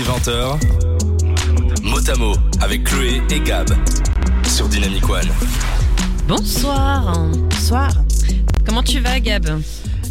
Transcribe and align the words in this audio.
dès 0.00 0.30
20h, 0.30 0.58
Motamo 1.82 2.32
avec 2.60 2.84
Chloé 2.84 3.20
et 3.30 3.40
Gab 3.40 3.68
sur 4.46 4.68
Dynamic 4.68 5.08
One. 5.08 5.28
Bonsoir. 6.26 7.28
Bonsoir. 7.50 7.90
Comment 8.64 8.82
tu 8.82 9.00
vas, 9.00 9.20
Gab? 9.20 9.60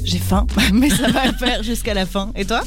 J'ai 0.03 0.19
faim, 0.19 0.45
mais 0.73 0.89
ça 0.89 1.09
va 1.11 1.27
le 1.27 1.33
faire 1.33 1.63
jusqu'à 1.63 1.93
la 1.93 2.05
fin. 2.05 2.31
Et 2.35 2.45
toi? 2.45 2.61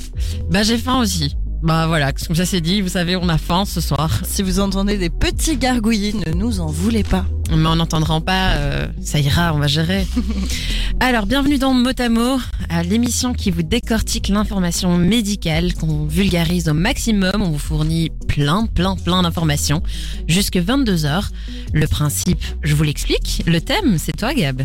Bah, 0.51 0.63
j'ai 0.63 0.79
faim 0.79 1.01
aussi. 1.01 1.37
Bah 1.63 1.87
voilà, 1.87 2.13
comme 2.13 2.35
ça 2.35 2.45
c'est 2.45 2.61
dit, 2.61 2.81
vous 2.81 2.89
savez, 2.89 3.15
on 3.15 3.29
a 3.29 3.39
faim 3.39 3.65
ce 3.65 3.81
soir. 3.81 4.11
Si 4.25 4.43
vous 4.43 4.59
entendez 4.59 4.99
des 4.99 5.11
petits 5.11 5.57
gargouillis, 5.57 6.15
ne 6.27 6.33
nous 6.33 6.61
en 6.61 6.67
voulez 6.67 7.05
pas. 7.05 7.25
Mais 7.57 7.69
en 7.69 7.77
n'entendra 7.77 8.21
pas, 8.21 8.53
euh, 8.53 8.87
ça 9.03 9.19
ira, 9.19 9.55
on 9.55 9.59
va 9.59 9.67
gérer. 9.67 10.07
Alors, 11.01 11.27
bienvenue 11.27 11.59
dans 11.59 11.75
Motamo, 11.75 12.39
à 12.71 12.83
l'émission 12.83 13.35
qui 13.35 13.51
vous 13.51 13.63
décortique 13.63 14.29
l'information 14.29 14.97
médicale, 14.97 15.75
qu'on 15.75 16.07
vulgarise 16.07 16.69
au 16.69 16.73
maximum. 16.73 17.33
On 17.43 17.51
vous 17.51 17.59
fournit 17.59 18.11
plein, 18.27 18.67
plein, 18.67 18.97
plein 18.97 19.23
d'informations 19.23 19.83
jusque 20.29 20.57
22h. 20.57 21.29
Le 21.75 21.87
principe, 21.87 22.43
je 22.63 22.75
vous 22.75 22.85
l'explique. 22.85 23.43
Le 23.47 23.61
thème, 23.61 23.99
c'est 23.99 24.17
toi, 24.17 24.33
Gab. 24.33 24.63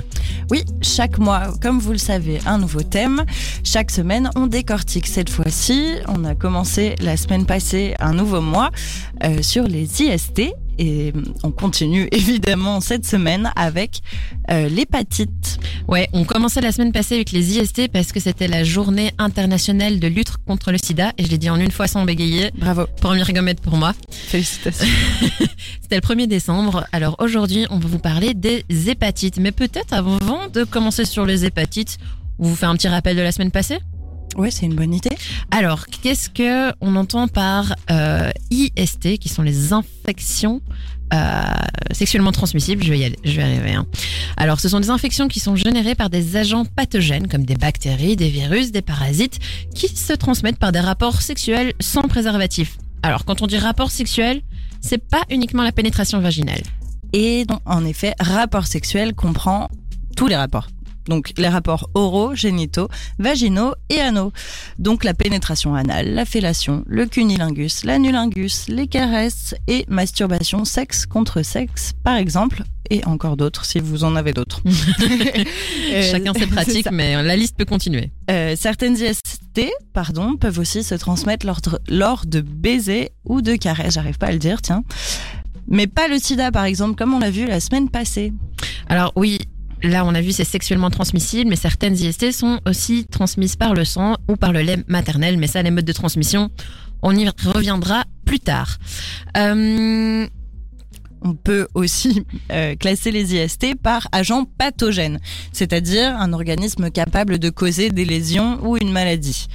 Oui, 0.50 0.64
chaque 0.82 1.18
mois, 1.18 1.54
comme 1.62 1.80
vous 1.80 1.92
le 1.92 1.98
savez, 1.98 2.40
un 2.46 2.58
nouveau 2.58 2.84
thème. 2.84 3.26
Chaque 3.66 3.92
semaine, 3.92 4.30
on 4.36 4.48
décortique. 4.48 5.08
Cette 5.08 5.30
fois-ci, 5.30 5.96
on 6.08 6.24
a 6.24 6.36
commencé 6.36 6.96
la 7.02 7.18
semaine 7.18 7.46
passée 7.46 7.96
un 8.00 8.14
nouveau 8.14 8.40
mois 8.40 8.72
euh, 9.26 9.42
sur 9.42 9.68
les 9.68 10.04
IST 10.04 10.54
et 10.78 11.14
on 11.44 11.52
continue 11.52 12.08
évidemment 12.12 12.82
cette 12.82 13.06
semaine 13.06 13.52
avec 13.56 14.02
euh, 14.50 14.70
l'hépatite. 14.70 15.60
Ouais, 15.88 16.10
on 16.14 16.24
commençait 16.24 16.62
la 16.62 16.72
semaine 16.72 16.92
passée 16.92 17.16
avec 17.16 17.32
les 17.32 17.58
IST 17.58 17.90
parce 17.92 18.12
que 18.12 18.20
c'était 18.20 18.48
la 18.48 18.64
journée 18.64 19.12
internationale 19.18 20.00
de 20.00 20.08
lutte 20.08 20.32
contre 20.46 20.72
le 20.72 20.78
sida 20.78 21.14
et 21.18 21.24
je 21.24 21.30
l'ai 21.30 21.38
dit 21.38 21.50
en 21.50 21.60
une 21.60 21.72
fois 21.72 21.88
sans 21.88 22.04
bégayer. 22.06 22.52
Bravo. 22.58 22.86
Première 23.02 23.32
gommette 23.32 23.62
pour 23.62 23.78
moi. 23.78 23.94
Félicitations. 24.12 24.88
C'était 25.82 25.96
le 25.96 26.02
1er 26.02 26.28
décembre. 26.28 26.86
Alors 26.92 27.16
aujourd'hui, 27.20 27.66
on 27.70 27.80
va 27.80 27.88
vous 27.88 28.00
parler 28.00 28.34
des 28.34 28.64
hépatites. 28.88 29.38
Mais 29.40 29.52
peut-être 29.52 29.94
avant 29.94 30.18
de 30.52 30.64
commencer 30.64 31.06
sur 31.06 31.26
les 31.26 31.46
hépatites, 31.46 31.98
on 32.40 32.48
vous 32.48 32.56
fait 32.56 32.66
un 32.66 32.76
petit 32.76 32.88
rappel 32.88 33.16
de 33.16 33.22
la 33.22 33.32
semaine 33.32 33.52
passée? 33.52 33.80
Ouais, 34.36 34.52
c'est 34.52 34.66
une 34.66 34.76
bonne 34.76 34.94
idée. 34.94 35.16
Alors, 35.52 35.88
qu'est-ce 35.88 36.30
que 36.30 36.74
on 36.82 36.96
entend 36.96 37.28
par 37.28 37.76
euh, 37.90 38.30
IST, 38.52 39.18
qui 39.18 39.30
sont 39.30 39.42
les 39.42 39.74
infections 39.74 40.62
euh, 41.14 41.44
sexuellement 41.92 42.32
transmissibles? 42.32 42.84
Je 42.84 42.92
vais 42.92 43.00
y 43.00 43.06
aller, 43.06 43.18
je 43.24 43.32
vais 43.32 43.44
arriver. 43.44 43.74
Hein. 43.74 43.88
Alors, 44.36 44.60
ce 44.60 44.70
sont 44.70 44.80
des 44.80 44.90
infections 44.90 45.28
qui 45.28 45.40
sont 45.40 45.56
générées 45.56 45.96
par 45.96 46.10
des 46.10 46.36
agents 46.36 46.66
pathogènes 46.66 47.28
comme 47.28 47.46
des 47.46 47.56
bactéries, 47.56 48.16
des 48.16 48.30
virus, 48.30 48.72
des 48.72 48.82
parasites, 48.84 49.40
qui 49.74 49.88
se 49.88 50.14
transmettent 50.14 50.60
par 50.60 50.72
des 50.72 50.82
rapports 50.82 51.22
sexuels 51.22 51.74
sans 51.80 52.04
préservatif. 52.04 52.78
Alors, 53.02 53.26
quand 53.26 53.42
on 53.42 53.48
dit 53.48 53.58
rapport 53.58 53.90
sexuel, 53.90 54.42
c'est 54.82 54.98
pas 54.98 55.24
uniquement 55.30 55.64
la 55.64 55.72
pénétration 55.72 56.20
vaginale. 56.20 56.62
Et 57.14 57.46
donc, 57.46 57.62
en 57.66 57.86
effet, 57.86 58.14
rapport 58.20 58.68
sexuel 58.68 59.16
comprend 59.16 59.70
tous 60.16 60.28
les 60.28 60.36
rapports. 60.36 60.68
Donc 61.08 61.34
les 61.38 61.48
rapports 61.48 61.90
oraux, 61.94 62.36
génitaux, 62.36 62.90
vaginaux 63.20 63.74
et 63.90 64.00
anaux. 64.00 64.32
Donc 64.80 65.04
la 65.04 65.14
pénétration 65.14 65.76
anale, 65.76 66.14
la 66.14 66.26
fellation, 66.26 66.84
le 66.88 67.06
cunilingus, 67.06 67.84
l'anulingus, 67.84 68.68
les 68.68 68.88
caresses 68.88 69.56
et 69.68 69.86
masturbation 69.88 70.66
sexe 70.66 71.06
contre 71.06 71.42
sexe 71.42 71.94
par 72.04 72.16
exemple 72.16 72.64
et 72.90 73.04
encore 73.06 73.36
d'autres 73.36 73.66
si 73.66 73.80
vous 73.80 74.04
en 74.04 74.16
avez 74.16 74.34
d'autres. 74.34 74.62
Chacun 76.12 76.34
ses 76.34 76.48
pratiques 76.48 76.92
mais 76.92 77.22
la 77.22 77.36
liste 77.36 77.58
peut 77.58 77.66
continuer. 77.66 78.12
Euh, 78.30 78.56
certaines 78.58 78.98
IST 78.98 79.38
pardon, 79.94 80.38
peuvent 80.38 80.60
aussi 80.60 80.84
se 80.84 80.96
transmettre 80.96 81.46
lors 81.46 81.62
de, 81.62 81.72
lors 81.90 82.26
de 82.26 82.42
baisers 82.42 83.10
ou 83.26 83.42
de 83.42 83.56
caresses, 83.56 83.94
j'arrive 83.94 84.18
pas 84.18 84.28
à 84.28 84.32
le 84.32 84.40
dire, 84.40 84.62
tiens. 84.62 84.84
Mais 85.68 85.88
pas 85.88 86.08
le 86.08 86.18
sida 86.18 86.52
par 86.52 86.66
exemple 86.66 86.96
comme 86.96 87.14
on 87.14 87.20
l'a 87.20 87.32
vu 87.32 87.46
la 87.46 87.60
semaine 87.60 87.90
passée. 87.90 88.34
Alors 88.88 89.12
oui, 89.16 89.40
Là, 89.84 90.06
on 90.06 90.16
a 90.16 90.22
vu 90.22 90.32
c'est 90.32 90.44
sexuellement 90.44 90.90
transmissible, 90.90 91.50
mais 91.50 91.56
certaines 91.56 91.96
IST 91.96 92.32
sont 92.32 92.60
aussi 92.66 93.06
transmises 93.06 93.56
par 93.56 93.74
le 93.74 93.86
sang 93.86 94.16
ou 94.28 94.36
par 94.36 94.52
le 94.52 94.62
lait 94.62 94.84
maternel. 94.88 95.38
Mais 95.38 95.48
ça, 95.48 95.62
les 95.62 95.72
modes 95.72 95.86
de 95.86 95.94
transmission, 95.94 96.50
on 97.02 97.16
y 97.16 97.28
reviendra 97.30 98.04
plus 98.26 98.40
tard. 98.40 98.78
Euh... 99.36 100.28
On 101.24 101.34
peut 101.34 101.68
aussi 101.74 102.24
euh, 102.52 102.76
classer 102.76 103.10
les 103.10 103.34
IST 103.36 103.76
par 103.82 104.08
agents 104.12 104.46
pathogènes, 104.46 105.20
c'est-à-dire 105.52 106.16
un 106.16 106.32
organisme 106.32 106.92
capable 106.92 107.40
de 107.40 107.50
causer 107.50 107.90
des 107.90 108.06
lésions 108.06 108.60
ou 108.62 108.78
une 108.78 108.92
maladie. 108.92 109.48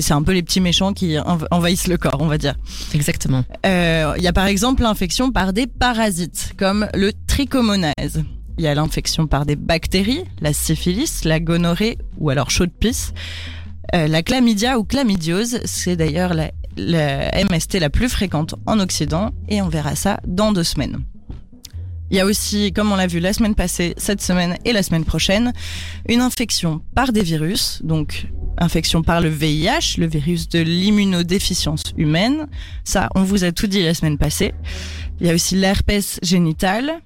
C'est 0.00 0.12
un 0.12 0.22
peu 0.22 0.32
les 0.32 0.42
petits 0.42 0.60
méchants 0.60 0.92
qui 0.92 1.16
envahissent 1.18 1.88
le 1.88 1.98
corps, 1.98 2.18
on 2.20 2.26
va 2.26 2.38
dire. 2.38 2.54
Exactement. 2.94 3.44
Il 3.64 3.70
euh, 3.70 4.14
y 4.18 4.26
a 4.26 4.32
par 4.32 4.46
exemple 4.46 4.82
l'infection 4.82 5.32
par 5.32 5.52
des 5.52 5.66
parasites, 5.66 6.52
comme 6.56 6.88
le 6.94 7.12
trichomonase. 7.26 8.24
Il 8.58 8.64
y 8.64 8.66
a 8.66 8.74
l'infection 8.74 9.26
par 9.26 9.46
des 9.46 9.56
bactéries, 9.56 10.24
la 10.40 10.52
syphilis, 10.52 11.24
la 11.24 11.40
gonorrhée 11.40 11.98
ou 12.18 12.30
alors 12.30 12.50
chaud 12.50 12.66
de 12.66 12.72
pisse. 12.72 13.12
Euh, 13.94 14.06
la 14.06 14.22
chlamydia 14.22 14.78
ou 14.78 14.84
chlamydiose, 14.84 15.60
c'est 15.64 15.96
d'ailleurs 15.96 16.34
la, 16.34 16.50
la 16.76 17.30
MST 17.44 17.80
la 17.80 17.90
plus 17.90 18.08
fréquente 18.08 18.54
en 18.66 18.80
Occident 18.80 19.32
et 19.48 19.62
on 19.62 19.68
verra 19.68 19.96
ça 19.96 20.20
dans 20.26 20.52
deux 20.52 20.64
semaines. 20.64 21.02
Il 22.10 22.16
y 22.16 22.20
a 22.20 22.26
aussi, 22.26 22.74
comme 22.74 22.92
on 22.92 22.96
l'a 22.96 23.06
vu 23.06 23.20
la 23.20 23.32
semaine 23.32 23.54
passée, 23.54 23.94
cette 23.96 24.20
semaine 24.20 24.58
et 24.66 24.74
la 24.74 24.82
semaine 24.82 25.04
prochaine, 25.04 25.54
une 26.06 26.20
infection 26.20 26.82
par 26.94 27.10
des 27.10 27.22
virus, 27.22 27.80
donc 27.82 28.26
infection 28.58 29.02
par 29.02 29.22
le 29.22 29.30
VIH, 29.30 29.96
le 29.96 30.06
virus 30.06 30.46
de 30.50 30.58
l'immunodéficience 30.58 31.84
humaine. 31.96 32.48
Ça, 32.84 33.08
on 33.14 33.22
vous 33.22 33.44
a 33.44 33.52
tout 33.52 33.66
dit 33.66 33.82
la 33.82 33.94
semaine 33.94 34.18
passée. 34.18 34.52
Il 35.20 35.26
y 35.26 35.30
a 35.30 35.34
aussi 35.34 35.54
l'herpès 35.54 36.18
génital, 36.22 37.00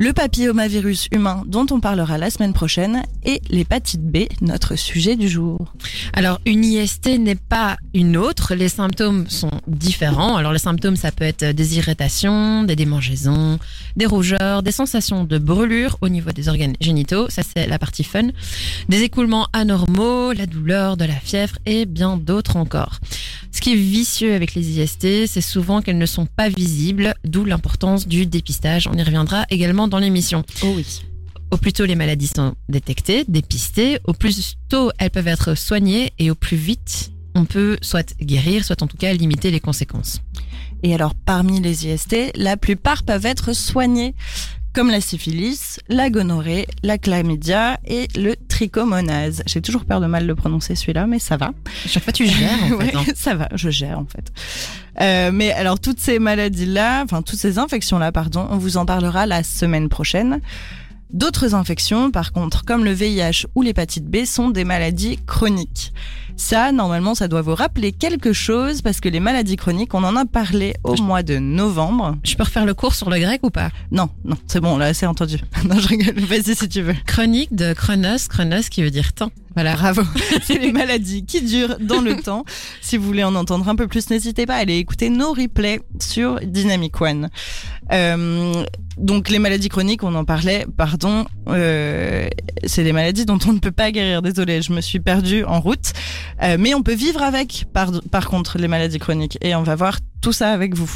le 0.00 0.14
papillomavirus 0.14 1.08
humain 1.12 1.42
dont 1.46 1.66
on 1.70 1.78
parlera 1.78 2.16
la 2.16 2.30
semaine 2.30 2.54
prochaine 2.54 3.02
et 3.22 3.42
l'hépatite 3.50 4.00
B, 4.00 4.20
notre 4.40 4.74
sujet 4.74 5.14
du 5.14 5.28
jour. 5.28 5.74
Alors 6.14 6.40
une 6.46 6.64
IST 6.64 7.18
n'est 7.18 7.34
pas 7.34 7.76
une 7.92 8.16
autre, 8.16 8.54
les 8.54 8.70
symptômes 8.70 9.28
sont 9.28 9.50
différents. 9.66 10.36
Alors 10.36 10.54
les 10.54 10.58
symptômes 10.58 10.96
ça 10.96 11.12
peut 11.12 11.24
être 11.24 11.44
des 11.44 11.76
irritations, 11.76 12.62
des 12.62 12.76
démangeaisons, 12.76 13.58
des 13.94 14.06
rougeurs, 14.06 14.62
des 14.62 14.72
sensations 14.72 15.24
de 15.24 15.36
brûlure 15.36 15.98
au 16.00 16.08
niveau 16.08 16.30
des 16.30 16.48
organes 16.48 16.76
génitaux, 16.80 17.28
ça 17.28 17.42
c'est 17.42 17.66
la 17.66 17.78
partie 17.78 18.04
fun, 18.04 18.28
des 18.88 19.02
écoulements 19.02 19.48
anormaux, 19.52 20.32
la 20.32 20.46
douleur, 20.46 20.96
de 20.96 21.04
la 21.04 21.12
fièvre 21.12 21.58
et 21.66 21.84
bien 21.84 22.16
d'autres 22.16 22.56
encore. 22.56 23.00
Ce 23.52 23.60
qui 23.60 23.72
est 23.72 23.76
vicieux 23.76 24.32
avec 24.32 24.54
les 24.54 24.80
IST, 24.80 25.26
c'est 25.26 25.40
souvent 25.40 25.82
qu'elles 25.82 25.98
ne 25.98 26.06
sont 26.06 26.24
pas 26.24 26.48
visibles, 26.48 27.14
d'où 27.24 27.44
l'importance 27.44 28.06
du 28.06 28.24
dépistage. 28.24 28.86
On 28.86 28.96
y 28.96 29.02
reviendra 29.02 29.44
également 29.50 29.88
dans 29.90 29.98
l'émission. 29.98 30.44
Oh 30.62 30.72
oui. 30.76 31.02
Au 31.50 31.56
plus 31.56 31.72
tôt 31.72 31.84
les 31.84 31.96
maladies 31.96 32.28
sont 32.28 32.54
détectées, 32.68 33.24
dépistées, 33.26 33.98
au 34.04 34.12
plus 34.12 34.56
tôt 34.68 34.90
elles 34.98 35.10
peuvent 35.10 35.28
être 35.28 35.56
soignées 35.56 36.12
et 36.18 36.30
au 36.30 36.34
plus 36.34 36.56
vite 36.56 37.10
on 37.34 37.44
peut 37.44 37.78
soit 37.82 38.14
guérir, 38.20 38.64
soit 38.64 38.82
en 38.82 38.86
tout 38.86 38.96
cas 38.96 39.12
limiter 39.12 39.50
les 39.50 39.60
conséquences. 39.60 40.20
Et 40.82 40.94
alors 40.94 41.14
parmi 41.14 41.60
les 41.60 41.86
IST, 41.86 42.32
la 42.36 42.56
plupart 42.56 43.02
peuvent 43.02 43.26
être 43.26 43.52
soignées 43.52 44.14
comme 44.72 44.90
la 44.90 45.00
syphilis, 45.00 45.80
la 45.88 46.10
gonorrhée, 46.10 46.66
la 46.82 46.98
chlamydia 46.98 47.78
et 47.86 48.08
le 48.16 48.36
trichomonase. 48.48 49.42
J'ai 49.46 49.60
toujours 49.60 49.84
peur 49.84 50.00
de 50.00 50.06
mal 50.06 50.26
le 50.26 50.34
prononcer 50.34 50.74
celui-là, 50.74 51.06
mais 51.06 51.18
ça 51.18 51.36
va. 51.36 51.52
Chaque 51.86 52.04
fois 52.04 52.12
tu 52.12 52.26
gères. 52.26 52.74
En 52.74 52.80
fait, 52.80 52.96
hein. 52.96 53.04
ça 53.14 53.34
va, 53.34 53.48
je 53.54 53.70
gère 53.70 53.98
en 53.98 54.06
fait. 54.06 54.32
Euh, 55.00 55.30
mais 55.32 55.52
alors 55.52 55.80
toutes 55.80 56.00
ces 56.00 56.18
maladies-là, 56.18 57.02
enfin 57.04 57.22
toutes 57.22 57.38
ces 57.38 57.58
infections-là, 57.58 58.12
pardon, 58.12 58.46
on 58.50 58.58
vous 58.58 58.76
en 58.76 58.86
parlera 58.86 59.26
la 59.26 59.42
semaine 59.42 59.88
prochaine. 59.88 60.40
D'autres 61.12 61.56
infections, 61.56 62.12
par 62.12 62.32
contre, 62.32 62.64
comme 62.64 62.84
le 62.84 62.92
VIH 62.92 63.46
ou 63.56 63.62
l'hépatite 63.62 64.06
B, 64.06 64.24
sont 64.24 64.50
des 64.50 64.64
maladies 64.64 65.18
chroniques. 65.26 65.92
Ça, 66.40 66.72
normalement, 66.72 67.14
ça 67.14 67.28
doit 67.28 67.42
vous 67.42 67.54
rappeler 67.54 67.92
quelque 67.92 68.32
chose 68.32 68.80
parce 68.80 68.98
que 69.00 69.10
les 69.10 69.20
maladies 69.20 69.56
chroniques, 69.56 69.92
on 69.92 70.02
en 70.02 70.16
a 70.16 70.24
parlé 70.24 70.72
au 70.84 70.96
mois 70.96 71.22
de 71.22 71.36
novembre. 71.36 72.16
Je 72.24 72.34
peux 72.34 72.44
refaire 72.44 72.64
le 72.64 72.72
cours 72.72 72.94
sur 72.94 73.10
le 73.10 73.18
grec 73.18 73.40
ou 73.44 73.50
pas? 73.50 73.68
Non, 73.92 74.08
non, 74.24 74.36
c'est 74.46 74.60
bon, 74.60 74.78
là, 74.78 74.94
c'est 74.94 75.04
entendu. 75.04 75.36
non, 75.68 75.78
je 75.78 75.88
rigole, 75.88 76.18
vas-y 76.18 76.56
si 76.56 76.66
tu 76.66 76.80
veux. 76.80 76.94
Chronique 77.06 77.54
de 77.54 77.74
chronos, 77.74 78.26
chronos 78.26 78.70
qui 78.70 78.82
veut 78.82 78.90
dire 78.90 79.12
temps. 79.12 79.30
Voilà, 79.54 79.74
bravo. 79.74 80.02
c'est 80.42 80.58
les 80.58 80.72
maladies 80.72 81.26
qui 81.26 81.42
durent 81.42 81.76
dans 81.78 82.00
le 82.00 82.16
temps. 82.16 82.46
Si 82.80 82.96
vous 82.96 83.04
voulez 83.04 83.24
en 83.24 83.34
entendre 83.34 83.68
un 83.68 83.76
peu 83.76 83.86
plus, 83.86 84.08
n'hésitez 84.08 84.46
pas 84.46 84.54
à 84.54 84.58
aller 84.60 84.78
écouter 84.78 85.10
nos 85.10 85.32
replays 85.32 85.82
sur 86.00 86.40
Dynamic 86.40 86.98
One. 87.02 87.28
Euh, 87.92 88.64
donc 88.96 89.28
les 89.30 89.38
maladies 89.38 89.68
chroniques, 89.68 90.04
on 90.04 90.14
en 90.14 90.24
parlait, 90.24 90.66
pardon, 90.76 91.24
euh, 91.48 92.28
c'est 92.64 92.84
des 92.84 92.92
maladies 92.92 93.24
dont 93.24 93.38
on 93.46 93.52
ne 93.52 93.58
peut 93.58 93.72
pas 93.72 93.90
guérir. 93.90 94.22
Désolée, 94.22 94.62
je 94.62 94.72
me 94.72 94.80
suis 94.80 95.00
perdue 95.00 95.44
en 95.44 95.60
route. 95.60 95.92
Euh, 96.42 96.56
mais 96.58 96.74
on 96.74 96.82
peut 96.82 96.94
vivre 96.94 97.22
avec, 97.22 97.66
par, 97.72 97.90
par 98.10 98.28
contre, 98.28 98.58
les 98.58 98.68
maladies 98.68 98.98
chroniques. 98.98 99.38
Et 99.40 99.54
on 99.54 99.62
va 99.62 99.74
voir 99.74 99.98
tout 100.20 100.32
ça 100.32 100.52
avec 100.52 100.74
vous. 100.74 100.90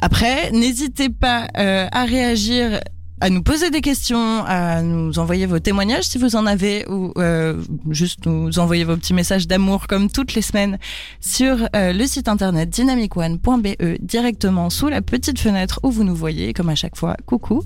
Après, 0.00 0.50
n'hésitez 0.52 1.08
pas 1.08 1.48
euh, 1.56 1.88
à 1.90 2.04
réagir 2.04 2.80
à 3.20 3.30
nous 3.30 3.42
poser 3.42 3.70
des 3.70 3.80
questions, 3.80 4.44
à 4.44 4.82
nous 4.82 5.18
envoyer 5.18 5.46
vos 5.46 5.58
témoignages 5.58 6.04
si 6.04 6.18
vous 6.18 6.36
en 6.36 6.44
avez, 6.44 6.86
ou 6.86 7.12
euh, 7.16 7.62
juste 7.90 8.26
nous 8.26 8.58
envoyer 8.58 8.84
vos 8.84 8.96
petits 8.96 9.14
messages 9.14 9.48
d'amour 9.48 9.86
comme 9.86 10.10
toutes 10.10 10.34
les 10.34 10.42
semaines 10.42 10.78
sur 11.20 11.66
euh, 11.74 11.94
le 11.94 12.06
site 12.06 12.28
internet 12.28 12.68
dynamicone.be 12.68 13.98
directement 14.00 14.68
sous 14.68 14.88
la 14.88 15.00
petite 15.00 15.38
fenêtre 15.38 15.80
où 15.82 15.90
vous 15.90 16.04
nous 16.04 16.14
voyez, 16.14 16.52
comme 16.52 16.68
à 16.68 16.74
chaque 16.74 16.96
fois, 16.96 17.16
coucou. 17.24 17.62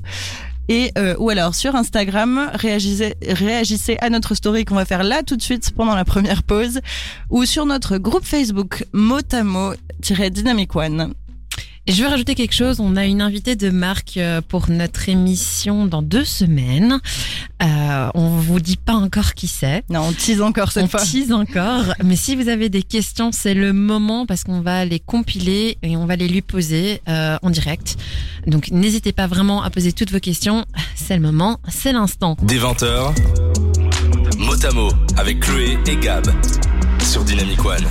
Et 0.70 0.92
euh, 0.96 1.16
ou 1.18 1.30
alors 1.30 1.56
sur 1.56 1.74
Instagram, 1.74 2.48
réagissez, 2.54 3.16
réagissez 3.26 3.98
à 4.00 4.08
notre 4.08 4.36
story 4.36 4.64
qu'on 4.64 4.76
va 4.76 4.84
faire 4.84 5.02
là 5.02 5.24
tout 5.24 5.36
de 5.36 5.42
suite 5.42 5.72
pendant 5.72 5.96
la 5.96 6.04
première 6.04 6.44
pause, 6.44 6.78
ou 7.28 7.44
sur 7.44 7.66
notre 7.66 7.98
groupe 7.98 8.24
Facebook 8.24 8.86
motamo-dynamic 8.92 10.76
one. 10.76 11.12
Et 11.86 11.92
je 11.92 12.02
veux 12.02 12.08
rajouter 12.08 12.34
quelque 12.34 12.54
chose. 12.54 12.78
On 12.78 12.94
a 12.96 13.04
une 13.06 13.22
invitée 13.22 13.56
de 13.56 13.70
marque 13.70 14.16
euh, 14.16 14.40
pour 14.46 14.70
notre 14.70 15.08
émission 15.08 15.86
dans 15.86 16.02
deux 16.02 16.24
semaines. 16.24 17.00
Euh, 17.62 18.08
on 18.14 18.28
vous 18.36 18.60
dit 18.60 18.76
pas 18.76 18.92
encore 18.94 19.34
qui 19.34 19.48
c'est. 19.48 19.82
Non, 19.88 20.00
on 20.08 20.12
tease 20.12 20.42
encore 20.42 20.72
cette 20.72 20.84
on 20.84 20.88
fois. 20.88 21.00
tease 21.00 21.32
encore. 21.32 21.84
Mais 22.04 22.16
si 22.16 22.36
vous 22.36 22.48
avez 22.48 22.68
des 22.68 22.82
questions, 22.82 23.32
c'est 23.32 23.54
le 23.54 23.72
moment 23.72 24.26
parce 24.26 24.44
qu'on 24.44 24.60
va 24.60 24.84
les 24.84 25.00
compiler 25.00 25.78
et 25.82 25.96
on 25.96 26.06
va 26.06 26.16
les 26.16 26.28
lui 26.28 26.42
poser 26.42 27.00
euh, 27.08 27.38
en 27.42 27.50
direct. 27.50 27.96
Donc 28.46 28.70
n'hésitez 28.70 29.12
pas 29.12 29.26
vraiment 29.26 29.62
à 29.62 29.70
poser 29.70 29.92
toutes 29.92 30.12
vos 30.12 30.20
questions. 30.20 30.66
C'est 30.94 31.16
le 31.16 31.22
moment, 31.22 31.60
c'est 31.68 31.92
l'instant. 31.92 32.36
Des 32.42 32.58
20h, 32.58 33.14
Motamo 34.38 34.90
avec 35.16 35.40
Chloé 35.40 35.78
et 35.86 35.96
Gab 35.96 36.26
sur 37.00 37.24
Dynamic 37.24 37.64
One. 37.64 37.84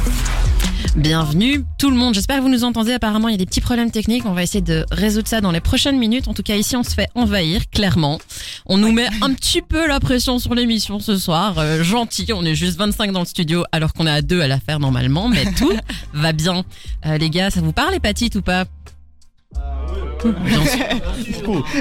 Bienvenue 0.96 1.64
tout 1.78 1.90
le 1.90 1.96
monde. 1.96 2.14
J'espère 2.14 2.38
que 2.38 2.42
vous 2.42 2.50
nous 2.50 2.64
entendez. 2.64 2.94
Apparemment, 2.94 3.28
il 3.28 3.32
y 3.32 3.36
a 3.36 3.38
des 3.38 3.46
petits 3.46 3.62
problèmes 3.62 3.92
techniques. 3.92 4.26
On 4.26 4.34
va 4.34 4.44
essayer 4.44 4.62
de 4.62 4.86
résoudre 4.92 5.28
ça 5.28 5.42
dans 5.42 5.52
les 5.52 5.60
prochaines 5.60 5.98
minutes. 5.98 6.28
En 6.28 6.34
tout 6.34 6.44
cas, 6.44 6.56
ici, 6.56 6.76
on 6.76 6.84
se 6.84 6.94
fait 6.94 7.10
envahir, 7.16 7.62
clairement. 7.72 8.20
On 8.66 8.78
nous 8.78 8.92
met 8.92 9.08
un 9.22 9.34
petit 9.34 9.62
peu 9.62 9.88
la 9.88 10.00
pression 10.00 10.40
sur 10.40 10.56
l'émission 10.56 11.00
ce 11.00 11.18
soir. 11.18 11.56
Euh, 11.58 11.84
gentil, 11.84 12.28
on 12.34 12.44
est 12.46 12.56
juste 12.56 12.78
25 12.78 13.12
dans 13.12 13.20
le 13.22 13.26
studio 13.26 13.64
alors 13.72 13.94
qu'on 13.94 14.08
est 14.08 14.12
à 14.12 14.22
deux 14.22 14.42
à 14.42 14.48
la 14.48 14.60
faire 14.60 14.80
normalement. 14.80 15.28
Mais 15.28 15.46
tout 15.58 15.72
va 16.14 16.32
bien. 16.34 16.64
Euh, 17.06 17.18
les 17.18 17.30
gars, 17.30 17.50
ça 17.50 17.62
vous 17.62 17.74
parle 17.74 17.96
hépatite 17.96 18.36
ou 18.36 18.42
pas? 18.42 18.66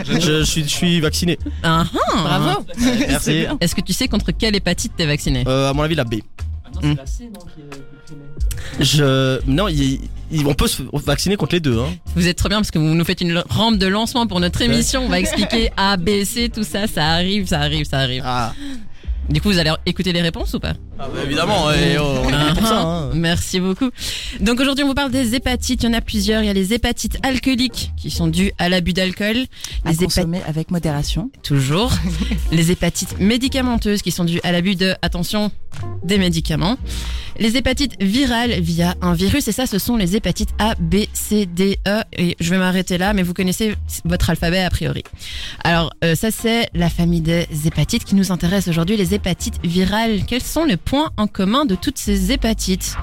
Je, 0.04 0.20
je 0.20 0.42
suis, 0.44 0.62
je 0.62 0.68
suis 0.68 1.00
vacciné. 1.00 1.38
Ah, 1.62 1.84
ah. 1.92 2.16
Bravo. 2.22 2.66
Merci. 3.08 3.46
Est-ce 3.60 3.74
que 3.74 3.80
tu 3.80 3.92
sais 3.92 4.06
contre 4.08 4.32
quelle 4.32 4.54
hépatite 4.54 4.92
t'es 4.96 5.06
vacciné? 5.06 5.44
Euh, 5.46 5.70
à 5.70 5.72
mon 5.72 5.82
avis, 5.82 5.94
la 5.94 6.04
B. 6.04 6.16
Hmm. 6.82 6.94
Je, 8.80 9.40
non, 9.46 9.68
il- 9.68 10.00
il- 10.30 10.46
on 10.46 10.54
peut 10.54 10.66
se 10.68 10.82
vacciner 10.92 11.36
contre 11.36 11.54
les 11.54 11.60
deux. 11.60 11.78
Hein. 11.78 11.88
Vous 12.14 12.26
êtes 12.28 12.36
trop 12.36 12.48
bien 12.48 12.58
parce 12.58 12.70
que 12.70 12.78
vous 12.78 12.94
nous 12.94 13.04
faites 13.04 13.20
une 13.20 13.42
rampe 13.48 13.78
de 13.78 13.86
lancement 13.86 14.26
pour 14.26 14.40
notre 14.40 14.60
émission. 14.62 15.04
On 15.04 15.08
va 15.08 15.20
expliquer 15.20 15.70
A, 15.76 15.96
B, 15.96 16.24
C, 16.24 16.48
tout 16.54 16.64
ça. 16.64 16.86
Ça 16.86 17.06
arrive, 17.06 17.46
ça 17.46 17.60
arrive, 17.60 17.84
ça 17.86 17.98
arrive. 17.98 18.22
Ah, 18.24 18.54
Du 19.28 19.40
coup, 19.40 19.50
vous 19.50 19.58
allez 19.58 19.70
écouter 19.86 20.12
les 20.12 20.22
réponses 20.22 20.54
ou 20.54 20.60
pas 20.60 20.72
bah, 20.96 21.06
évidemment. 21.24 21.70
et, 21.70 21.96
oh, 21.98 22.22
on 22.24 22.28
est 22.28 22.54
pour 22.54 22.66
ça. 22.66 22.80
hein. 22.80 23.10
Merci 23.14 23.60
beaucoup. 23.60 23.90
Donc 24.40 24.58
aujourd'hui, 24.60 24.84
on 24.84 24.88
vous 24.88 24.94
parle 24.94 25.10
des 25.12 25.34
hépatites. 25.34 25.82
Il 25.82 25.86
y 25.86 25.88
en 25.88 25.92
a 25.92 26.00
plusieurs. 26.00 26.42
Il 26.42 26.46
y 26.46 26.50
a 26.50 26.54
les 26.54 26.72
hépatites 26.72 27.18
alcooliques 27.22 27.92
qui 27.96 28.10
sont 28.10 28.26
dues 28.26 28.52
à 28.58 28.68
l'abus 28.68 28.94
d'alcool. 28.94 29.36
À 29.84 29.90
Les 29.90 29.96
hépatites 29.96 30.02
consommer 30.04 30.40
avec 30.46 30.70
modération. 30.70 31.30
toujours. 31.42 31.92
les 32.52 32.70
hépatites 32.72 33.20
médicamenteuses 33.20 34.02
qui 34.02 34.10
sont 34.10 34.24
dues 34.24 34.40
à 34.44 34.50
l'abus 34.52 34.76
de, 34.76 34.94
attention, 35.02 35.52
des 36.04 36.18
médicaments. 36.18 36.76
Les 37.38 37.56
hépatites 37.56 38.02
virales 38.02 38.58
via 38.60 38.96
un 39.00 39.12
virus. 39.14 39.46
Et 39.46 39.52
ça, 39.52 39.66
ce 39.66 39.78
sont 39.78 39.96
les 39.96 40.16
hépatites 40.16 40.50
A, 40.58 40.74
B, 40.80 41.04
C, 41.12 41.46
D, 41.46 41.78
E. 41.86 42.00
Et 42.16 42.34
je 42.40 42.50
vais 42.50 42.58
m'arrêter 42.58 42.98
là, 42.98 43.12
mais 43.12 43.22
vous 43.22 43.34
connaissez 43.34 43.76
votre 44.04 44.30
alphabet 44.30 44.60
a 44.62 44.70
priori. 44.70 45.04
Alors, 45.62 45.92
euh, 46.02 46.16
ça, 46.16 46.30
c'est 46.32 46.68
la 46.74 46.90
famille 46.90 47.20
des 47.20 47.46
hépatites 47.66 48.04
qui 48.04 48.16
nous 48.16 48.32
intéresse 48.32 48.66
aujourd'hui. 48.66 48.96
Les 48.96 49.14
hépatites 49.18 49.58
virales. 49.64 50.20
Quels 50.26 50.42
sont 50.44 50.64
les 50.64 50.76
points 50.76 51.10
en 51.16 51.26
commun 51.26 51.64
de 51.64 51.74
toutes 51.74 51.98
ces 51.98 52.30
hépatites 52.30 52.96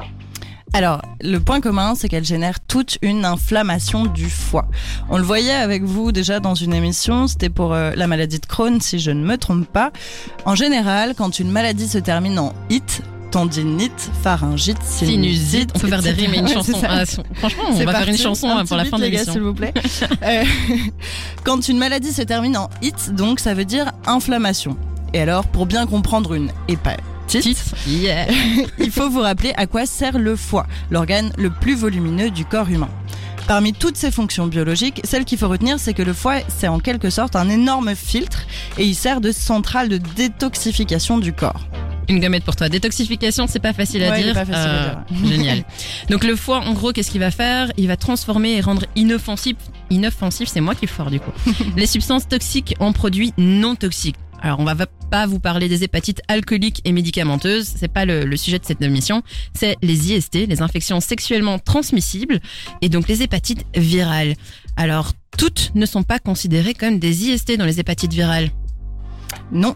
Alors, 0.72 1.02
le 1.22 1.40
point 1.42 1.60
commun, 1.60 1.94
c'est 1.94 2.08
qu'elle 2.08 2.24
génère 2.24 2.62
toute 2.62 2.98
une 3.02 3.26
inflammation 3.26 4.06
du 4.06 4.30
foie. 4.30 4.66
On 5.10 5.18
le 5.18 5.24
voyait 5.24 5.52
avec 5.52 5.84
vous 5.84 6.14
déjà 6.14 6.40
dans 6.40 6.56
une 6.56 6.74
émission, 6.74 7.28
c'était 7.28 7.50
pour 7.50 7.74
euh, 7.74 7.92
la 7.98 8.08
maladie 8.08 8.40
de 8.40 8.46
Crohn, 8.46 8.80
si 8.80 8.98
je 9.00 9.12
ne 9.12 9.26
me 9.26 9.38
trompe 9.38 9.68
pas. 9.68 9.92
En 10.46 10.56
général, 10.56 11.16
quand 11.18 11.38
une 11.40 11.52
maladie 11.52 11.90
se 11.90 11.98
termine 11.98 12.40
en 12.40 12.54
it, 12.70 13.02
tendinite, 13.32 14.10
pharyngite, 14.24 14.82
Sinusite. 14.82 15.72
On 15.76 15.80
peut 15.80 15.88
faire 15.90 16.02
des 16.02 16.12
rimes 16.12 16.34
et 16.34 16.38
une 16.38 16.48
chanson. 16.48 16.80
Ah, 16.88 17.04
franchement, 17.34 17.64
on 17.72 17.84
va 17.84 17.94
faire 17.94 18.08
une 18.08 18.18
chanson 18.18 18.48
Un 18.48 18.64
pour 18.64 18.78
la 18.78 18.86
fin 18.86 18.98
de 18.98 19.04
l'émission. 19.04 19.34
s'il 19.34 19.42
vous 19.42 19.54
plaît. 19.54 19.74
Euh, 20.24 20.46
quand 21.44 21.68
une 21.68 21.78
maladie 21.78 22.14
se 22.14 22.22
termine 22.22 22.56
en 22.56 22.70
it, 22.82 23.14
donc 23.14 23.42
ça 23.42 23.54
veut 23.54 23.66
dire 23.66 23.92
inflammation. 24.08 24.78
Et 25.16 25.22
alors, 25.22 25.48
pour 25.48 25.66
bien 25.66 25.88
comprendre 25.88 26.34
une 26.34 26.52
hépatite. 26.68 27.64
Yeah. 27.88 28.28
il 28.80 28.92
faut 28.92 29.10
vous 29.10 29.22
rappeler 29.22 29.54
à 29.56 29.66
quoi 29.66 29.86
sert 29.86 30.20
le 30.20 30.36
foie, 30.36 30.68
l'organe 30.92 31.32
le 31.38 31.50
plus 31.50 31.74
volumineux 31.74 32.32
du 32.32 32.44
corps 32.44 32.68
humain. 32.70 32.90
Parmi 33.48 33.72
toutes 33.72 33.96
ces 33.96 34.12
fonctions 34.12 34.48
biologiques, 34.48 35.00
celle 35.06 35.24
qu'il 35.24 35.38
faut 35.38 35.48
retenir, 35.48 35.80
c'est 35.80 35.94
que 35.94 36.02
le 36.02 36.12
foie, 36.12 36.40
c'est 36.50 36.68
en 36.68 36.80
quelque 36.80 37.10
sorte 37.10 37.38
un 37.38 37.48
énorme 37.48 37.96
filtre 37.96 38.46
et 38.78 38.84
il 38.84 38.94
sert 38.94 39.22
de 39.22 39.32
centrale 39.32 39.88
de 39.88 40.00
détoxification 40.18 41.18
du 41.18 41.32
corps. 41.32 41.66
Une 42.10 42.20
gommette 42.20 42.44
pour 42.44 42.58
toi. 42.58 42.68
Détoxification, 42.68 43.48
c'est 43.48 43.60
pas 43.60 43.72
facile 43.72 44.04
à 44.04 44.10
Ouais, 44.10 44.22
dire. 44.22 44.32
Euh, 44.32 44.34
pas 44.34 44.46
facile 44.46 44.70
à 44.70 45.06
dire. 45.14 45.30
génial. 45.30 45.64
Donc 46.10 46.26
le 46.26 46.36
foie, 46.36 46.60
en 46.60 46.74
gros, 46.74 46.92
qu'est-ce 46.92 47.10
qu'il 47.10 47.22
va 47.22 47.32
faire? 47.32 47.72
Il 47.78 47.88
va 47.88 47.96
transformer 47.96 48.58
et 48.58 48.62
rendre 48.62 48.84
inoffensif. 48.98 49.56
Inoffensif, 49.90 50.50
c'est 50.52 50.62
moi 50.62 50.76
qui 50.76 50.86
le 50.86 50.92
fort 50.92 51.10
du 51.10 51.22
coup. 51.22 51.32
les 51.78 51.88
substances 51.88 52.28
toxiques 52.28 52.76
en 52.80 52.92
produits 52.92 53.34
non 53.38 53.76
toxiques. 53.76 54.18
Alors 54.42 54.60
on 54.60 54.64
va 54.64 54.76
pas 55.10 55.26
vous 55.26 55.40
parler 55.40 55.68
des 55.68 55.84
hépatites 55.84 56.22
alcooliques 56.28 56.82
et 56.86 56.92
médicamenteuses, 56.92 57.74
c'est 57.76 57.88
pas 57.88 58.06
le, 58.06 58.36
sujet 58.38 58.60
de 58.60 58.66
cette 58.66 58.82
émission. 58.82 59.24
C'est 59.54 59.76
les 59.82 60.14
IST, 60.14 60.48
les 60.48 60.62
infections 60.62 61.00
sexuellement 61.00 61.60
transmissibles, 61.60 62.40
et 62.82 62.90
donc 62.90 63.08
les 63.08 63.24
hépatites 63.24 63.66
virales. 63.76 64.36
Alors 64.78 65.14
toutes 65.38 65.72
ne 65.76 65.86
sont 65.86 66.04
pas 66.04 66.20
considérées 66.20 66.74
comme 66.74 67.00
des 67.00 67.30
IST 67.30 67.58
dans 67.58 67.66
les 67.66 67.80
hépatites 67.80 68.14
virales. 68.14 68.50
Non, 69.52 69.76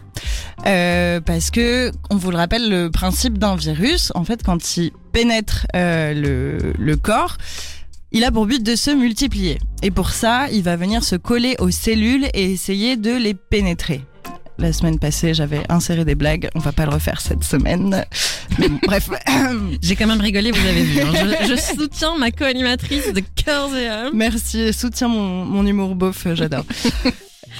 Euh, 0.66 1.20
parce 1.20 1.50
que 1.50 1.90
on 2.10 2.16
vous 2.16 2.30
le 2.30 2.36
rappelle, 2.36 2.68
le 2.68 2.90
principe 2.90 3.38
d'un 3.38 3.56
virus, 3.56 4.12
en 4.14 4.24
fait, 4.24 4.42
quand 4.42 4.76
il 4.76 4.90
pénètre 5.12 5.66
euh, 5.74 6.72
le 6.78 6.96
corps, 6.96 7.38
il 8.12 8.24
a 8.24 8.32
pour 8.32 8.46
but 8.46 8.62
de 8.62 8.76
se 8.76 8.90
multiplier. 8.90 9.58
Et 9.82 9.90
pour 9.90 10.10
ça, 10.10 10.48
il 10.50 10.62
va 10.62 10.76
venir 10.76 11.04
se 11.04 11.16
coller 11.16 11.56
aux 11.60 11.70
cellules 11.70 12.26
et 12.34 12.52
essayer 12.52 12.96
de 12.96 13.12
les 13.12 13.34
pénétrer. 13.34 14.02
La 14.60 14.74
semaine 14.74 14.98
passée, 14.98 15.32
j'avais 15.32 15.62
inséré 15.70 16.04
des 16.04 16.14
blagues. 16.14 16.50
On 16.54 16.58
va 16.58 16.72
pas 16.72 16.84
le 16.84 16.90
refaire 16.92 17.20
cette 17.22 17.42
semaine. 17.44 18.04
Mais 18.58 18.68
bon, 18.68 18.78
bref. 18.86 19.08
J'ai 19.82 19.96
quand 19.96 20.06
même 20.06 20.20
rigolé, 20.20 20.50
vous 20.50 20.66
avez 20.66 20.82
vu. 20.82 21.00
hein. 21.00 21.12
Je, 21.14 21.54
je 21.54 21.60
soutiens 21.78 22.16
ma 22.18 22.30
co-animatrice 22.30 23.12
de 23.14 23.22
cœur 23.42 23.74
et 23.74 23.88
âme. 23.88 24.10
Merci, 24.12 24.72
soutiens 24.74 25.08
mon, 25.08 25.44
mon 25.46 25.66
humour 25.66 25.94
beauf, 25.94 26.26
j'adore. 26.34 26.64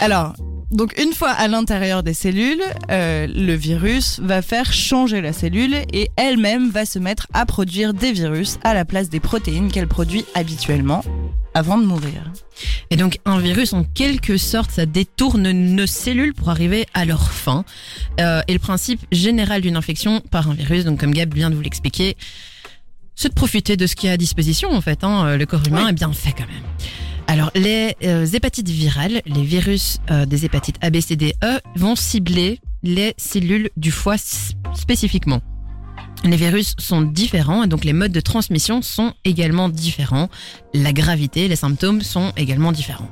Alors, 0.01 0.35
donc 0.71 0.97
une 1.01 1.13
fois 1.13 1.31
à 1.31 1.49
l'intérieur 1.49 2.03
des 2.03 2.15
cellules, 2.15 2.63
euh, 2.91 3.27
le 3.27 3.55
virus 3.55 4.21
va 4.23 4.41
faire 4.43 4.73
changer 4.73 5.21
la 5.21 5.33
cellule 5.33 5.75
et 5.93 6.11
elle-même 6.17 6.71
va 6.71 6.85
se 6.87 6.99
mettre 6.99 7.27
à 7.33 7.45
produire 7.47 7.93
des 7.95 8.13
virus 8.13 8.59
à 8.63 8.73
la 8.75 8.85
place 8.85 9.09
des 9.09 9.21
protéines 9.21 9.71
qu'elle 9.71 9.89
produit 9.89 10.25
habituellement 10.35 11.05
avant 11.55 11.77
de 11.79 11.85
mourir. 11.85 12.31
Et 12.91 12.97
donc 12.97 13.19
un 13.25 13.39
virus, 13.39 13.73
en 13.73 13.83
quelque 13.83 14.37
sorte, 14.37 14.71
ça 14.71 14.87
détourne 14.87 15.51
nos 15.51 15.87
cellules 15.87 16.35
pour 16.35 16.51
arriver 16.51 16.87
à 16.95 17.05
leur 17.05 17.33
fin. 17.33 17.65
Euh, 18.21 18.43
et 18.47 18.53
le 18.53 18.59
principe 18.61 19.01
général 19.11 19.61
d'une 19.63 19.77
infection 19.77 20.21
par 20.31 20.49
un 20.49 20.55
virus, 20.55 20.85
donc 20.85 21.01
comme 21.01 21.13
Gab 21.13 21.35
vient 21.35 21.51
de 21.51 21.57
vous 21.57 21.63
l'expliquer, 21.63 22.17
c'est 23.17 23.31
de 23.31 23.35
profiter 23.35 23.77
de 23.77 23.87
ce 23.87 23.97
qui 23.97 24.07
est 24.07 24.11
à 24.11 24.17
disposition 24.17 24.71
en 24.71 24.81
fait. 24.81 25.03
Hein. 25.03 25.37
Le 25.37 25.47
corps 25.47 25.67
humain 25.67 25.85
Oui. 25.85 25.91
est 25.91 25.95
bien 25.95 26.13
fait 26.13 26.33
quand 26.33 26.47
même. 26.47 26.63
Alors 27.31 27.53
les 27.55 27.95
euh, 28.03 28.27
hépatites 28.27 28.69
virales, 28.69 29.23
les 29.25 29.45
virus 29.45 30.01
euh, 30.11 30.27
des 30.27 30.45
hépatites 30.45 30.79
A, 30.83 30.89
E 30.89 31.61
vont 31.77 31.95
cibler 31.95 32.59
les 32.83 33.15
cellules 33.19 33.71
du 33.77 33.93
foie 33.93 34.17
spécifiquement. 34.75 35.41
Les 36.25 36.37
virus 36.37 36.75
sont 36.79 37.03
différents 37.03 37.63
et 37.63 37.69
donc 37.69 37.85
les 37.85 37.93
modes 37.93 38.11
de 38.11 38.21
transmission 38.21 38.83
sont 38.83 39.15
également 39.25 39.69
différents. 39.69 40.29
La 40.75 40.93
gravité, 40.93 41.47
les 41.47 41.55
symptômes 41.55 42.03
sont 42.03 42.33
également 42.37 42.73
différents. 42.73 43.09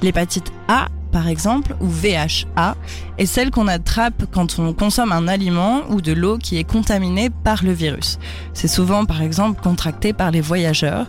L'hépatite 0.00 0.52
A, 0.68 0.86
par 1.10 1.26
exemple, 1.26 1.74
ou 1.80 1.88
VHA, 1.88 2.76
est 3.18 3.26
celle 3.26 3.50
qu'on 3.50 3.66
attrape 3.66 4.26
quand 4.30 4.60
on 4.60 4.72
consomme 4.72 5.10
un 5.10 5.26
aliment 5.26 5.82
ou 5.90 6.00
de 6.00 6.12
l'eau 6.12 6.38
qui 6.38 6.56
est 6.56 6.64
contaminée 6.64 7.30
par 7.30 7.64
le 7.64 7.72
virus. 7.72 8.20
C'est 8.52 8.68
souvent, 8.68 9.06
par 9.06 9.22
exemple, 9.22 9.60
contracté 9.60 10.12
par 10.12 10.30
les 10.30 10.40
voyageurs. 10.40 11.08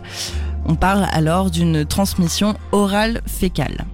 On 0.66 0.74
parle 0.74 1.06
alors 1.12 1.50
d'une 1.50 1.84
transmission 1.84 2.56
orale 2.72 3.22
fécale. 3.26 3.86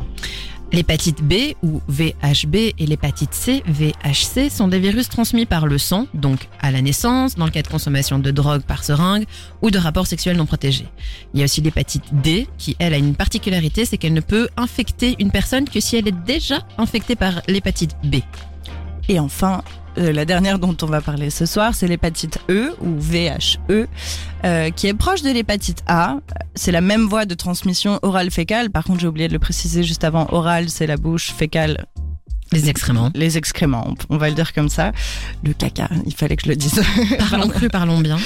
L'hépatite 0.72 1.22
B 1.22 1.54
ou 1.62 1.82
VHB 1.86 2.56
et 2.78 2.86
l'hépatite 2.86 3.34
C, 3.34 3.62
VHC, 3.66 4.50
sont 4.50 4.68
des 4.68 4.78
virus 4.78 5.10
transmis 5.10 5.44
par 5.44 5.66
le 5.66 5.76
sang, 5.76 6.06
donc 6.14 6.48
à 6.60 6.70
la 6.70 6.80
naissance, 6.80 7.34
dans 7.34 7.44
le 7.44 7.50
cas 7.50 7.60
de 7.60 7.68
consommation 7.68 8.18
de 8.18 8.30
drogue 8.30 8.62
par 8.62 8.82
seringue 8.82 9.26
ou 9.60 9.70
de 9.70 9.78
rapports 9.78 10.06
sexuels 10.06 10.38
non 10.38 10.46
protégés. 10.46 10.86
Il 11.34 11.40
y 11.40 11.42
a 11.42 11.44
aussi 11.44 11.60
l'hépatite 11.60 12.04
D 12.12 12.48
qui, 12.56 12.74
elle, 12.78 12.94
a 12.94 12.96
une 12.96 13.14
particularité, 13.14 13.84
c'est 13.84 13.98
qu'elle 13.98 14.14
ne 14.14 14.22
peut 14.22 14.48
infecter 14.56 15.14
une 15.18 15.30
personne 15.30 15.68
que 15.68 15.78
si 15.78 15.96
elle 15.96 16.08
est 16.08 16.24
déjà 16.24 16.66
infectée 16.78 17.16
par 17.16 17.42
l'hépatite 17.48 17.94
B. 18.04 18.16
Et 19.10 19.18
enfin, 19.18 19.62
euh, 19.98 20.12
la 20.12 20.24
dernière 20.24 20.58
dont 20.58 20.76
on 20.82 20.86
va 20.86 21.00
parler 21.00 21.30
ce 21.30 21.46
soir, 21.46 21.74
c'est 21.74 21.86
l'hépatite 21.86 22.38
E 22.48 22.74
ou 22.80 22.98
VHE, 22.98 23.86
euh, 24.44 24.70
qui 24.70 24.86
est 24.86 24.94
proche 24.94 25.22
de 25.22 25.30
l'hépatite 25.30 25.82
A. 25.86 26.16
C'est 26.54 26.72
la 26.72 26.80
même 26.80 27.06
voie 27.06 27.26
de 27.26 27.34
transmission 27.34 27.98
orale-fécale. 28.02 28.70
Par 28.70 28.84
contre, 28.84 29.00
j'ai 29.00 29.06
oublié 29.06 29.28
de 29.28 29.32
le 29.32 29.38
préciser 29.38 29.82
juste 29.82 30.04
avant. 30.04 30.26
Oral, 30.30 30.68
c'est 30.70 30.86
la 30.86 30.96
bouche, 30.96 31.32
fécale, 31.32 31.86
Les 32.52 32.68
excréments. 32.68 33.10
les 33.14 33.36
excréments. 33.36 33.94
On 34.08 34.16
va 34.16 34.28
le 34.28 34.34
dire 34.34 34.52
comme 34.52 34.68
ça. 34.68 34.92
Le 35.44 35.52
caca, 35.52 35.88
il 36.06 36.14
fallait 36.14 36.36
que 36.36 36.44
je 36.44 36.48
le 36.48 36.56
dise. 36.56 36.82
Parlons 37.30 37.48
cru, 37.48 37.68
parlons 37.68 37.98
bien. 38.00 38.18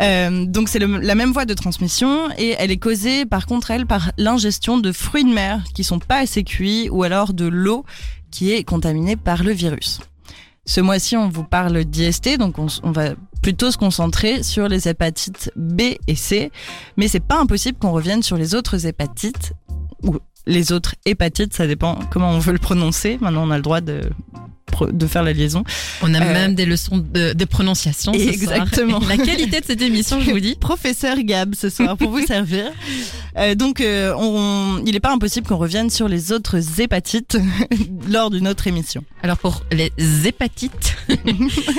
Euh, 0.00 0.44
donc 0.46 0.68
c'est 0.68 0.78
la 0.78 1.14
même 1.16 1.32
voie 1.32 1.44
de 1.44 1.54
transmission 1.54 2.28
et 2.38 2.54
elle 2.60 2.70
est 2.70 2.76
causée 2.76 3.26
par 3.26 3.46
contre 3.46 3.72
elle 3.72 3.84
par 3.84 4.12
l'ingestion 4.16 4.78
de 4.78 4.92
fruits 4.92 5.24
de 5.24 5.32
mer 5.34 5.64
qui 5.74 5.82
sont 5.82 5.98
pas 5.98 6.18
assez 6.18 6.44
cuits 6.44 6.88
ou 6.88 7.02
alors 7.02 7.32
de 7.34 7.46
l'eau 7.46 7.84
qui 8.30 8.52
est 8.52 8.62
contaminée 8.62 9.16
par 9.16 9.42
le 9.42 9.50
virus. 9.50 9.98
Ce 10.68 10.82
mois-ci 10.82 11.16
on 11.16 11.30
vous 11.30 11.44
parle 11.44 11.82
d'IST 11.86 12.36
donc 12.36 12.56
on, 12.58 12.90
va 12.90 13.14
plutôt 13.40 13.70
se 13.70 13.78
concentrer 13.78 14.42
sur 14.42 14.68
les 14.68 14.86
hépatites 14.86 15.50
B 15.56 15.80
et 16.06 16.14
C. 16.14 16.52
Mais 16.98 17.08
c'est 17.08 17.20
pas 17.20 17.40
impossible 17.40 17.78
qu'on 17.78 17.90
revienne 17.90 18.22
sur 18.22 18.36
les 18.36 18.54
autres 18.54 18.84
hépatites 18.84 19.54
ou 20.02 20.18
les 20.46 20.72
autres 20.72 20.94
hépatites 21.06 21.54
ça 21.54 21.66
dépend 21.66 21.98
comment 22.10 22.32
on 22.32 22.38
veut 22.38 22.52
le 22.52 22.58
prononcer. 22.58 23.16
Maintenant 23.22 23.48
on 23.48 23.50
a 23.50 23.56
le 23.56 23.62
droit 23.62 23.80
de 23.80 24.02
de 24.92 25.06
faire 25.06 25.22
la 25.22 25.32
liaison 25.32 25.64
On 26.02 26.14
a 26.14 26.18
Euh, 26.18 26.32
même 26.32 26.54
des 26.54 26.66
leçons 26.66 26.98
de, 26.98 27.32
de 27.32 27.44
prononciation. 27.44 28.12
ce 28.12 28.18
soir. 28.18 28.32
Exactement. 28.32 29.00
La 29.08 29.16
qualité 29.16 29.60
de 29.60 29.64
cette 29.64 29.80
émission, 29.82 30.20
je 30.20 30.30
vous 30.30 30.40
dis. 30.40 30.56
professeur 30.60 31.16
Gab 31.22 31.54
ce 31.54 31.68
soir 31.70 31.96
pour 31.96 32.10
vous 32.10 32.24
servir. 32.26 32.64
Euh, 33.36 33.54
donc, 33.54 33.80
euh, 33.80 34.12
on, 34.18 34.82
il 34.84 34.92
n'est 34.92 35.00
pas 35.00 35.12
impossible 35.12 35.46
qu'on 35.46 35.56
revienne 35.56 35.90
sur 35.90 36.08
les 36.08 36.32
autres 36.32 36.80
hépatites 36.80 37.38
lors 38.10 38.30
d'une 38.30 38.48
autre 38.48 38.66
émission. 38.66 39.04
Alors 39.22 39.38
pour 39.38 39.62
les 39.72 39.92
hépatites, 40.26 40.96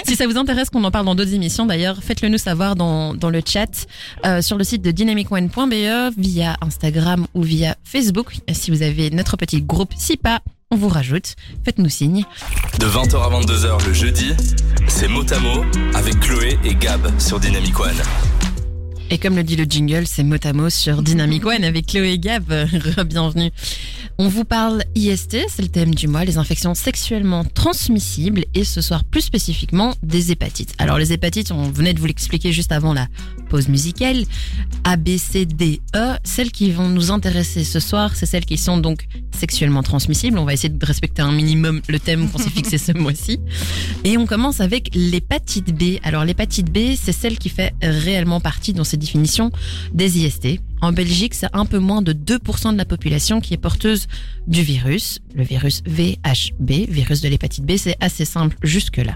si 0.05 0.15
ça 0.15 0.27
vous 0.27 0.37
intéresse 0.37 0.69
qu'on 0.69 0.83
en 0.83 0.91
parle 0.91 1.05
dans 1.05 1.15
d'autres 1.15 1.33
émissions 1.33 1.65
d'ailleurs, 1.65 1.97
faites-le 2.01 2.29
nous 2.29 2.37
savoir 2.37 2.75
dans, 2.75 3.13
dans 3.13 3.29
le 3.29 3.41
chat 3.45 3.87
euh, 4.25 4.41
sur 4.41 4.57
le 4.57 4.63
site 4.63 4.81
de 4.81 4.91
dynamicone.be 4.91 6.13
via 6.17 6.57
Instagram 6.61 7.27
ou 7.33 7.43
via 7.43 7.75
Facebook. 7.83 8.35
Si 8.53 8.71
vous 8.71 8.81
avez 8.81 9.09
notre 9.09 9.37
petit 9.37 9.61
groupe 9.61 9.93
SIPA, 9.97 10.39
on 10.71 10.75
vous 10.75 10.87
rajoute. 10.89 11.35
Faites-nous 11.65 11.89
signe. 11.89 12.25
De 12.79 12.85
20h 12.85 13.15
à 13.15 13.41
22h 13.41 13.85
le 13.87 13.93
jeudi, 13.93 14.33
c'est 14.87 15.07
mot 15.07 15.23
à 15.31 15.39
mot 15.39 15.63
avec 15.95 16.19
Chloé 16.19 16.59
et 16.63 16.75
Gab 16.75 17.19
sur 17.19 17.39
Dynamic 17.39 17.79
One. 17.79 17.95
Et 19.11 19.17
comme 19.17 19.35
le 19.35 19.43
dit 19.43 19.55
le 19.55 19.63
jingle, 19.63 20.05
c'est 20.05 20.23
mot 20.23 20.35
à 20.43 20.53
mot 20.53 20.69
sur 20.69 21.01
Dynamic 21.01 21.43
One 21.43 21.63
avec 21.63 21.87
Chloé 21.87 22.13
et 22.13 22.19
Gab. 22.19 22.43
Bienvenue. 23.07 23.49
On 24.19 24.27
vous 24.27 24.43
parle 24.43 24.83
IST, 24.95 25.37
c'est 25.47 25.61
le 25.61 25.69
thème 25.69 25.95
du 25.95 26.07
mois, 26.07 26.25
les 26.25 26.37
infections 26.37 26.75
sexuellement 26.75 27.43
transmissibles 27.45 28.43
et 28.53 28.65
ce 28.65 28.81
soir 28.81 29.05
plus 29.05 29.21
spécifiquement 29.21 29.95
des 30.03 30.31
hépatites. 30.31 30.75
Alors 30.77 30.97
les 30.97 31.13
hépatites, 31.13 31.51
on 31.51 31.71
venait 31.71 31.93
de 31.93 31.99
vous 31.99 32.05
l'expliquer 32.05 32.51
juste 32.51 32.71
avant 32.71 32.93
la 32.93 33.07
pause 33.49 33.67
musicale. 33.67 34.25
A, 34.83 34.97
B, 34.97 35.17
C, 35.17 35.45
D, 35.45 35.81
E. 35.95 36.17
Celles 36.23 36.51
qui 36.51 36.71
vont 36.71 36.89
nous 36.89 37.11
intéresser 37.11 37.63
ce 37.63 37.79
soir, 37.79 38.15
c'est 38.15 38.25
celles 38.25 38.45
qui 38.45 38.57
sont 38.57 38.77
donc 38.77 39.07
sexuellement 39.35 39.83
transmissibles. 39.83 40.37
On 40.37 40.45
va 40.45 40.53
essayer 40.53 40.69
de 40.69 40.85
respecter 40.85 41.21
un 41.21 41.31
minimum 41.31 41.81
le 41.87 41.99
thème 41.99 42.29
qu'on 42.29 42.37
s'est 42.37 42.49
fixé 42.49 42.77
ce 42.77 42.91
mois-ci. 42.91 43.39
Et 44.03 44.17
on 44.17 44.27
commence 44.27 44.59
avec 44.59 44.89
l'hépatite 44.93 45.73
B. 45.73 45.97
Alors 46.03 46.25
l'hépatite 46.25 46.71
B, 46.71 46.95
c'est 47.01 47.13
celle 47.13 47.39
qui 47.39 47.49
fait 47.49 47.73
réellement 47.81 48.41
partie 48.41 48.73
dans 48.73 48.83
ces 48.83 48.97
définitions 48.99 49.51
des 49.93 50.19
IST. 50.19 50.59
En 50.81 50.93
Belgique, 50.93 51.33
c'est 51.33 51.49
un 51.53 51.65
peu 51.65 51.79
moins 51.79 52.01
de 52.01 52.13
2% 52.13 52.71
de 52.73 52.77
la 52.77 52.85
population 52.85 53.41
qui 53.41 53.53
est 53.53 53.57
porteuse 53.57 54.07
du 54.47 54.61
virus, 54.61 55.19
le 55.35 55.43
virus 55.43 55.81
VHB, 55.85 56.89
virus 56.89 57.21
de 57.21 57.27
l'hépatite 57.27 57.65
B, 57.65 57.77
c'est 57.77 57.97
assez 57.99 58.25
simple 58.25 58.57
jusque-là. 58.63 59.15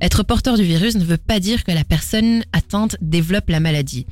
Être 0.00 0.22
porteur 0.22 0.56
du 0.56 0.64
virus 0.64 0.96
ne 0.96 1.04
veut 1.04 1.18
pas 1.18 1.40
dire 1.40 1.64
que 1.64 1.72
la 1.72 1.84
personne 1.84 2.42
atteinte 2.52 2.96
développe 3.00 3.48
la 3.50 3.60
maladie. 3.60 4.06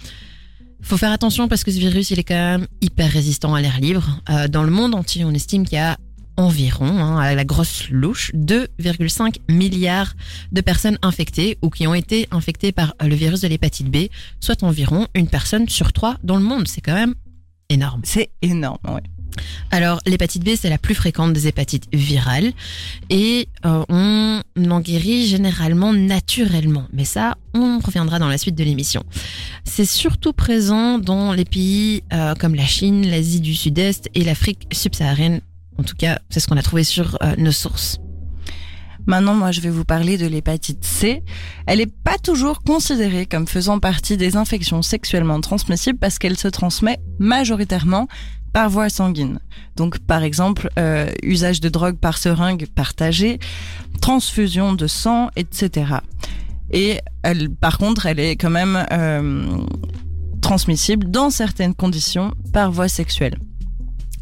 Faut 0.82 0.96
faire 0.96 1.10
attention 1.10 1.48
parce 1.48 1.64
que 1.64 1.72
ce 1.72 1.78
virus, 1.78 2.10
il 2.10 2.18
est 2.20 2.24
quand 2.24 2.34
même 2.34 2.66
hyper 2.80 3.10
résistant 3.10 3.54
à 3.54 3.60
l'air 3.60 3.80
libre. 3.80 4.20
Euh, 4.30 4.46
dans 4.46 4.62
le 4.62 4.70
monde 4.70 4.94
entier, 4.94 5.24
on 5.24 5.32
estime 5.32 5.64
qu'il 5.64 5.76
y 5.76 5.80
a 5.80 5.96
environ, 6.36 6.86
hein, 6.86 7.18
à 7.18 7.34
la 7.34 7.44
grosse 7.44 7.88
louche, 7.90 8.32
2,5 8.34 9.36
milliards 9.48 10.14
de 10.52 10.60
personnes 10.60 10.98
infectées 11.02 11.58
ou 11.62 11.70
qui 11.70 11.86
ont 11.86 11.94
été 11.94 12.28
infectées 12.30 12.72
par 12.72 12.94
le 13.00 13.14
virus 13.14 13.40
de 13.40 13.48
l'hépatite 13.48 13.90
B, 13.90 14.08
soit 14.40 14.62
environ 14.62 15.06
une 15.14 15.28
personne 15.28 15.68
sur 15.68 15.92
trois 15.92 16.16
dans 16.22 16.36
le 16.36 16.42
monde. 16.42 16.68
C'est 16.68 16.80
quand 16.80 16.94
même 16.94 17.14
énorme. 17.68 18.00
C'est 18.04 18.30
énorme, 18.42 18.78
ouais. 18.88 19.02
Alors, 19.70 20.00
l'hépatite 20.06 20.44
B, 20.44 20.50
c'est 20.56 20.70
la 20.70 20.78
plus 20.78 20.94
fréquente 20.94 21.32
des 21.32 21.46
hépatites 21.46 21.88
virales 21.92 22.52
et 23.10 23.48
euh, 23.64 23.84
on 23.88 24.40
en 24.70 24.80
guérit 24.80 25.26
généralement 25.26 25.92
naturellement. 25.92 26.86
Mais 26.92 27.04
ça, 27.04 27.36
on 27.54 27.78
reviendra 27.78 28.18
dans 28.18 28.28
la 28.28 28.38
suite 28.38 28.54
de 28.54 28.64
l'émission. 28.64 29.02
C'est 29.64 29.84
surtout 29.84 30.32
présent 30.32 30.98
dans 30.98 31.32
les 31.32 31.44
pays 31.44 32.02
euh, 32.12 32.34
comme 32.34 32.54
la 32.54 32.64
Chine, 32.64 33.08
l'Asie 33.08 33.40
du 33.40 33.54
Sud-Est 33.54 34.08
et 34.14 34.24
l'Afrique 34.24 34.66
subsaharienne. 34.72 35.40
En 35.78 35.82
tout 35.82 35.96
cas, 35.96 36.18
c'est 36.30 36.40
ce 36.40 36.48
qu'on 36.48 36.56
a 36.56 36.62
trouvé 36.62 36.84
sur 36.84 37.18
euh, 37.22 37.34
nos 37.36 37.52
sources. 37.52 37.98
Maintenant, 39.06 39.34
moi, 39.34 39.52
je 39.52 39.60
vais 39.60 39.70
vous 39.70 39.84
parler 39.84 40.18
de 40.18 40.26
l'hépatite 40.26 40.84
C. 40.84 41.22
Elle 41.66 41.78
n'est 41.78 41.86
pas 41.86 42.18
toujours 42.18 42.62
considérée 42.62 43.26
comme 43.26 43.46
faisant 43.46 43.78
partie 43.78 44.16
des 44.16 44.36
infections 44.36 44.82
sexuellement 44.82 45.40
transmissibles 45.40 45.98
parce 45.98 46.18
qu'elle 46.18 46.36
se 46.36 46.48
transmet 46.48 46.98
majoritairement 47.20 48.08
par 48.52 48.68
voie 48.68 48.88
sanguine. 48.88 49.38
Donc, 49.76 49.98
par 49.98 50.24
exemple, 50.24 50.70
euh, 50.78 51.08
usage 51.22 51.60
de 51.60 51.68
drogue 51.68 51.98
par 51.98 52.18
seringue 52.18 52.66
partagée, 52.66 53.38
transfusion 54.00 54.72
de 54.72 54.88
sang, 54.88 55.28
etc. 55.36 55.96
Et 56.72 56.98
elle, 57.22 57.50
par 57.50 57.78
contre, 57.78 58.06
elle 58.06 58.18
est 58.18 58.36
quand 58.36 58.50
même 58.50 58.86
euh, 58.90 59.58
transmissible 60.40 61.10
dans 61.10 61.30
certaines 61.30 61.74
conditions 61.74 62.32
par 62.52 62.72
voie 62.72 62.88
sexuelle. 62.88 63.38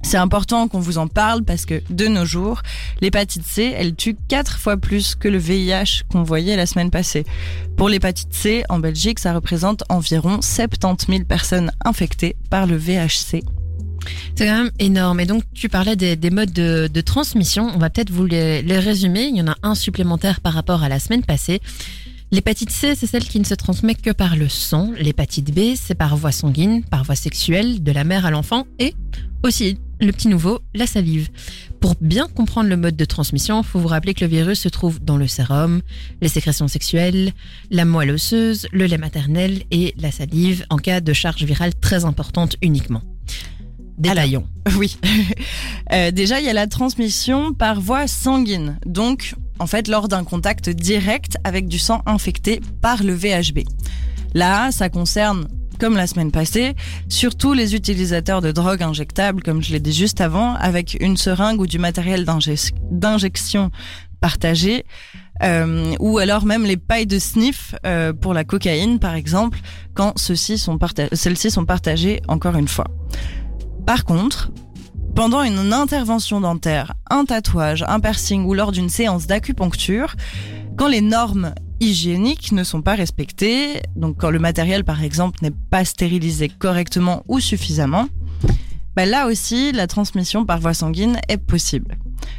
C'est 0.05 0.19
important 0.19 0.69
qu'on 0.69 0.81
vous 0.81 0.99
en 0.99 1.09
parle 1.09 1.43
parce 1.45 1.65
que 1.65 1.83
de 1.89 2.07
nos 2.07 2.27
jours, 2.27 2.61
l'hépatite 3.01 3.45
C, 3.45 3.75
elle 3.75 3.95
tue 3.95 4.17
quatre 4.29 4.59
fois 4.59 4.77
plus 4.77 5.15
que 5.15 5.29
le 5.29 5.39
VIH 5.39 6.05
qu'on 6.11 6.23
voyait 6.23 6.57
la 6.57 6.67
semaine 6.67 6.91
passée. 6.91 7.25
Pour 7.77 7.89
l'hépatite 7.89 8.33
C, 8.33 8.65
en 8.69 8.79
Belgique, 8.79 9.19
ça 9.19 9.33
représente 9.33 9.83
environ 9.89 10.41
70 10.43 11.07
000 11.09 11.25
personnes 11.25 11.73
infectées 11.85 12.37
par 12.51 12.67
le 12.67 12.77
VHC. 12.77 13.43
C'est 14.37 14.47
quand 14.47 14.65
même 14.65 14.71
énorme. 14.79 15.21
Et 15.21 15.27
donc, 15.27 15.43
tu 15.55 15.71
parlais 15.71 15.97
des, 15.97 16.17
des 16.17 16.31
modes 16.31 16.53
de, 16.53 17.01
transmission. 17.01 17.73
On 17.75 17.79
va 17.79 17.89
peut-être 17.89 18.11
vous 18.11 18.27
les 18.27 18.79
résumer. 18.79 19.25
Il 19.25 19.37
y 19.37 19.43
en 19.43 19.49
a 19.49 19.57
un 19.63 19.75
supplémentaire 19.75 20.41
par 20.41 20.53
rapport 20.53 20.83
à 20.83 20.91
la 20.91 21.01
semaine 21.01 21.25
passée. 21.25 21.61
L'hépatite 22.35 22.71
C, 22.71 22.97
c'est 22.97 23.07
celle 23.07 23.23
qui 23.23 23.39
ne 23.39 23.45
se 23.45 23.55
transmet 23.55 23.95
que 23.95 24.11
par 24.11 24.35
le 24.35 24.49
sang. 24.49 24.91
L'hépatite 24.99 25.55
B, 25.55 25.77
c'est 25.77 25.95
par 25.95 26.17
voie 26.17 26.33
sanguine, 26.33 26.83
par 26.83 27.05
voie 27.05 27.15
sexuelle, 27.15 27.81
de 27.85 27.93
la 27.93 28.03
mère 28.03 28.27
à 28.27 28.33
l'enfant 28.33 28.67
et 28.81 28.93
aussi 29.45 29.79
le 30.01 30.11
petit 30.11 30.27
nouveau, 30.27 30.59
la 30.75 30.89
salive. 30.89 31.29
Pour 31.79 31.95
bien 32.01 32.27
comprendre 32.27 32.69
le 32.69 32.77
mode 32.77 32.97
de 32.97 33.05
transmission, 33.05 33.61
il 33.61 33.65
faut 33.65 33.79
vous 33.79 33.87
rappeler 33.87 34.15
que 34.15 34.25
le 34.25 34.31
virus 34.33 34.59
se 34.59 34.69
trouve 34.69 34.99
dans 34.99 35.17
le 35.17 35.29
sérum, 35.29 35.81
les 36.21 36.27
sécrétions 36.27 36.67
sexuelles, 36.67 37.31
la 37.71 37.85
moelle 37.85 38.11
osseuse, 38.11 38.67
le 38.73 38.87
lait 38.87 38.99
maternel 38.99 39.63
et 39.71 39.95
la 39.97 40.11
salive 40.11 40.67
en 40.71 40.79
cas 40.79 41.01
de 41.01 41.13
charge 41.13 41.45
virale 41.45 41.73
très 41.77 42.05
importante 42.05 42.57
uniquement. 42.63 43.03
Détaillons. 43.97 44.49
Oui. 44.77 44.97
Euh, 45.93 46.11
déjà, 46.11 46.41
il 46.41 46.47
y 46.47 46.49
a 46.49 46.53
la 46.53 46.67
transmission 46.67 47.53
par 47.53 47.81
voie 47.81 48.09
sanguine. 48.09 48.81
Donc, 48.87 49.35
en 49.59 49.67
fait, 49.67 49.89
lors 49.89 50.09
d'un 50.09 50.25
contact 50.25 50.69
direct 50.71 51.37
avec 51.45 51.69
du 51.69 51.79
sang 51.79 52.03
infecté 52.07 52.61
par 52.81 53.03
le 53.03 53.15
VHB. 53.15 53.61
Là, 54.35 54.71
ça 54.73 54.89
concerne, 54.89 55.47
comme 55.79 55.97
la 55.97 56.07
semaine 56.07 56.31
passée, 56.33 56.75
surtout 57.09 57.53
les 57.53 57.75
utilisateurs 57.75 58.41
de 58.41 58.51
drogues 58.53 58.83
injectables, 58.83 59.43
comme 59.43 59.63
je 59.63 59.73
l'ai 59.73 59.81
dit 59.81 59.93
juste 59.93 60.21
avant, 60.21 60.55
avec 60.55 60.97
une 61.01 61.17
seringue 61.17 61.61
ou 61.61 61.67
du 61.67 61.79
matériel 61.79 62.25
d'inje- 62.25 62.73
d'injection 62.91 63.71
partagé. 64.21 64.85
Euh, 65.43 65.95
ou 65.99 66.19
alors 66.19 66.45
même 66.47 66.65
les 66.65 66.77
pailles 66.77 67.07
de 67.09 67.19
sniff 67.19 67.75
euh, 67.85 68.13
pour 68.13 68.35
la 68.35 68.45
cocaïne, 68.45 68.99
par 69.01 69.15
exemple, 69.15 69.59
quand 69.93 70.13
ceux-ci 70.17 70.59
sont 70.59 70.79
celles-ci 71.13 71.51
sont 71.51 71.65
partagées 71.65 72.21
encore 72.29 72.55
une 72.57 72.69
fois. 72.69 72.87
Par 73.85 74.05
contre, 74.05 74.51
pendant 75.15 75.43
une 75.43 75.73
intervention 75.73 76.41
dentaire, 76.41 76.95
un 77.09 77.25
tatouage, 77.25 77.85
un 77.87 78.01
piercing 78.01 78.45
ou 78.45 78.55
lors 78.55 78.73
d'une 78.73 78.89
séance 78.89 79.27
d'acupuncture, 79.27 80.17
quand 80.77 80.89
les 80.89 81.01
normes 81.01 81.55
hygiéniques 81.81 82.51
ne 82.53 82.65
sont 82.65 82.83
pas 82.83 82.95
respectées, 82.95 83.81
donc 83.95 84.17
quand 84.19 84.31
le 84.31 84.41
matériel 84.41 84.85
par 84.85 85.03
exemple 85.03 85.39
n'est 85.43 85.53
pas 85.53 85.85
stérilisé 85.85 86.49
correctement 86.49 87.23
ou 87.29 87.39
suffisamment, 87.39 88.09
bah 88.97 89.07
là 89.07 89.27
aussi, 89.27 89.73
la 89.73 89.87
transmission 89.87 90.45
par 90.45 90.61
voie 90.61 90.75
sanguine 90.75 91.19
est 91.29 91.37
possible. 91.37 91.97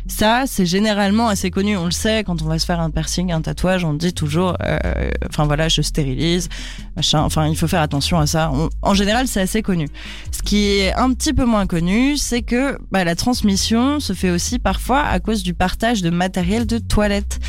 Ça, 0.08 0.46
c'est 0.48 0.66
généralement 0.66 1.28
assez 1.28 1.52
connu. 1.52 1.76
On 1.76 1.86
le 1.86 1.92
sait, 1.92 2.24
quand 2.24 2.42
on 2.42 2.46
va 2.46 2.60
se 2.60 2.66
faire 2.66 2.80
un 2.80 2.90
piercing, 2.90 3.32
un 3.32 3.42
tatouage, 3.42 3.84
on 3.84 3.94
dit 3.94 4.14
toujours, 4.14 4.56
euh, 4.62 4.78
enfin 5.28 5.46
voilà, 5.46 5.68
je 5.68 5.82
stérilise, 5.82 6.48
machin. 6.96 7.22
Enfin, 7.22 7.48
il 7.48 7.58
faut 7.58 7.68
faire 7.68 7.82
attention 7.82 8.18
à 8.20 8.26
ça. 8.26 8.52
En 8.82 8.94
général, 8.94 9.28
c'est 9.28 9.42
assez 9.42 9.62
connu. 9.62 9.90
Qui 10.46 10.78
est 10.78 10.94
un 10.94 11.12
petit 11.14 11.34
peu 11.34 11.44
moins 11.46 11.66
connu, 11.66 12.18
c'est 12.18 12.44
que 12.44 12.78
bah, 12.92 13.04
la 13.04 13.16
transmission 13.16 14.00
se 14.00 14.14
fait 14.14 14.30
aussi 14.30 14.60
parfois 14.60 15.02
à 15.02 15.20
cause 15.20 15.42
du 15.42 15.56
partage 15.56 16.04
de 16.04 16.12
matériel 16.12 16.68
de 16.68 16.78
toilette. 16.78 17.40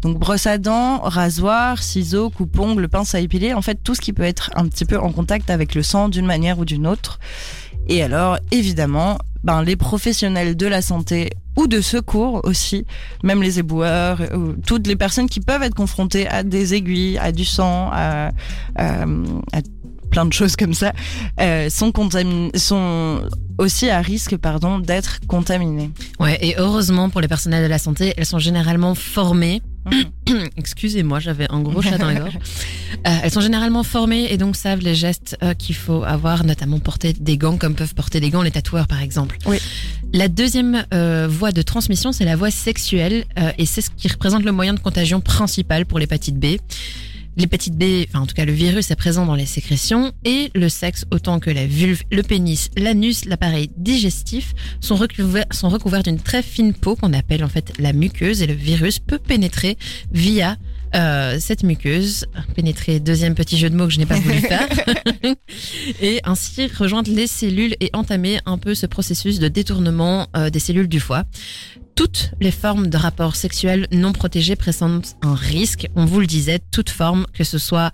Donc 0.00 0.18
brosse 0.18 0.46
à 0.46 0.56
dents, 0.56 0.98
rasoir, 1.00 1.82
ciseaux, 1.82 2.30
coupe-ongles, 2.30 2.88
pince 2.88 3.14
à 3.14 3.20
épiler, 3.20 3.52
en 3.52 3.60
fait 3.62 3.78
tout 3.84 3.94
ce 3.94 4.00
qui 4.00 4.12
peut 4.14 4.22
être 4.22 4.50
un 4.56 4.66
petit 4.68 4.86
peu 4.86 4.98
en 4.98 5.12
contact 5.12 5.50
avec 5.50 5.74
le 5.74 5.82
sang 5.82 6.08
d'une 6.08 6.26
manière 6.26 6.58
ou 6.58 6.64
d'une 6.64 6.86
autre. 6.86 7.18
Et 7.88 8.02
alors, 8.02 8.38
évidemment, 8.50 9.18
ben, 9.44 9.62
les 9.62 9.76
professionnels 9.76 10.56
de 10.56 10.66
la 10.66 10.80
santé 10.82 11.30
ou 11.56 11.66
de 11.68 11.80
secours 11.80 12.40
aussi, 12.44 12.84
même 13.22 13.42
les 13.42 13.58
éboueurs, 13.58 14.20
ou 14.34 14.52
toutes 14.66 14.86
les 14.86 14.96
personnes 14.96 15.28
qui 15.28 15.40
peuvent 15.40 15.62
être 15.62 15.74
confrontées 15.74 16.28
à 16.28 16.42
des 16.42 16.74
aiguilles, 16.74 17.16
à 17.18 17.32
du 17.32 17.44
sang, 17.44 17.88
à, 17.92 18.32
à- 18.76 19.02
à 19.04 19.60
plein 20.16 20.24
de 20.24 20.32
choses 20.32 20.56
comme 20.56 20.72
ça, 20.72 20.94
euh, 21.40 21.68
sont, 21.68 21.92
sont 22.54 23.20
aussi 23.58 23.90
à 23.90 24.00
risque 24.00 24.34
pardon, 24.38 24.78
d'être 24.78 25.20
contaminées. 25.26 25.90
Ouais, 26.18 26.38
et 26.40 26.54
heureusement 26.56 27.10
pour 27.10 27.20
les 27.20 27.28
personnels 27.28 27.62
de 27.62 27.68
la 27.68 27.76
santé, 27.76 28.14
elles 28.16 28.24
sont 28.24 28.38
généralement 28.38 28.94
formées. 28.94 29.60
Mhm. 29.92 30.48
Excusez-moi, 30.56 31.20
j'avais 31.20 31.46
un 31.50 31.60
gros 31.60 31.82
chat 31.82 31.98
dans 31.98 32.06
la 32.06 32.14
gorge. 32.14 32.38
Euh, 33.06 33.10
elles 33.22 33.30
sont 33.30 33.42
généralement 33.42 33.82
formées 33.82 34.32
et 34.32 34.38
donc 34.38 34.56
savent 34.56 34.80
les 34.80 34.94
gestes 34.94 35.36
euh, 35.42 35.54
qu'il 35.54 35.74
faut 35.74 36.02
avoir, 36.02 36.44
notamment 36.44 36.78
porter 36.78 37.12
des 37.12 37.36
gants 37.36 37.56
comme 37.56 37.74
peuvent 37.74 37.94
porter 37.94 38.20
des 38.20 38.30
gants 38.30 38.42
les 38.42 38.50
tatoueurs 38.50 38.86
par 38.86 39.02
exemple. 39.02 39.36
Oui. 39.46 39.58
La 40.12 40.28
deuxième 40.28 40.84
euh, 40.94 41.28
voie 41.28 41.52
de 41.52 41.62
transmission, 41.62 42.10
c'est 42.10 42.24
la 42.24 42.36
voie 42.36 42.50
sexuelle 42.50 43.26
et 43.58 43.66
c'est 43.66 43.82
ce 43.82 43.90
qui 43.90 44.08
représente 44.08 44.44
le 44.44 44.52
moyen 44.52 44.72
de 44.72 44.80
contagion 44.80 45.20
principal 45.20 45.84
pour 45.84 45.98
l'hépatite 45.98 46.36
B. 46.36 46.56
L'hépatite 47.36 47.74
B, 47.74 48.06
enfin 48.08 48.20
en 48.20 48.26
tout 48.26 48.34
cas 48.34 48.44
le 48.44 48.52
virus 48.52 48.90
est 48.90 48.96
présent 48.96 49.26
dans 49.26 49.34
les 49.34 49.44
sécrétions 49.44 50.12
et 50.24 50.50
le 50.54 50.68
sexe 50.68 51.04
autant 51.10 51.38
que 51.38 51.50
la 51.50 51.66
vulve, 51.66 52.02
le 52.10 52.22
pénis, 52.22 52.70
l'anus, 52.76 53.26
l'appareil 53.26 53.70
digestif 53.76 54.54
sont 54.80 54.96
recouverts, 54.96 55.44
sont 55.50 55.68
recouverts 55.68 56.02
d'une 56.02 56.18
très 56.18 56.42
fine 56.42 56.72
peau 56.72 56.96
qu'on 56.96 57.12
appelle 57.12 57.44
en 57.44 57.48
fait 57.48 57.72
la 57.78 57.92
muqueuse 57.92 58.40
et 58.40 58.46
le 58.46 58.54
virus 58.54 59.00
peut 59.00 59.18
pénétrer 59.18 59.76
via 60.10 60.56
euh, 60.94 61.36
cette 61.38 61.62
muqueuse, 61.62 62.26
pénétrer, 62.54 63.00
deuxième 63.00 63.34
petit 63.34 63.58
jeu 63.58 63.68
de 63.68 63.76
mots 63.76 63.86
que 63.86 63.92
je 63.92 63.98
n'ai 63.98 64.06
pas 64.06 64.18
voulu 64.18 64.38
faire, 64.40 64.68
et 66.00 66.20
ainsi 66.24 66.68
rejoindre 66.68 67.10
les 67.10 67.26
cellules 67.26 67.76
et 67.80 67.90
entamer 67.92 68.38
un 68.46 68.56
peu 68.56 68.74
ce 68.74 68.86
processus 68.86 69.38
de 69.38 69.48
détournement 69.48 70.28
euh, 70.36 70.48
des 70.48 70.60
cellules 70.60 70.88
du 70.88 71.00
foie. 71.00 71.24
Toutes 71.96 72.32
les 72.40 72.50
formes 72.50 72.88
de 72.88 72.96
rapports 72.98 73.36
sexuels 73.36 73.88
non 73.90 74.12
protégés 74.12 74.54
présentent 74.54 75.16
un 75.22 75.34
risque, 75.34 75.88
on 75.96 76.04
vous 76.04 76.20
le 76.20 76.26
disait, 76.26 76.60
toute 76.70 76.90
forme, 76.90 77.26
que 77.32 77.42
ce 77.42 77.56
soit 77.56 77.90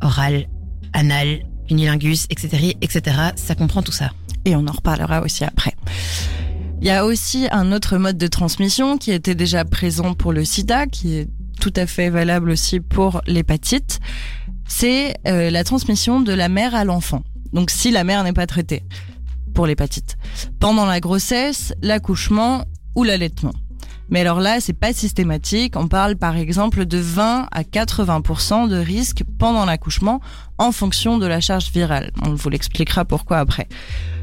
oral, 0.00 0.48
anal, 0.94 1.42
unilingus, 1.70 2.26
etc., 2.30 2.74
etc., 2.80 3.16
ça 3.36 3.54
comprend 3.54 3.82
tout 3.82 3.92
ça. 3.92 4.10
et 4.44 4.56
on 4.56 4.66
en 4.66 4.72
reparlera 4.72 5.22
aussi 5.22 5.44
après. 5.44 5.74
Il 6.80 6.86
y 6.86 6.90
a 6.90 7.04
aussi 7.04 7.46
un 7.52 7.70
autre 7.70 7.96
mode 7.96 8.18
de 8.18 8.26
transmission 8.26 8.98
qui 8.98 9.12
était 9.12 9.36
déjà 9.36 9.64
présent 9.64 10.14
pour 10.14 10.32
le 10.32 10.44
sida, 10.44 10.86
qui 10.86 11.14
est 11.14 11.28
tout 11.60 11.72
à 11.76 11.86
fait 11.86 12.10
valable 12.10 12.50
aussi 12.50 12.80
pour 12.80 13.20
l'hépatite. 13.26 14.00
C'est 14.66 15.14
euh, 15.28 15.50
la 15.50 15.62
transmission 15.62 16.20
de 16.20 16.32
la 16.32 16.48
mère 16.48 16.74
à 16.74 16.84
l'enfant. 16.84 17.22
Donc 17.52 17.70
si 17.70 17.92
la 17.92 18.02
mère 18.02 18.24
n'est 18.24 18.32
pas 18.32 18.48
traitée 18.48 18.82
pour 19.54 19.66
l'hépatite. 19.66 20.16
Pendant 20.58 20.86
la 20.86 20.98
grossesse, 20.98 21.72
l'accouchement 21.82 22.64
ou 22.94 23.04
l'allaitement. 23.04 23.52
Mais 24.08 24.20
alors 24.20 24.40
là, 24.40 24.60
c'est 24.60 24.74
pas 24.74 24.92
systématique. 24.92 25.74
On 25.76 25.88
parle 25.88 26.16
par 26.16 26.36
exemple 26.36 26.84
de 26.84 26.98
20 26.98 27.48
à 27.50 27.62
80% 27.62 28.68
de 28.68 28.76
risque 28.76 29.24
pendant 29.38 29.64
l'accouchement 29.64 30.20
en 30.58 30.70
fonction 30.70 31.18
de 31.18 31.26
la 31.26 31.40
charge 31.40 31.70
virale. 31.72 32.10
On 32.22 32.34
vous 32.34 32.50
l'expliquera 32.50 33.04
pourquoi 33.04 33.38
après. 33.38 33.68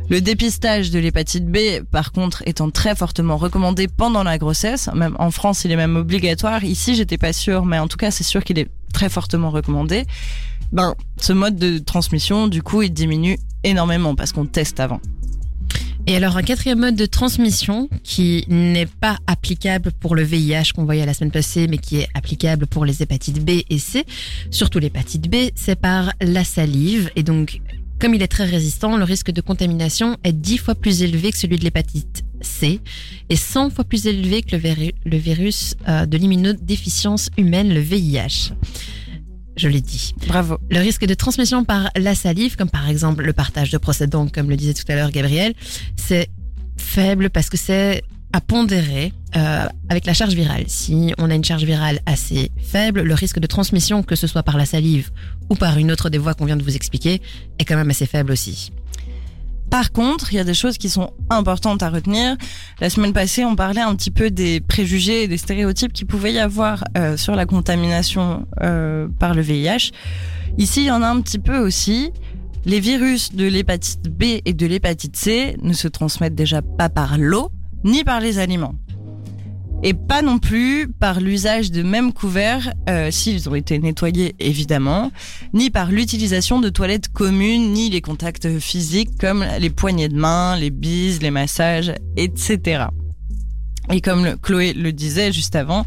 Le 0.10 0.22
dépistage 0.22 0.90
de 0.90 0.98
l'hépatite 0.98 1.46
B, 1.46 1.84
par 1.92 2.12
contre, 2.12 2.42
étant 2.48 2.72
très 2.72 2.96
fortement 2.96 3.38
recommandé 3.38 3.88
pendant 3.88 4.24
la 4.24 4.40
grossesse, 4.40 4.90
même 4.96 5.16
en 5.20 5.30
France, 5.30 5.66
il 5.66 5.72
est 5.72 5.76
même 5.76 5.96
obligatoire. 5.96 6.64
Ici, 6.64 6.96
j'étais 6.96 7.20
pas 7.20 7.34
sûre, 7.34 7.66
mais 7.66 7.78
en 7.78 7.88
tout 7.88 7.98
cas, 7.98 8.10
c'est 8.10 8.24
sûr 8.24 8.44
qu'il 8.44 8.58
est 8.58 8.70
très 8.92 9.10
fortement 9.10 9.52
recommandé. 9.52 10.06
Ben, 10.72 10.96
ce 11.18 11.34
mode 11.34 11.58
de 11.58 11.78
transmission, 11.78 12.48
du 12.48 12.64
coup, 12.64 12.82
il 12.82 12.92
diminue 12.92 13.38
énormément 13.64 14.16
parce 14.16 14.32
qu'on 14.32 14.46
teste 14.46 14.80
avant. 14.80 15.00
Et 16.12 16.16
alors 16.16 16.38
un 16.38 16.42
quatrième 16.42 16.80
mode 16.80 16.96
de 16.96 17.06
transmission 17.06 17.88
qui 18.04 18.44
n'est 18.48 18.88
pas 18.88 19.20
applicable 19.28 19.92
pour 19.92 20.16
le 20.16 20.24
VIH 20.24 20.72
qu'on 20.74 20.84
voyait 20.84 21.06
la 21.06 21.14
semaine 21.14 21.30
passée, 21.30 21.68
mais 21.68 21.78
qui 21.78 21.98
est 21.98 22.08
applicable 22.16 22.66
pour 22.66 22.84
les 22.84 23.04
hépatites 23.04 23.46
B 23.46 23.62
et 23.70 23.78
C, 23.78 24.06
surtout 24.50 24.80
l'hépatite 24.80 25.30
B, 25.30 25.52
c'est 25.54 25.76
par 25.80 26.12
la 26.20 26.44
salive. 26.44 27.12
Et 27.16 27.22
donc, 27.22 27.62
comme 28.00 28.16
il 28.16 28.24
est 28.24 28.28
très 28.28 28.46
résistant, 28.46 28.98
le 28.98 29.04
risque 29.04 29.30
de 29.30 29.40
contamination 29.42 30.18
est 30.24 30.34
10 30.34 30.58
fois 30.58 30.74
plus 30.74 31.04
élevé 31.04 31.32
que 31.32 31.38
celui 31.38 31.60
de 31.60 31.64
l'hépatite 31.64 32.24
C 32.42 32.80
et 33.30 33.36
100 33.36 33.70
fois 33.70 33.84
plus 33.84 34.08
élevé 34.08 34.42
que 34.42 34.56
le, 34.56 34.62
viru- 34.64 34.94
le 35.06 35.18
virus 35.18 35.76
euh, 35.88 36.08
de 36.08 36.18
l'immunodéficience 36.18 37.30
humaine, 37.38 37.72
le 37.72 37.82
VIH. 37.82 38.54
Je 39.60 39.68
l'ai 39.68 39.82
dit. 39.82 40.14
Bravo. 40.26 40.58
Le 40.70 40.80
risque 40.80 41.06
de 41.06 41.14
transmission 41.14 41.66
par 41.66 41.90
la 41.98 42.16
salive, 42.16 42.56
comme 42.56 42.70
par 42.70 42.88
exemple 42.88 43.26
le 43.26 43.34
partage 43.34 43.72
de 43.72 43.78
procédants, 43.78 44.30
comme 44.30 44.50
le 44.50 44.56
disait 44.56 44.74
tout 44.74 44.90
à 44.90 44.96
l'heure 44.96 45.12
Gabriel, 45.12 45.54
c'est 45.98 46.30
faible 46.78 47.30
parce 47.30 47.50
que 47.50 47.58
c'est 47.58 48.04
à 48.32 48.40
pondérer 48.40 49.12
euh, 49.36 49.66
avec 49.90 50.06
la 50.06 50.14
charge 50.14 50.34
virale. 50.34 50.64
Si 50.68 51.14
on 51.18 51.30
a 51.30 51.36
une 51.36 51.44
charge 51.44 51.66
virale 51.66 52.00
assez 52.06 52.52
faible, 52.62 53.02
le 53.02 53.14
risque 53.14 53.40
de 53.40 53.48
transmission, 53.48 54.02
que 54.02 54.16
ce 54.16 54.28
soit 54.28 54.44
par 54.44 54.56
la 54.56 54.66
salive 54.66 55.10
ou 55.50 55.56
par 55.56 55.78
une 55.78 55.92
autre 55.92 56.10
des 56.10 56.18
voies 56.18 56.36
qu'on 56.36 56.46
vient 56.46 56.58
de 56.58 56.64
vous 56.64 56.78
expliquer, 56.78 57.22
est 57.58 57.66
quand 57.66 57.76
même 57.76 57.90
assez 57.90 58.06
faible 58.06 58.32
aussi. 58.32 58.72
Par 59.70 59.92
contre, 59.92 60.34
il 60.34 60.38
y 60.38 60.40
a 60.40 60.44
des 60.44 60.54
choses 60.54 60.78
qui 60.78 60.90
sont 60.90 61.12
importantes 61.30 61.84
à 61.84 61.90
retenir. 61.90 62.36
La 62.82 62.90
semaine 62.90 63.14
passée, 63.14 63.46
on 63.46 63.56
parlait 63.56 63.82
un 63.82 63.96
petit 63.96 64.12
peu 64.12 64.32
des 64.32 64.62
préjugés 64.62 65.24
et 65.24 65.28
des 65.28 65.38
stéréotypes 65.38 65.94
qui 65.94 66.06
pouvaient 66.06 66.34
y 66.34 66.40
avoir 66.40 66.84
euh, 66.98 67.18
sur 67.18 67.36
la 67.36 67.46
contamination 67.46 68.48
euh, 68.62 69.08
par 69.20 69.36
le 69.36 69.42
VIH. 69.42 69.92
Ici, 70.58 70.82
il 70.82 70.86
y 70.86 70.92
en 70.92 71.04
a 71.04 71.08
un 71.08 71.22
petit 71.22 71.40
peu 71.40 71.60
aussi. 71.60 72.12
Les 72.66 72.80
virus 72.80 73.34
de 73.34 73.46
l'hépatite 73.46 74.10
B 74.10 74.42
et 74.44 74.54
de 74.54 74.66
l'hépatite 74.66 75.16
C 75.16 75.56
ne 75.62 75.74
se 75.74 75.88
transmettent 75.88 76.36
déjà 76.36 76.62
pas 76.62 76.90
par 76.90 77.18
l'eau 77.18 77.52
ni 77.84 78.04
par 78.04 78.20
les 78.20 78.40
aliments. 78.40 78.76
Et 79.82 79.94
pas 79.94 80.22
non 80.22 80.40
plus 80.40 80.90
par 80.92 81.22
l'usage 81.22 81.72
de 81.72 81.84
mêmes 81.84 82.12
couverts, 82.12 82.74
euh, 82.90 83.12
s'ils 83.12 83.48
ont 83.50 83.56
été 83.56 83.80
nettoyés 83.80 84.36
évidemment, 84.40 85.10
ni 85.54 85.70
par 85.70 85.90
l'utilisation 85.90 86.60
de 86.60 86.68
toilettes 86.68 87.08
communes, 87.08 87.72
ni 87.72 87.90
les 87.90 88.02
contacts 88.02 88.60
physiques 88.60 89.18
comme 89.18 89.46
les 89.58 89.70
poignées 89.70 90.10
de 90.10 90.18
main, 90.18 90.58
les 90.58 90.70
bises, 90.70 91.22
les 91.22 91.32
massages, 91.32 91.94
etc. 92.18 92.88
Et 93.90 94.02
comme 94.02 94.36
Chloé 94.42 94.74
le 94.74 94.92
disait 94.92 95.32
juste 95.32 95.56
avant, 95.56 95.86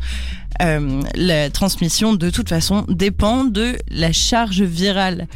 euh, 0.62 1.02
la 1.14 1.50
transmission 1.50 2.14
de 2.14 2.30
toute 2.30 2.48
façon 2.48 2.86
dépend 2.88 3.44
de 3.44 3.76
la 3.90 4.12
charge 4.12 4.62
virale 4.62 5.28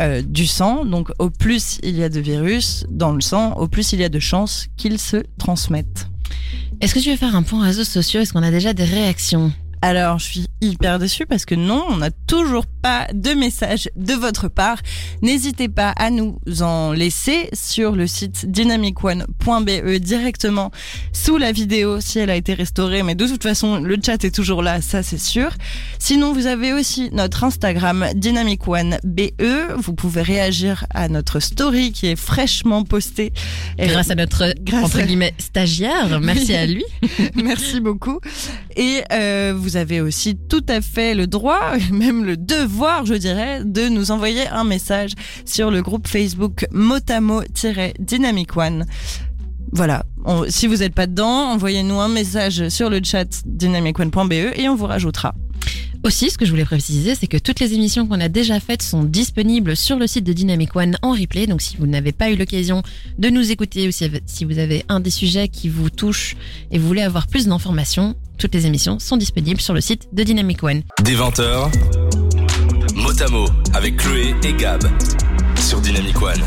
euh, 0.00 0.22
du 0.22 0.48
sang. 0.48 0.84
Donc 0.84 1.10
au 1.20 1.30
plus 1.30 1.78
il 1.84 1.96
y 1.96 2.02
a 2.02 2.08
de 2.08 2.18
virus 2.20 2.84
dans 2.90 3.12
le 3.12 3.20
sang, 3.20 3.52
au 3.54 3.68
plus 3.68 3.92
il 3.92 4.00
y 4.00 4.04
a 4.04 4.08
de 4.08 4.18
chances 4.18 4.66
qu'ils 4.76 4.98
se 4.98 5.18
transmettent. 5.38 6.08
Est-ce 6.82 6.94
que 6.94 6.98
tu 6.98 7.10
veux 7.10 7.16
faire 7.16 7.36
un 7.36 7.44
point 7.44 7.62
réseaux 7.62 7.84
sociaux? 7.84 8.20
Est-ce 8.20 8.32
qu'on 8.32 8.42
a 8.42 8.50
déjà 8.50 8.72
des 8.72 8.82
réactions? 8.82 9.52
Alors, 9.84 10.18
je 10.20 10.24
suis 10.24 10.46
hyper 10.60 11.00
déçue 11.00 11.26
parce 11.26 11.44
que 11.44 11.56
non, 11.56 11.84
on 11.88 11.96
n'a 11.96 12.10
toujours 12.28 12.66
pas 12.66 13.08
de 13.12 13.30
message 13.30 13.90
de 13.96 14.14
votre 14.14 14.46
part. 14.48 14.78
N'hésitez 15.20 15.68
pas 15.68 15.90
à 15.90 16.10
nous 16.10 16.38
en 16.60 16.92
laisser 16.92 17.48
sur 17.52 17.92
le 17.96 18.06
site 18.06 18.46
dynamicone.be 18.50 19.90
directement 20.00 20.70
sous 21.12 21.36
la 21.36 21.50
vidéo 21.52 22.00
si 22.00 22.20
elle 22.20 22.30
a 22.30 22.36
été 22.36 22.54
restaurée. 22.54 23.02
Mais 23.02 23.14
de 23.16 23.26
toute 23.26 23.42
façon, 23.42 23.80
le 23.80 23.96
chat 24.04 24.22
est 24.24 24.34
toujours 24.34 24.62
là, 24.62 24.80
ça 24.80 25.02
c'est 25.02 25.18
sûr. 25.20 25.50
Sinon, 25.98 26.32
vous 26.32 26.46
avez 26.46 26.72
aussi 26.72 27.10
notre 27.12 27.42
Instagram 27.44 28.06
dynamicone.be. 28.14 29.20
Vous 29.78 29.94
pouvez 29.94 30.22
réagir 30.22 30.86
à 30.90 31.08
notre 31.08 31.40
story 31.40 31.92
qui 31.92 32.06
est 32.06 32.16
fraîchement 32.16 32.84
postée. 32.84 33.32
Et- 33.78 33.88
Grâce 33.88 34.10
à 34.10 34.14
notre, 34.14 34.54
grâce 34.60 34.84
entre 34.84 35.02
guillemets, 35.02 35.34
stagiaire, 35.38 36.20
merci 36.20 36.54
à 36.54 36.66
lui. 36.66 36.84
Merci 37.34 37.80
beaucoup. 37.80 38.20
Et 38.76 39.02
euh, 39.12 39.52
vous 39.56 39.71
avez 39.76 40.00
aussi 40.00 40.36
tout 40.36 40.64
à 40.68 40.80
fait 40.80 41.14
le 41.14 41.26
droit, 41.26 41.76
même 41.92 42.24
le 42.24 42.36
devoir, 42.36 43.04
je 43.06 43.14
dirais, 43.14 43.62
de 43.64 43.88
nous 43.88 44.10
envoyer 44.10 44.48
un 44.48 44.64
message 44.64 45.12
sur 45.44 45.70
le 45.70 45.82
groupe 45.82 46.06
Facebook 46.08 46.66
Motamo-Dynamic 46.72 48.56
One. 48.56 48.86
Voilà. 49.72 50.04
Si 50.48 50.66
vous 50.66 50.76
n'êtes 50.76 50.94
pas 50.94 51.06
dedans, 51.06 51.50
envoyez-nous 51.52 51.98
un 51.98 52.08
message 52.08 52.68
sur 52.68 52.90
le 52.90 53.00
chat 53.02 53.42
dynamicone.be 53.46 54.32
et 54.32 54.68
on 54.68 54.74
vous 54.74 54.86
rajoutera. 54.86 55.34
Aussi, 56.04 56.30
ce 56.30 56.38
que 56.38 56.44
je 56.44 56.50
voulais 56.50 56.64
préciser, 56.64 57.14
c'est 57.14 57.28
que 57.28 57.36
toutes 57.36 57.60
les 57.60 57.74
émissions 57.74 58.08
qu'on 58.08 58.20
a 58.20 58.28
déjà 58.28 58.58
faites 58.58 58.82
sont 58.82 59.04
disponibles 59.04 59.76
sur 59.76 59.98
le 60.00 60.08
site 60.08 60.24
de 60.24 60.32
Dynamic 60.32 60.74
One 60.74 60.96
en 61.00 61.12
replay. 61.12 61.46
Donc, 61.46 61.62
si 61.62 61.76
vous 61.76 61.86
n'avez 61.86 62.10
pas 62.10 62.28
eu 62.28 62.34
l'occasion 62.34 62.82
de 63.18 63.28
nous 63.28 63.52
écouter 63.52 63.86
ou 63.86 63.92
si 63.92 64.44
vous 64.44 64.58
avez 64.58 64.84
un 64.88 64.98
des 64.98 65.10
sujets 65.10 65.46
qui 65.46 65.68
vous 65.68 65.90
touche 65.90 66.36
et 66.72 66.78
vous 66.78 66.88
voulez 66.88 67.02
avoir 67.02 67.28
plus 67.28 67.46
d'informations, 67.46 68.16
toutes 68.36 68.52
les 68.52 68.66
émissions 68.66 68.98
sont 68.98 69.16
disponibles 69.16 69.60
sur 69.60 69.74
le 69.74 69.80
site 69.80 70.08
de 70.12 70.24
Dynamic 70.24 70.64
One. 70.64 70.82
Des 71.04 71.14
20h, 71.14 71.70
Motamo 72.96 73.46
avec 73.72 73.96
Chloé 73.96 74.34
et 74.42 74.54
Gab 74.54 74.82
sur 75.56 75.80
Dynamic 75.80 76.20
One. 76.20 76.42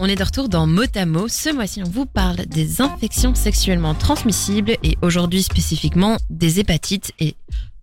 On 0.00 0.06
est 0.06 0.16
de 0.16 0.22
retour 0.22 0.48
dans 0.48 0.66
Motamo. 0.66 1.28
Ce 1.28 1.52
mois-ci, 1.52 1.82
on 1.84 1.88
vous 1.88 2.06
parle 2.06 2.46
des 2.46 2.80
infections 2.80 3.34
sexuellement 3.34 3.94
transmissibles 3.94 4.76
et 4.82 4.96
aujourd'hui 5.02 5.42
spécifiquement 5.42 6.18
des 6.30 6.60
hépatites 6.60 7.12
et 7.18 7.34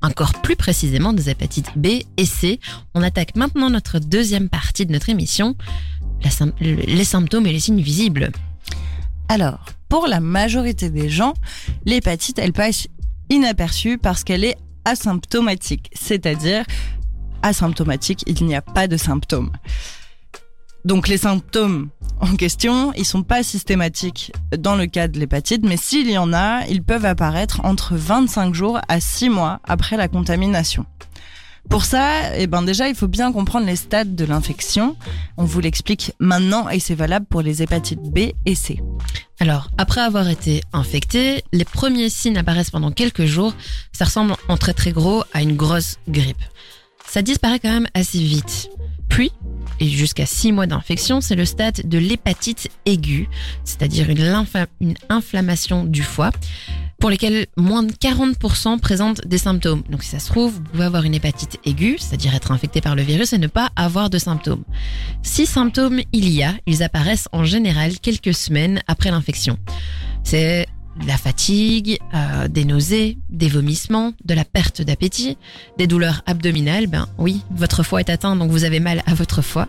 encore 0.06 0.34
plus 0.42 0.56
précisément 0.56 1.14
des 1.14 1.30
hépatites 1.30 1.72
B 1.76 1.88
et 2.18 2.26
C. 2.26 2.60
On 2.94 3.02
attaque 3.02 3.36
maintenant 3.36 3.70
notre 3.70 4.00
deuxième 4.00 4.50
partie 4.50 4.86
de 4.86 4.92
notre 4.92 5.10
émission, 5.10 5.56
les 6.60 7.04
symptômes 7.04 7.48
et 7.48 7.52
les 7.52 7.60
signes 7.60 7.82
visibles. 7.82 8.32
Alors, 9.28 9.66
pour 9.90 10.08
la 10.08 10.20
majorité 10.20 10.90
des 10.90 11.10
gens, 11.10 11.34
l'hépatite, 11.86 12.40
elle 12.40 12.54
passe 12.54 12.88
inaperçue 13.30 13.98
parce 13.98 14.24
qu'elle 14.24 14.44
est 14.44 14.58
asymptomatique, 14.86 15.90
c'est-à-dire 15.94 16.64
asymptomatique, 17.42 18.24
il 18.28 18.46
n'y 18.46 18.56
a 18.56 18.62
pas 18.62 18.88
de 18.88 18.98
symptômes. 18.98 19.52
Donc 20.86 21.08
les 21.08 21.18
symptômes 21.18 21.90
en 22.22 22.36
question, 22.36 22.94
ils 22.94 23.06
sont 23.06 23.24
pas 23.24 23.44
systématiques 23.44 24.32
dans 24.58 24.76
le 24.76 24.86
cas 24.86 25.08
de 25.08 25.20
l'hépatite, 25.20 25.64
mais 25.66 25.78
s'il 25.78 26.10
y 26.10 26.18
en 26.18 26.32
a, 26.32 26.66
ils 26.68 26.82
peuvent 26.82 27.06
apparaître 27.06 27.60
entre 27.66 27.96
25 27.96 28.54
jours 28.54 28.80
à 28.88 29.00
6 29.00 29.30
mois 29.30 29.60
après 29.66 29.98
la 29.98 30.08
contamination. 30.08 30.86
Pour 31.70 31.84
ça, 31.84 32.36
eh 32.38 32.48
ben 32.48 32.62
déjà, 32.62 32.88
il 32.88 32.96
faut 32.96 33.08
bien 33.08 33.34
comprendre 33.34 33.66
les 33.66 33.76
stades 33.76 34.16
de 34.16 34.24
l'infection. 34.24 34.96
On 35.38 35.46
vous 35.46 35.60
l'explique 35.60 36.14
maintenant 36.20 36.70
et 36.70 36.80
c'est 36.80 36.96
valable 36.96 37.26
pour 37.26 37.42
les 37.42 37.64
hépatites 37.64 38.02
B 38.02 38.32
et 38.46 38.56
C. 38.56 38.82
Alors, 39.40 39.70
après 39.78 40.02
avoir 40.02 40.30
été 40.30 40.62
infecté, 40.72 41.44
les 41.52 41.66
premiers 41.66 42.10
signes 42.10 42.38
apparaissent 42.38 42.72
pendant 42.72 42.92
quelques 42.92 43.26
jours. 43.26 43.54
Ça 43.92 44.06
ressemble 44.06 44.36
en 44.48 44.58
très 44.58 44.74
très 44.74 44.92
gros 44.92 45.24
à 45.34 45.42
une 45.42 45.56
grosse 45.56 45.98
grippe. 46.08 46.44
Ça 47.08 47.24
disparaît 47.24 47.60
quand 47.60 47.72
même 47.72 47.88
assez 47.94 48.20
vite. 48.20 48.70
Puis, 49.10 49.32
et 49.80 49.88
jusqu'à 49.88 50.26
6 50.26 50.52
mois 50.52 50.68
d'infection, 50.68 51.22
c'est 51.22 51.36
le 51.36 51.46
stade 51.46 51.88
de 51.88 51.98
l'hépatite 51.98 52.70
aiguë, 52.86 53.28
c'est-à-dire 53.64 54.10
une, 54.10 54.46
une 54.82 54.96
inflammation 55.10 55.84
du 55.84 56.04
foie, 56.04 56.32
pour 57.00 57.10
lesquels 57.10 57.48
moins 57.58 57.84
de 57.84 57.92
40% 57.92 58.80
présentent 58.80 59.28
des 59.28 59.38
symptômes. 59.38 59.84
Donc 59.90 60.04
si 60.04 60.10
ça 60.10 60.20
se 60.20 60.28
trouve, 60.28 60.54
vous 60.54 60.62
pouvez 60.62 60.86
avoir 60.86 61.04
une 61.04 61.14
hépatite 61.14 61.60
aiguë, 61.66 61.98
c'est-à-dire 62.00 62.34
être 62.36 62.52
infecté 62.52 62.82
par 62.82 62.96
le 62.96 63.02
virus 63.04 63.34
et 63.34 63.38
ne 63.38 63.48
pas 63.48 63.70
avoir 63.76 64.10
de 64.10 64.18
symptômes. 64.18 64.64
Si 65.22 65.46
symptômes 65.46 66.02
il 66.14 66.30
y 66.30 66.44
a, 66.44 66.54
ils 66.66 66.84
apparaissent 66.84 67.28
en 67.32 67.44
général 67.44 68.00
quelques 68.00 68.34
semaines 68.34 68.82
après 68.88 69.12
l'infection. 69.12 69.58
C'est 70.24 70.68
la 71.06 71.18
fatigue, 71.18 72.00
euh, 72.14 72.48
des 72.48 72.66
nausées, 72.66 73.18
des 73.30 73.50
vomissements, 73.50 74.14
de 74.24 74.34
la 74.34 74.46
perte 74.46 74.82
d'appétit, 74.82 75.38
des 75.78 75.88
douleurs 75.88 76.22
abdominales. 76.26 76.88
Ben 76.88 77.08
oui, 77.18 77.42
votre 77.52 77.84
foie 77.84 78.00
est 78.00 78.10
atteint, 78.10 78.36
donc 78.36 78.52
vous 78.52 78.64
avez 78.64 78.80
mal 78.80 79.04
à 79.06 79.14
votre 79.14 79.42
foie. 79.42 79.68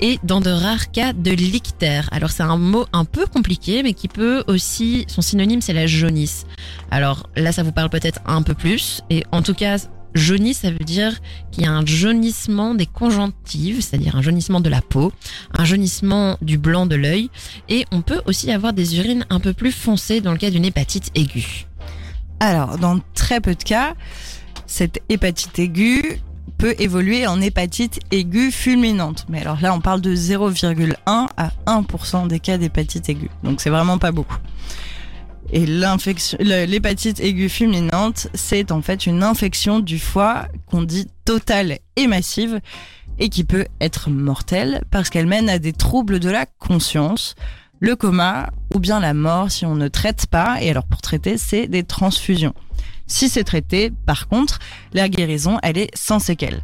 Et 0.00 0.18
dans 0.24 0.40
de 0.40 0.50
rares 0.50 0.90
cas, 0.90 1.12
de 1.12 1.30
l'ictère. 1.30 2.08
Alors 2.12 2.30
c'est 2.30 2.42
un 2.42 2.56
mot 2.56 2.86
un 2.92 3.04
peu 3.04 3.26
compliqué, 3.26 3.82
mais 3.82 3.94
qui 3.94 4.08
peut 4.08 4.44
aussi, 4.46 5.04
son 5.08 5.22
synonyme 5.22 5.60
c'est 5.60 5.72
la 5.72 5.86
jaunisse. 5.86 6.46
Alors 6.90 7.28
là, 7.36 7.52
ça 7.52 7.62
vous 7.62 7.72
parle 7.72 7.90
peut-être 7.90 8.20
un 8.26 8.42
peu 8.42 8.54
plus. 8.54 9.02
Et 9.10 9.24
en 9.32 9.42
tout 9.42 9.54
cas, 9.54 9.76
jaunisse, 10.14 10.58
ça 10.58 10.70
veut 10.70 10.78
dire 10.78 11.20
qu'il 11.50 11.64
y 11.64 11.66
a 11.66 11.72
un 11.72 11.84
jaunissement 11.84 12.74
des 12.74 12.86
conjonctives, 12.86 13.80
c'est-à-dire 13.80 14.16
un 14.16 14.22
jaunissement 14.22 14.60
de 14.60 14.68
la 14.68 14.80
peau, 14.80 15.12
un 15.52 15.64
jaunissement 15.64 16.38
du 16.40 16.58
blanc 16.58 16.86
de 16.86 16.96
l'œil. 16.96 17.30
Et 17.68 17.84
on 17.92 18.02
peut 18.02 18.22
aussi 18.26 18.50
avoir 18.50 18.72
des 18.72 18.98
urines 18.98 19.26
un 19.30 19.40
peu 19.40 19.52
plus 19.52 19.72
foncées 19.72 20.20
dans 20.20 20.32
le 20.32 20.38
cas 20.38 20.50
d'une 20.50 20.64
hépatite 20.64 21.10
aiguë. 21.14 21.66
Alors, 22.40 22.78
dans 22.78 23.00
très 23.14 23.40
peu 23.40 23.54
de 23.54 23.62
cas, 23.62 23.94
cette 24.66 25.00
hépatite 25.08 25.58
aiguë 25.58 26.20
peut 26.58 26.74
évoluer 26.78 27.26
en 27.26 27.40
hépatite 27.40 28.00
aiguë 28.10 28.50
fulminante. 28.50 29.26
Mais 29.28 29.40
alors 29.40 29.60
là, 29.60 29.74
on 29.74 29.80
parle 29.80 30.00
de 30.00 30.14
0,1 30.14 30.96
à 31.06 31.50
1% 31.66 32.28
des 32.28 32.40
cas 32.40 32.58
d'hépatite 32.58 33.08
aiguë. 33.08 33.30
Donc 33.42 33.60
c'est 33.60 33.70
vraiment 33.70 33.98
pas 33.98 34.12
beaucoup. 34.12 34.38
Et 35.56 35.66
l'hépatite 35.66 37.20
aiguë 37.20 37.48
fulminante, 37.48 38.26
c'est 38.34 38.72
en 38.72 38.82
fait 38.82 39.06
une 39.06 39.22
infection 39.22 39.78
du 39.78 40.00
foie 40.00 40.48
qu'on 40.66 40.82
dit 40.82 41.06
totale 41.24 41.78
et 41.94 42.08
massive 42.08 42.60
et 43.20 43.28
qui 43.28 43.44
peut 43.44 43.66
être 43.80 44.10
mortelle 44.10 44.82
parce 44.90 45.10
qu'elle 45.10 45.28
mène 45.28 45.48
à 45.48 45.60
des 45.60 45.72
troubles 45.72 46.18
de 46.18 46.28
la 46.28 46.44
conscience, 46.44 47.36
le 47.78 47.94
coma 47.94 48.50
ou 48.74 48.80
bien 48.80 48.98
la 48.98 49.14
mort 49.14 49.48
si 49.48 49.64
on 49.64 49.76
ne 49.76 49.86
traite 49.86 50.26
pas. 50.26 50.60
Et 50.60 50.70
alors 50.70 50.88
pour 50.88 51.00
traiter, 51.00 51.38
c'est 51.38 51.68
des 51.68 51.84
transfusions. 51.84 52.54
Si 53.06 53.28
c'est 53.28 53.44
traité, 53.44 53.92
par 54.06 54.26
contre, 54.26 54.58
la 54.92 55.08
guérison, 55.08 55.58
elle 55.62 55.78
est 55.78 55.96
sans 55.96 56.18
séquelles. 56.18 56.62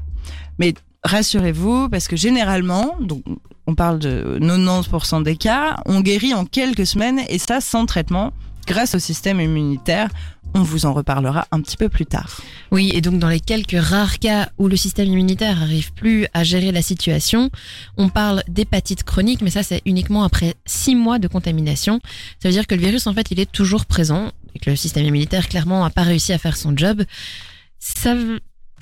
Mais 0.58 0.74
rassurez-vous, 1.04 1.90
parce 1.90 2.08
que 2.08 2.16
généralement, 2.16 2.96
donc 2.98 3.22
on 3.68 3.76
parle 3.76 4.00
de 4.00 4.40
90% 4.40 5.22
des 5.22 5.36
cas, 5.36 5.76
on 5.86 6.00
guérit 6.00 6.34
en 6.34 6.44
quelques 6.44 6.86
semaines 6.86 7.20
et 7.28 7.38
ça 7.38 7.60
sans 7.60 7.86
traitement 7.86 8.32
grâce 8.70 8.94
au 8.94 9.00
système 9.00 9.40
immunitaire. 9.40 10.08
On 10.54 10.62
vous 10.62 10.86
en 10.86 10.92
reparlera 10.92 11.46
un 11.50 11.60
petit 11.60 11.76
peu 11.76 11.88
plus 11.88 12.06
tard. 12.06 12.40
Oui, 12.70 12.90
et 12.94 13.00
donc 13.00 13.18
dans 13.18 13.28
les 13.28 13.40
quelques 13.40 13.80
rares 13.80 14.18
cas 14.20 14.48
où 14.58 14.68
le 14.68 14.76
système 14.76 15.08
immunitaire 15.08 15.58
n'arrive 15.58 15.92
plus 15.92 16.26
à 16.34 16.44
gérer 16.44 16.70
la 16.70 16.82
situation, 16.82 17.50
on 17.96 18.08
parle 18.08 18.42
d'hépatite 18.48 19.02
chronique, 19.02 19.42
mais 19.42 19.50
ça 19.50 19.64
c'est 19.64 19.82
uniquement 19.86 20.22
après 20.22 20.54
six 20.66 20.94
mois 20.94 21.18
de 21.18 21.26
contamination. 21.26 22.00
Ça 22.40 22.48
veut 22.48 22.52
dire 22.52 22.66
que 22.66 22.76
le 22.76 22.80
virus 22.80 23.08
en 23.08 23.14
fait 23.14 23.30
il 23.32 23.40
est 23.40 23.50
toujours 23.50 23.86
présent 23.86 24.30
et 24.54 24.60
que 24.60 24.70
le 24.70 24.76
système 24.76 25.04
immunitaire 25.04 25.48
clairement 25.48 25.82
n'a 25.82 25.90
pas 25.90 26.02
réussi 26.02 26.32
à 26.32 26.38
faire 26.38 26.56
son 26.56 26.76
job. 26.76 27.02
Ça 27.80 28.14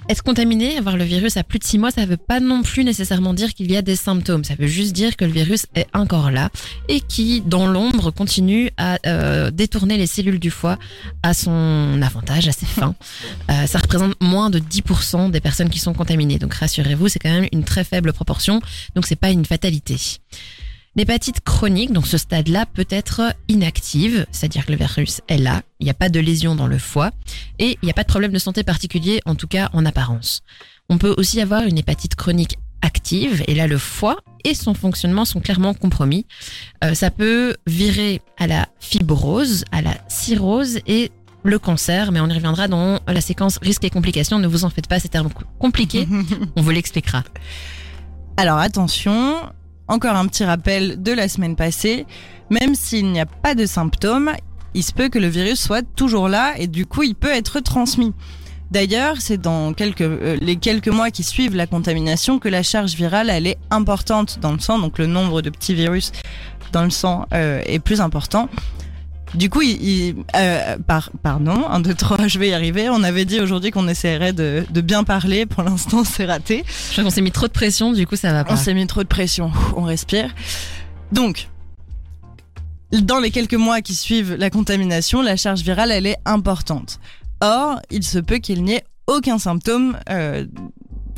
être 0.09 0.23
contaminé, 0.23 0.77
avoir 0.77 0.97
le 0.97 1.05
virus 1.05 1.37
à 1.37 1.45
plus 1.45 1.59
de 1.59 1.65
six 1.65 1.79
mois, 1.79 1.91
ça 1.91 2.07
veut 2.07 2.17
pas 2.17 2.41
non 2.41 2.63
plus 2.63 2.85
nécessairement 2.85 3.35
dire 3.35 3.55
qu'il 3.55 3.71
y 3.71 3.77
a 3.77 3.83
des 3.83 3.97
symptômes. 3.97 4.45
Ça 4.45 4.55
veut 4.55 4.67
juste 4.67 4.93
dire 4.93 5.17
que 5.17 5.25
le 5.25 5.33
virus 5.33 5.67
est 5.75 5.87
encore 5.95 6.31
là 6.31 6.51
et 6.89 7.01
qui, 7.01 7.43
dans 7.43 7.67
l'ombre, 7.67 8.11
continue 8.11 8.71
à 8.77 8.99
euh, 9.07 9.51
détourner 9.51 9.97
les 9.97 10.07
cellules 10.07 10.39
du 10.39 10.51
foie 10.51 10.79
à 11.23 11.35
son 11.35 12.01
avantage, 12.03 12.49
à 12.49 12.53
ses 12.53 12.67
fins. 12.67 12.95
Euh, 13.51 13.67
ça 13.67 13.79
représente 13.79 14.15
moins 14.21 14.51
de 14.51 14.59
10% 14.59 15.31
des 15.31 15.41
personnes 15.41 15.71
qui 15.71 15.79
sont 15.79 15.95
contaminées. 15.95 16.39
Donc 16.39 16.53
rassurez-vous, 16.55 17.09
c'est 17.09 17.19
quand 17.19 17.31
même 17.31 17.49
une 17.53 17.65
très 17.65 17.83
faible 17.83 18.13
proportion. 18.13 18.61
Donc 18.95 19.07
c'est 19.07 19.17
pas 19.17 19.31
une 19.31 19.47
fatalité. 19.47 19.97
L'hépatite 20.97 21.41
chronique, 21.41 21.93
donc 21.93 22.07
ce 22.07 22.19
stade-là, 22.19 22.67
peut 22.67 22.87
être 22.91 23.35
inactive, 23.49 24.27
c'est-à-dire 24.33 24.67
que 24.67 24.73
le 24.73 24.79
virus 24.79 25.21
est 25.29 25.39
là, 25.39 25.63
il 25.81 25.85
n'y 25.85 25.91
a 25.91 25.95
pas 25.95 26.09
de 26.09 26.19
lésion 26.19 26.55
dans 26.55 26.67
le 26.67 26.79
foie 26.79 27.11
et 27.59 27.79
il 27.83 27.85
n'y 27.85 27.91
a 27.91 27.95
pas 27.95 28.03
de 28.03 28.09
problème 28.09 28.33
de 28.33 28.39
santé 28.39 28.65
particulier, 28.65 29.21
en 29.27 29.35
tout 29.35 29.47
cas 29.47 29.71
en 29.73 29.87
apparence. 29.87 30.43
On 30.89 30.99
peut 30.99 31.15
aussi 31.17 31.41
avoir 31.41 31.63
une 31.63 31.79
hépatite 31.79 32.15
chronique 32.15 32.59
active 32.83 33.43
et 33.47 33.55
là 33.55 33.67
le 33.67 33.79
foie 33.79 34.19
et 34.45 34.55
son 34.55 34.75
fonctionnement 34.75 35.25
sont 35.25 35.41
clairement 35.41 35.75
compromis. 35.75 36.27
Euh, 36.85 36.95
ça 36.95 37.11
peut 37.11 37.57
virer 37.67 38.23
à 38.39 38.47
la 38.47 38.69
fibrose, 38.81 39.65
à 39.73 39.83
la 39.83 39.95
cirrhose 40.09 40.79
et 40.87 41.11
le 41.43 41.59
cancer, 41.59 42.13
mais 42.13 42.21
on 42.21 42.29
y 42.29 42.35
reviendra 42.35 42.69
dans 42.69 43.01
la 43.07 43.21
séquence 43.21 43.59
risques 43.63 43.85
et 43.85 43.91
complications. 43.91 44.39
Ne 44.39 44.47
vous 44.47 44.65
en 44.65 44.71
faites 44.71 44.87
pas, 44.87 44.99
c'est 44.99 45.09
terme 45.09 45.31
compliqué, 45.59 46.09
on 46.57 46.63
vous 46.63 46.71
l'expliquera. 46.71 47.25
Alors 48.37 48.59
attention, 48.59 49.41
encore 49.89 50.15
un 50.15 50.27
petit 50.27 50.45
rappel 50.45 51.03
de 51.03 51.13
la 51.13 51.29
semaine 51.29 51.57
passée, 51.57 52.07
même 52.51 52.75
s'il 52.75 53.11
n'y 53.11 53.21
a 53.21 53.27
pas 53.27 53.55
de 53.55 53.67
symptômes, 53.67 54.33
il 54.75 54.83
se 54.83 54.93
peut 54.93 55.09
que 55.09 55.19
le 55.19 55.29
virus 55.29 55.61
soit 55.61 55.83
toujours 55.97 56.29
là 56.29 56.55
et 56.59 56.67
du 56.67 56.87
coup 56.87 57.03
il 57.03 57.15
peut 57.15 57.33
être 57.33 57.61
transmis. 57.61 58.15
D'ailleurs, 58.71 59.17
c'est 59.21 59.39
dans 59.39 59.73
euh, 59.81 60.37
les 60.43 60.57
quelques 60.57 60.89
mois 60.89 61.11
qui 61.11 61.25
suivent 61.25 61.57
la 61.57 61.67
contamination 61.67 62.39
que 62.39 62.51
la 62.51 62.63
charge 62.63 62.95
virale 62.95 63.31
elle 63.31 63.47
est 63.47 63.59
importante 63.71 64.39
dans 64.41 64.53
le 64.53 64.59
sang, 64.59 64.79
donc 64.79 64.99
le 64.99 65.07
nombre 65.07 65.41
de 65.41 65.49
petits 65.49 65.75
virus 65.75 66.13
dans 66.73 66.85
le 66.85 66.91
sang 66.91 67.27
euh, 67.33 67.63
est 67.65 67.79
plus 67.79 68.03
important. 68.03 68.51
Du 69.35 69.51
coup, 69.51 69.61
il, 69.63 69.83
il- 69.83 70.15
euh, 70.37 70.77
par, 70.87 71.11
pardon, 71.23 71.67
un, 71.69 71.81
deux, 71.81 71.95
trois, 71.95 72.27
je 72.29 72.39
vais 72.39 72.49
y 72.49 72.55
arriver. 72.55 72.89
On 72.89 73.03
avait 73.03 73.25
dit 73.25 73.41
aujourd'hui 73.41 73.71
qu'on 73.71 73.87
essaierait 73.89 74.33
de, 74.33 74.65
de 74.71 74.81
bien 74.81 75.05
parler. 75.05 75.45
Pour 75.47 75.63
l'instant, 75.63 76.03
c'est 76.05 76.25
raté. 76.27 76.65
Je 76.67 76.93
crois 76.93 77.05
qu'on 77.05 77.11
s'est 77.11 77.21
mis 77.21 77.31
trop 77.33 77.47
de 77.47 77.53
pression, 77.53 77.93
du 77.93 78.07
coup 78.07 78.17
ça 78.17 78.33
va 78.33 78.45
pas. 78.45 78.55
On 78.55 78.57
s'est 78.57 78.75
mis 78.75 78.87
trop 78.87 79.03
de 79.03 79.09
pression. 79.09 79.51
On 79.77 79.83
respire. 79.83 80.35
Donc, 81.13 81.49
dans 82.93 83.19
les 83.21 83.31
quelques 83.31 83.55
mois 83.55 83.83
qui 83.83 83.95
suivent 83.95 84.35
la 84.35 84.51
contamination, 84.51 85.21
la 85.23 85.37
charge 85.37 85.61
virale, 85.61 85.91
elle 85.91 86.07
est 86.07 86.17
importante. 86.25 86.99
Or, 87.41 87.81
il 87.91 88.03
se 88.03 88.19
peut 88.19 88.39
qu'il 88.39 88.65
n'y 88.65 88.75
ait 88.75 88.85
aucun 89.07 89.39
symptôme, 89.39 89.97
euh, 90.11 90.47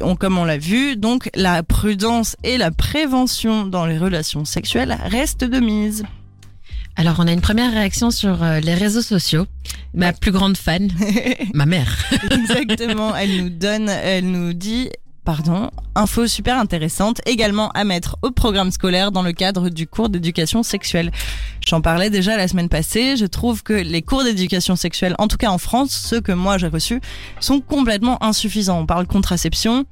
on- 0.01 0.16
comme 0.16 0.37
on 0.38 0.44
l'a 0.44 0.59
vu. 0.59 0.96
Donc, 0.96 1.31
la 1.35 1.62
prudence 1.62 2.37
et 2.42 2.59
la 2.59 2.70
prévention 2.73 3.66
dans 3.66 3.87
les 3.87 3.99
relations 3.99 4.44
sexuelles 4.44 4.99
restent 5.07 5.44
de 5.44 5.61
mise. 5.61 6.03
Alors, 7.00 7.16
on 7.18 7.26
a 7.26 7.32
une 7.32 7.40
première 7.40 7.72
réaction 7.72 8.10
sur 8.10 8.42
euh, 8.42 8.60
les 8.60 8.74
réseaux 8.74 9.00
sociaux. 9.00 9.46
Ma 9.94 10.12
plus 10.12 10.32
grande 10.32 10.58
fan, 10.58 10.90
ma 11.54 11.64
mère. 11.64 11.96
Exactement. 12.30 13.16
Elle 13.16 13.42
nous 13.42 13.48
donne, 13.48 13.88
elle 13.88 14.30
nous 14.30 14.52
dit, 14.52 14.90
pardon, 15.24 15.70
info 15.94 16.26
super 16.26 16.58
intéressante, 16.58 17.22
également 17.24 17.70
à 17.70 17.84
mettre 17.84 18.18
au 18.20 18.32
programme 18.32 18.70
scolaire 18.70 19.12
dans 19.12 19.22
le 19.22 19.32
cadre 19.32 19.70
du 19.70 19.86
cours 19.86 20.10
d'éducation 20.10 20.62
sexuelle. 20.62 21.10
J'en 21.66 21.80
parlais 21.80 22.10
déjà 22.10 22.36
la 22.36 22.48
semaine 22.48 22.68
passée. 22.68 23.16
Je 23.16 23.24
trouve 23.24 23.62
que 23.62 23.72
les 23.72 24.02
cours 24.02 24.22
d'éducation 24.22 24.76
sexuelle, 24.76 25.14
en 25.16 25.26
tout 25.26 25.38
cas 25.38 25.48
en 25.48 25.56
France, 25.56 25.92
ceux 25.92 26.20
que 26.20 26.32
moi 26.32 26.58
j'ai 26.58 26.68
reçus, 26.68 27.00
sont 27.40 27.62
complètement 27.62 28.22
insuffisants. 28.22 28.78
On 28.78 28.84
parle 28.84 29.06
contraception 29.06 29.86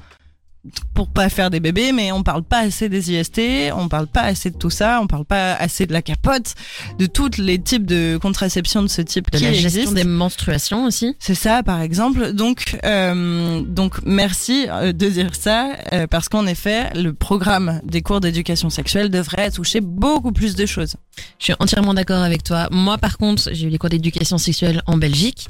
pour 0.94 1.08
pas 1.08 1.28
faire 1.28 1.50
des 1.50 1.60
bébés, 1.60 1.92
mais 1.92 2.12
on 2.12 2.22
parle 2.22 2.42
pas 2.42 2.58
assez 2.58 2.88
des 2.88 3.12
IST, 3.12 3.72
on 3.74 3.88
parle 3.88 4.06
pas 4.06 4.22
assez 4.22 4.50
de 4.50 4.56
tout 4.56 4.70
ça, 4.70 5.00
on 5.00 5.06
parle 5.06 5.24
pas 5.24 5.54
assez 5.54 5.86
de 5.86 5.92
la 5.92 6.02
capote, 6.02 6.54
de 6.98 7.06
tous 7.06 7.38
les 7.38 7.58
types 7.58 7.86
de 7.86 8.18
contraception 8.20 8.82
de 8.82 8.88
ce 8.88 9.02
type 9.02 9.30
De 9.30 9.38
qui 9.38 9.44
la 9.44 9.52
gestion 9.52 9.92
des 9.92 10.04
menstruations 10.04 10.84
aussi. 10.84 11.16
C'est 11.18 11.34
ça, 11.34 11.62
par 11.62 11.80
exemple. 11.80 12.32
Donc, 12.32 12.78
euh, 12.84 13.62
donc 13.62 14.00
merci 14.04 14.66
euh, 14.68 14.92
de 14.92 15.08
dire 15.08 15.34
ça, 15.34 15.76
euh, 15.92 16.06
parce 16.06 16.28
qu'en 16.28 16.46
effet, 16.46 16.92
le 16.94 17.12
programme 17.12 17.80
des 17.84 18.02
cours 18.02 18.20
d'éducation 18.20 18.70
sexuelle 18.70 19.10
devrait 19.10 19.50
toucher 19.50 19.80
beaucoup 19.80 20.32
plus 20.32 20.54
de 20.56 20.66
choses. 20.66 20.96
Je 21.38 21.44
suis 21.44 21.54
entièrement 21.60 21.94
d'accord 21.94 22.22
avec 22.22 22.42
toi. 22.42 22.68
Moi, 22.70 22.98
par 22.98 23.18
contre, 23.18 23.50
j'ai 23.52 23.66
eu 23.66 23.70
les 23.70 23.78
cours 23.78 23.90
d'éducation 23.90 24.38
sexuelle 24.38 24.82
en 24.86 24.96
Belgique, 24.96 25.46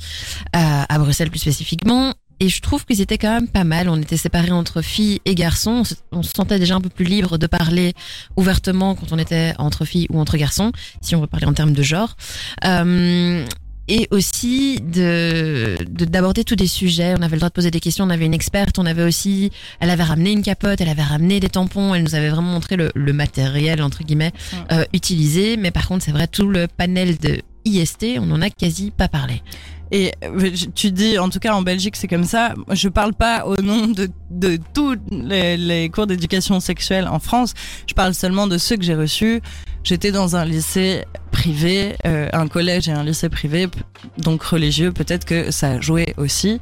euh, 0.55 0.83
à 0.89 0.99
Bruxelles 0.99 1.31
plus 1.31 1.41
spécifiquement. 1.41 2.13
Et 2.41 2.49
je 2.49 2.61
trouve 2.61 2.85
qu'ils 2.85 3.01
étaient 3.01 3.19
quand 3.19 3.33
même 3.33 3.49
pas 3.49 3.65
mal. 3.65 3.89
On 3.89 4.01
était 4.01 4.17
séparés 4.17 4.53
entre 4.53 4.81
filles 4.83 5.21
et 5.25 5.35
garçons. 5.35 5.71
On 5.73 5.85
se, 5.85 5.95
on 6.13 6.23
se 6.23 6.31
sentait 6.35 6.59
déjà 6.59 6.77
un 6.77 6.81
peu 6.81 6.89
plus 6.89 7.05
libre 7.05 7.37
de 7.39 7.47
parler 7.47 7.95
ouvertement 8.37 8.95
quand 8.95 9.13
on 9.13 9.19
était 9.19 9.55
entre 9.59 9.85
filles 9.85 10.07
ou 10.11 10.21
entre 10.21 10.37
garçons, 10.37 10.71
si 11.01 11.17
on 11.17 11.21
veut 11.21 11.27
parler 11.27 11.47
en 11.47 11.53
termes 11.55 11.73
de 11.73 11.83
genre. 11.83 12.17
Euh, 12.65 13.45
et 13.91 14.07
aussi 14.11 14.81
de 14.83 15.77
de- 15.89 16.05
d'aborder 16.05 16.45
tous 16.45 16.57
des 16.57 16.67
sujets. 16.67 17.15
On 17.19 17.23
avait 17.23 17.37
le 17.37 17.39
droit 17.41 17.49
de 17.49 17.55
poser 17.55 17.71
des 17.71 17.81
questions. 17.81 18.05
On 18.05 18.11
avait 18.11 18.27
une 18.27 18.35
experte. 18.35 18.79
On 18.79 18.85
avait 18.87 19.03
aussi, 19.03 19.51
elle 19.81 19.89
avait 19.91 20.03
ramené 20.03 20.31
une 20.33 20.43
capote. 20.43 20.81
Elle 20.81 20.91
avait 20.91 21.03
ramené 21.03 21.41
des 21.41 21.49
tampons. 21.49 21.95
Elle 21.95 22.03
nous 22.03 22.15
avait 22.15 22.29
vraiment 22.29 22.53
montré 22.53 22.77
le, 22.77 22.91
le 22.95 23.13
matériel 23.15 23.81
entre 23.83 24.05
guillemets 24.05 24.33
euh, 24.73 24.85
utilisé. 24.93 25.57
Mais 25.57 25.71
par 25.71 25.89
contre, 25.89 26.05
c'est 26.05 26.13
vrai 26.13 26.27
tout 26.29 26.47
le 26.49 26.69
panel 26.69 27.17
de 27.17 27.41
IST, 27.69 28.19
on 28.19 28.27
n'en 28.27 28.43
a 28.43 28.51
quasi 28.51 28.91
pas 28.91 29.09
parlé. 29.09 29.43
Et 29.91 30.13
euh, 30.23 30.51
tu 30.75 30.91
dis, 30.91 31.19
en 31.19 31.31
tout 31.31 31.39
cas 31.39 31.55
en 31.55 31.63
Belgique, 31.63 31.97
c'est 31.97 32.09
comme 32.09 32.25
ça. 32.25 32.55
Je 32.73 32.89
parle 32.89 33.15
pas 33.15 33.47
au 33.47 33.57
nom 33.63 33.87
de, 33.87 34.09
de 34.31 34.59
tous 34.75 34.97
les, 35.11 35.89
cours 35.91 36.07
d'éducation 36.07 36.61
sexuelle 36.61 37.09
en 37.09 37.19
France. 37.19 37.55
Je 37.87 37.95
parle 37.95 38.15
seulement 38.15 38.47
de 38.47 38.59
ceux 38.59 38.77
que 38.77 38.85
j'ai 38.85 38.95
reçus. 38.95 39.41
J'étais 39.85 40.13
dans 40.13 40.37
un 40.37 40.45
lycée 40.45 41.05
privé, 41.31 41.97
euh, 42.07 42.29
un 42.33 42.49
collège 42.49 42.89
et 42.89 42.93
un 42.93 43.05
lycée 43.05 43.31
privé, 43.31 43.69
donc 44.19 44.43
religieux. 44.43 44.93
Peut-être 44.93 45.25
que 45.25 45.51
ça 45.51 45.81
joué 45.81 46.15
aussi. 46.19 46.61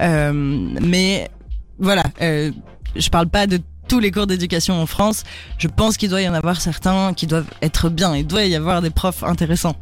Euh, 0.00 0.32
mais 0.32 1.30
voilà, 1.78 2.04
euh, 2.20 2.50
je 2.96 3.08
parle 3.10 3.28
pas 3.28 3.46
de 3.46 3.60
tous 3.88 4.00
les 4.00 4.10
cours 4.10 4.26
d'éducation 4.26 4.80
en 4.80 4.86
France. 4.86 5.24
Je 5.58 5.68
pense 5.68 5.96
qu'il 5.96 6.10
doit 6.10 6.22
y 6.22 6.28
en 6.28 6.34
avoir 6.34 6.60
certains 6.60 7.14
qui 7.14 7.26
doivent 7.26 7.50
être 7.62 7.88
bien. 7.88 8.16
Il 8.16 8.26
doit 8.26 8.44
y 8.44 8.54
avoir 8.54 8.82
des 8.82 8.90
profs 8.90 9.22
intéressants. 9.22 9.76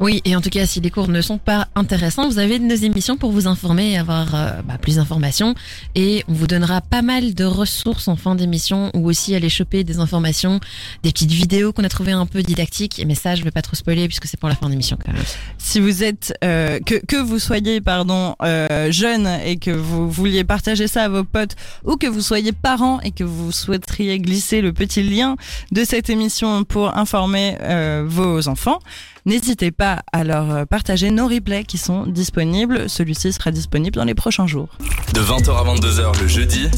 Oui, 0.00 0.22
et 0.24 0.34
en 0.34 0.40
tout 0.40 0.50
cas, 0.50 0.66
si 0.66 0.80
les 0.80 0.90
cours 0.90 1.08
ne 1.08 1.20
sont 1.20 1.38
pas 1.38 1.68
intéressants, 1.74 2.28
vous 2.28 2.38
avez 2.38 2.58
nos 2.58 2.74
émissions 2.74 3.16
pour 3.16 3.30
vous 3.30 3.46
informer 3.46 3.92
et 3.92 3.98
avoir 3.98 4.34
euh, 4.34 4.50
bah, 4.66 4.78
plus 4.78 4.96
d'informations. 4.96 5.54
Et 5.94 6.24
on 6.28 6.32
vous 6.32 6.46
donnera 6.46 6.80
pas 6.80 7.02
mal 7.02 7.34
de 7.34 7.44
ressources 7.44 8.08
en 8.08 8.16
fin 8.16 8.34
d'émission 8.34 8.90
ou 8.94 9.08
aussi 9.08 9.34
aller 9.34 9.48
choper 9.48 9.84
des 9.84 9.98
informations, 9.98 10.60
des 11.02 11.12
petites 11.12 11.30
vidéos 11.30 11.72
qu'on 11.72 11.84
a 11.84 11.88
trouvées 11.88 12.12
un 12.12 12.26
peu 12.26 12.42
didactiques. 12.42 13.02
Mais 13.06 13.14
ça, 13.14 13.34
je 13.34 13.44
vais 13.44 13.50
pas 13.50 13.62
trop 13.62 13.76
spoiler 13.76 14.08
puisque 14.08 14.26
c'est 14.26 14.38
pour 14.38 14.48
la 14.48 14.56
fin 14.56 14.68
d'émission 14.68 14.98
quand 15.04 15.12
même. 15.12 15.22
si 15.58 15.80
vous 15.80 16.02
êtes 16.02 16.34
euh, 16.44 16.80
que 16.80 16.94
que 17.06 17.16
vous 17.16 17.38
soyez 17.38 17.80
pardon 17.80 18.34
euh, 18.42 18.90
jeune 18.90 19.26
et 19.44 19.56
que 19.56 19.70
vous 19.70 20.10
vouliez 20.10 20.44
partager 20.44 20.88
ça 20.88 21.04
à 21.04 21.08
vos 21.08 21.24
potes 21.24 21.56
ou 21.84 21.96
que 21.96 22.06
vous 22.06 22.20
soyez 22.20 22.52
parents 22.52 23.00
et 23.00 23.10
que 23.10 23.24
vous 23.24 23.52
souhaiteriez 23.58 24.18
glisser 24.18 24.60
le 24.60 24.72
petit 24.72 25.02
lien 25.02 25.36
de 25.72 25.84
cette 25.84 26.10
émission 26.10 26.64
pour 26.64 26.96
informer 26.96 27.56
euh, 27.60 28.04
vos 28.06 28.48
enfants, 28.48 28.78
n'hésitez 29.26 29.70
pas 29.70 30.02
à 30.12 30.24
leur 30.24 30.66
partager 30.66 31.10
nos 31.10 31.28
replays 31.28 31.64
qui 31.64 31.78
sont 31.78 32.06
disponibles. 32.06 32.88
Celui-ci 32.88 33.32
sera 33.32 33.50
disponible 33.50 33.96
dans 33.96 34.04
les 34.04 34.14
prochains 34.14 34.46
jours. 34.46 34.68
De 35.14 35.20
20h 35.20 35.50
à 35.50 35.74
22h 35.74 36.20
le 36.20 36.28
jeudi, 36.28 36.68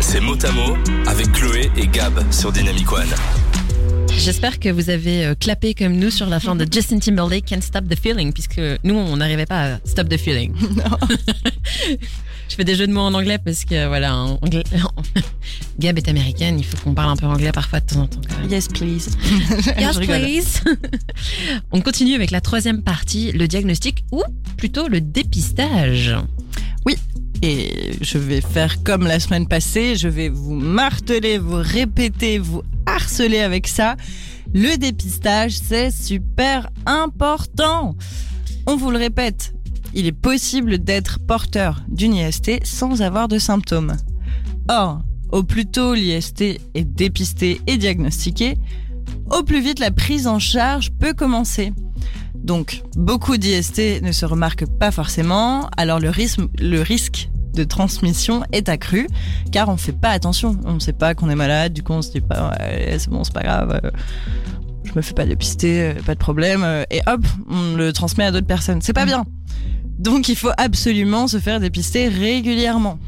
c'est 0.00 0.20
mot 0.20 0.36
à 0.44 0.52
mot 0.52 0.76
avec 1.06 1.32
Chloé 1.32 1.70
et 1.76 1.86
Gab 1.86 2.12
sur 2.30 2.52
Dynamic 2.52 2.92
One. 2.92 3.14
J'espère 4.18 4.58
que 4.58 4.68
vous 4.70 4.90
avez 4.90 5.26
euh, 5.26 5.34
clappé 5.34 5.74
comme 5.74 5.92
nous 5.92 6.10
sur 6.10 6.26
la 6.26 6.40
fin 6.40 6.56
de 6.56 6.66
Justin 6.70 6.98
Timberlake 6.98 7.44
Can't 7.44 7.60
Stop 7.60 7.86
the 7.88 7.98
Feeling 7.98 8.32
puisque 8.32 8.60
nous, 8.82 8.94
on 8.94 9.16
n'arrivait 9.18 9.46
pas 9.46 9.74
à 9.74 9.78
Stop 9.84 10.08
the 10.08 10.16
Feeling. 10.16 10.54
Je 12.48 12.54
fais 12.54 12.64
des 12.64 12.74
jeux 12.74 12.86
de 12.86 12.92
mots 12.92 13.00
en 13.00 13.14
anglais 13.14 13.38
parce 13.38 13.64
que 13.64 13.86
voilà, 13.88 14.16
en 14.16 14.38
anglais, 14.42 14.62
Gab 15.78 15.98
est 15.98 16.08
américaine, 16.08 16.58
il 16.58 16.64
faut 16.64 16.76
qu'on 16.78 16.94
parle 16.94 17.10
un 17.10 17.16
peu 17.16 17.26
anglais 17.26 17.52
parfois 17.52 17.80
de 17.80 17.86
temps 17.86 18.00
en 18.02 18.06
temps. 18.06 18.20
quand 18.28 18.38
même. 18.40 18.50
Yes, 18.50 18.68
please. 18.68 19.08
Yes, 19.78 19.98
please. 19.98 20.62
On 21.72 21.80
continue 21.80 22.14
avec 22.14 22.30
la 22.30 22.40
troisième 22.40 22.82
partie, 22.82 23.32
le 23.32 23.48
diagnostic 23.48 24.04
ou 24.12 24.22
plutôt 24.56 24.88
le 24.88 25.00
dépistage. 25.00 26.16
Et 27.42 27.92
je 28.00 28.16
vais 28.16 28.40
faire 28.40 28.82
comme 28.82 29.06
la 29.06 29.20
semaine 29.20 29.46
passée, 29.46 29.96
je 29.96 30.08
vais 30.08 30.30
vous 30.30 30.54
marteler, 30.54 31.36
vous 31.36 31.60
répéter, 31.60 32.38
vous 32.38 32.62
harceler 32.86 33.40
avec 33.40 33.66
ça. 33.66 33.96
Le 34.54 34.76
dépistage, 34.78 35.52
c'est 35.52 35.90
super 35.90 36.70
important. 36.86 37.94
On 38.66 38.76
vous 38.76 38.90
le 38.90 38.96
répète, 38.96 39.52
il 39.96 40.06
est 40.06 40.12
possible 40.12 40.78
d'être 40.78 41.18
porteur 41.18 41.82
d'une 41.88 42.14
IST 42.14 42.64
sans 42.64 43.00
avoir 43.00 43.28
de 43.28 43.38
symptômes. 43.38 43.96
Or, 44.68 45.00
au 45.32 45.42
plus 45.42 45.66
tôt 45.66 45.94
l'IST 45.94 46.42
est 46.74 46.84
dépistée 46.84 47.60
et 47.66 47.78
diagnostiquée, 47.78 48.58
au 49.30 49.42
plus 49.42 49.60
vite 49.60 49.80
la 49.80 49.90
prise 49.90 50.26
en 50.26 50.38
charge 50.38 50.92
peut 50.92 51.14
commencer. 51.14 51.72
Donc, 52.34 52.82
beaucoup 52.94 53.38
d'IST 53.38 54.02
ne 54.02 54.12
se 54.12 54.26
remarquent 54.26 54.66
pas 54.78 54.90
forcément, 54.90 55.68
alors 55.76 55.98
le 55.98 56.10
risque, 56.10 56.40
le 56.60 56.82
risque 56.82 57.30
de 57.54 57.64
transmission 57.64 58.44
est 58.52 58.68
accru, 58.68 59.08
car 59.50 59.70
on 59.70 59.72
ne 59.72 59.78
fait 59.78 59.92
pas 59.92 60.10
attention. 60.10 60.58
On 60.64 60.74
ne 60.74 60.78
sait 60.78 60.92
pas 60.92 61.14
qu'on 61.14 61.30
est 61.30 61.34
malade, 61.34 61.72
du 61.72 61.82
coup 61.82 61.94
on 61.94 62.02
se 62.02 62.12
dit 62.12 62.20
pas, 62.20 62.50
ouais, 62.50 62.96
c'est 62.98 63.08
bon, 63.08 63.24
c'est 63.24 63.32
pas 63.32 63.42
grave, 63.42 63.80
euh, 63.82 63.90
je 64.84 64.92
me 64.94 65.00
fais 65.00 65.14
pas 65.14 65.24
dépister, 65.24 65.80
euh, 65.80 65.94
pas 66.04 66.14
de 66.14 66.18
problème, 66.18 66.62
euh, 66.62 66.84
et 66.90 67.00
hop, 67.06 67.24
on 67.48 67.76
le 67.76 67.92
transmet 67.94 68.24
à 68.24 68.30
d'autres 68.30 68.46
personnes. 68.46 68.82
C'est 68.82 68.92
pas 68.92 69.06
bien. 69.06 69.24
Donc 69.98 70.28
il 70.28 70.36
faut 70.36 70.52
absolument 70.56 71.28
se 71.28 71.38
faire 71.38 71.60
dépister 71.60 72.08
régulièrement. 72.08 72.98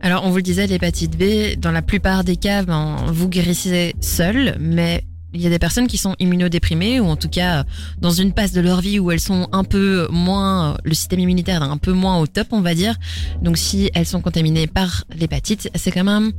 Alors, 0.00 0.24
on 0.24 0.30
vous 0.30 0.36
le 0.36 0.42
disait, 0.42 0.66
l'hépatite 0.66 1.18
B, 1.18 1.58
dans 1.58 1.70
la 1.70 1.82
plupart 1.82 2.24
des 2.24 2.36
cas, 2.36 2.62
ben, 2.62 2.96
vous 3.08 3.28
guérissez 3.28 3.94
seul, 4.00 4.56
mais 4.58 5.04
il 5.34 5.40
y 5.40 5.46
a 5.46 5.50
des 5.50 5.58
personnes 5.58 5.86
qui 5.86 5.98
sont 5.98 6.14
immunodéprimées 6.18 7.00
ou 7.00 7.06
en 7.06 7.16
tout 7.16 7.28
cas 7.28 7.64
dans 7.98 8.10
une 8.10 8.32
passe 8.32 8.52
de 8.52 8.60
leur 8.60 8.80
vie 8.80 8.98
où 8.98 9.10
elles 9.10 9.20
sont 9.20 9.48
un 9.52 9.64
peu 9.64 10.08
moins, 10.10 10.76
le 10.84 10.94
système 10.94 11.20
immunitaire 11.20 11.62
est 11.62 11.66
un 11.66 11.76
peu 11.76 11.92
moins 11.92 12.18
au 12.18 12.26
top, 12.26 12.48
on 12.52 12.60
va 12.60 12.74
dire. 12.74 12.94
Donc, 13.42 13.58
si 13.58 13.90
elles 13.94 14.06
sont 14.06 14.20
contaminées 14.20 14.66
par 14.66 15.04
l'hépatite, 15.14 15.70
c'est 15.74 15.90
quand 15.90 16.04
même 16.04 16.32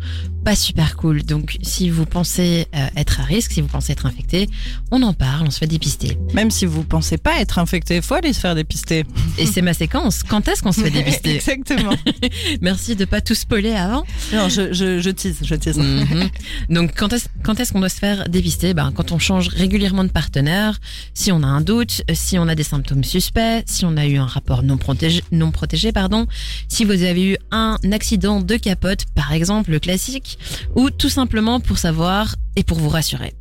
pas 0.43 0.55
super 0.55 0.95
cool. 0.95 1.23
Donc, 1.23 1.57
si 1.61 1.89
vous 1.89 2.05
pensez 2.05 2.67
euh, 2.75 2.87
être 2.95 3.19
à 3.21 3.23
risque, 3.23 3.51
si 3.51 3.61
vous 3.61 3.67
pensez 3.67 3.91
être 3.91 4.05
infecté, 4.05 4.47
on 4.91 5.01
en 5.03 5.13
parle, 5.13 5.45
on 5.47 5.51
se 5.51 5.59
fait 5.59 5.67
dépister. 5.67 6.17
Même 6.33 6.51
si 6.51 6.65
vous 6.65 6.83
pensez 6.83 7.17
pas 7.17 7.39
être 7.39 7.59
infecté, 7.59 8.01
faut 8.01 8.15
aller 8.15 8.33
se 8.33 8.39
faire 8.39 8.55
dépister. 8.55 9.05
Et 9.37 9.45
c'est 9.45 9.61
ma 9.61 9.73
séquence. 9.73 10.23
Quand 10.23 10.47
est-ce 10.47 10.63
qu'on 10.63 10.71
se 10.71 10.81
fait 10.81 10.89
dépister? 10.91 11.35
Exactement. 11.35 11.93
Merci 12.61 12.95
de 12.95 13.05
pas 13.05 13.21
tout 13.21 13.35
spoiler 13.35 13.73
avant. 13.73 14.03
non, 14.33 14.49
je, 14.49 14.73
je, 14.73 14.99
je 14.99 15.09
tease, 15.09 15.37
je 15.43 15.55
tease. 15.55 15.77
Mhm. 15.77 16.29
Donc 16.69 16.93
quand 16.95 17.13
est-ce 17.13 17.27
quand 17.43 17.59
est-ce 17.59 17.73
qu'on 17.73 17.79
doit 17.79 17.89
se 17.89 17.99
faire 17.99 18.29
dépister? 18.29 18.73
Ben 18.77 18.91
quand 18.91 19.11
on 19.11 19.17
change 19.17 19.47
régulièrement 19.47 20.03
de 20.03 20.11
partenaire, 20.11 20.79
si 21.15 21.31
on 21.31 21.41
a 21.41 21.47
un 21.47 21.61
doute, 21.61 22.03
si 22.13 22.37
on 22.37 22.47
a 22.47 22.53
des 22.53 22.61
symptômes 22.61 23.03
suspects, 23.03 23.63
si 23.65 23.85
on 23.85 23.97
a 23.97 24.05
eu 24.05 24.17
un 24.17 24.27
rapport 24.27 24.61
non 24.61 24.77
protégé 24.77 25.91
pardon, 25.91 26.27
si 26.67 26.85
vous 26.85 27.01
avez 27.01 27.31
eu 27.31 27.37
un 27.49 27.79
accident 27.91 28.39
de 28.39 28.55
capote 28.55 29.05
par 29.15 29.33
exemple 29.33 29.71
le 29.71 29.79
classique 29.79 30.37
ou 30.75 30.91
tout 30.91 31.09
simplement 31.09 31.59
pour 31.59 31.79
savoir 31.79 32.35
et 32.55 32.63
pour 32.63 32.77
vous 32.77 32.89
rassurer. 32.89 33.33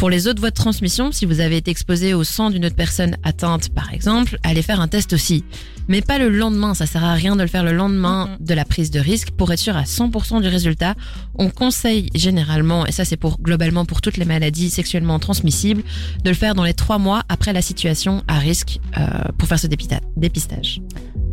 Pour 0.00 0.08
les 0.08 0.28
autres 0.28 0.40
voies 0.40 0.48
de 0.48 0.54
transmission, 0.54 1.12
si 1.12 1.26
vous 1.26 1.40
avez 1.40 1.58
été 1.58 1.70
exposé 1.70 2.14
au 2.14 2.24
sang 2.24 2.48
d'une 2.48 2.64
autre 2.64 2.74
personne 2.74 3.18
atteinte, 3.22 3.68
par 3.68 3.92
exemple, 3.92 4.38
allez 4.44 4.62
faire 4.62 4.80
un 4.80 4.88
test 4.88 5.12
aussi. 5.12 5.44
Mais 5.88 6.00
pas 6.00 6.18
le 6.18 6.30
lendemain, 6.30 6.72
ça 6.72 6.86
sert 6.86 7.04
à 7.04 7.12
rien 7.12 7.36
de 7.36 7.42
le 7.42 7.46
faire 7.48 7.64
le 7.64 7.74
lendemain 7.74 8.38
de 8.40 8.54
la 8.54 8.64
prise 8.64 8.90
de 8.90 8.98
risque 8.98 9.30
pour 9.32 9.52
être 9.52 9.58
sûr 9.58 9.76
à 9.76 9.82
100% 9.82 10.40
du 10.40 10.48
résultat. 10.48 10.94
On 11.34 11.50
conseille 11.50 12.08
généralement, 12.14 12.86
et 12.86 12.92
ça 12.92 13.04
c'est 13.04 13.18
pour 13.18 13.42
globalement 13.42 13.84
pour 13.84 14.00
toutes 14.00 14.16
les 14.16 14.24
maladies 14.24 14.70
sexuellement 14.70 15.18
transmissibles, 15.18 15.82
de 16.24 16.30
le 16.30 16.34
faire 16.36 16.54
dans 16.54 16.64
les 16.64 16.72
trois 16.72 16.96
mois 16.96 17.22
après 17.28 17.52
la 17.52 17.60
situation 17.60 18.24
à 18.26 18.38
risque 18.38 18.80
euh, 18.96 19.02
pour 19.36 19.48
faire 19.48 19.58
ce 19.58 19.66
dépista- 19.66 20.00
dépistage. 20.16 20.80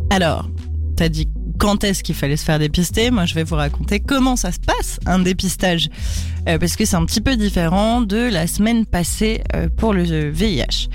Alors, 0.09 0.49
t'as 0.97 1.07
dit 1.07 1.29
quand 1.57 1.83
est-ce 1.83 2.03
qu'il 2.03 2.15
fallait 2.15 2.37
se 2.37 2.45
faire 2.45 2.59
dépister. 2.59 3.11
Moi, 3.11 3.25
je 3.25 3.35
vais 3.35 3.43
vous 3.43 3.55
raconter 3.55 3.99
comment 3.99 4.35
ça 4.35 4.51
se 4.51 4.59
passe 4.59 4.99
un 5.05 5.19
dépistage, 5.19 5.89
euh, 6.47 6.57
parce 6.57 6.75
que 6.75 6.85
c'est 6.85 6.95
un 6.95 7.05
petit 7.05 7.21
peu 7.21 7.35
différent 7.35 8.01
de 8.01 8.17
la 8.17 8.47
semaine 8.47 8.85
passée 8.85 9.41
euh, 9.55 9.67
pour 9.75 9.93
le 9.93 10.29
VIH. 10.29 10.89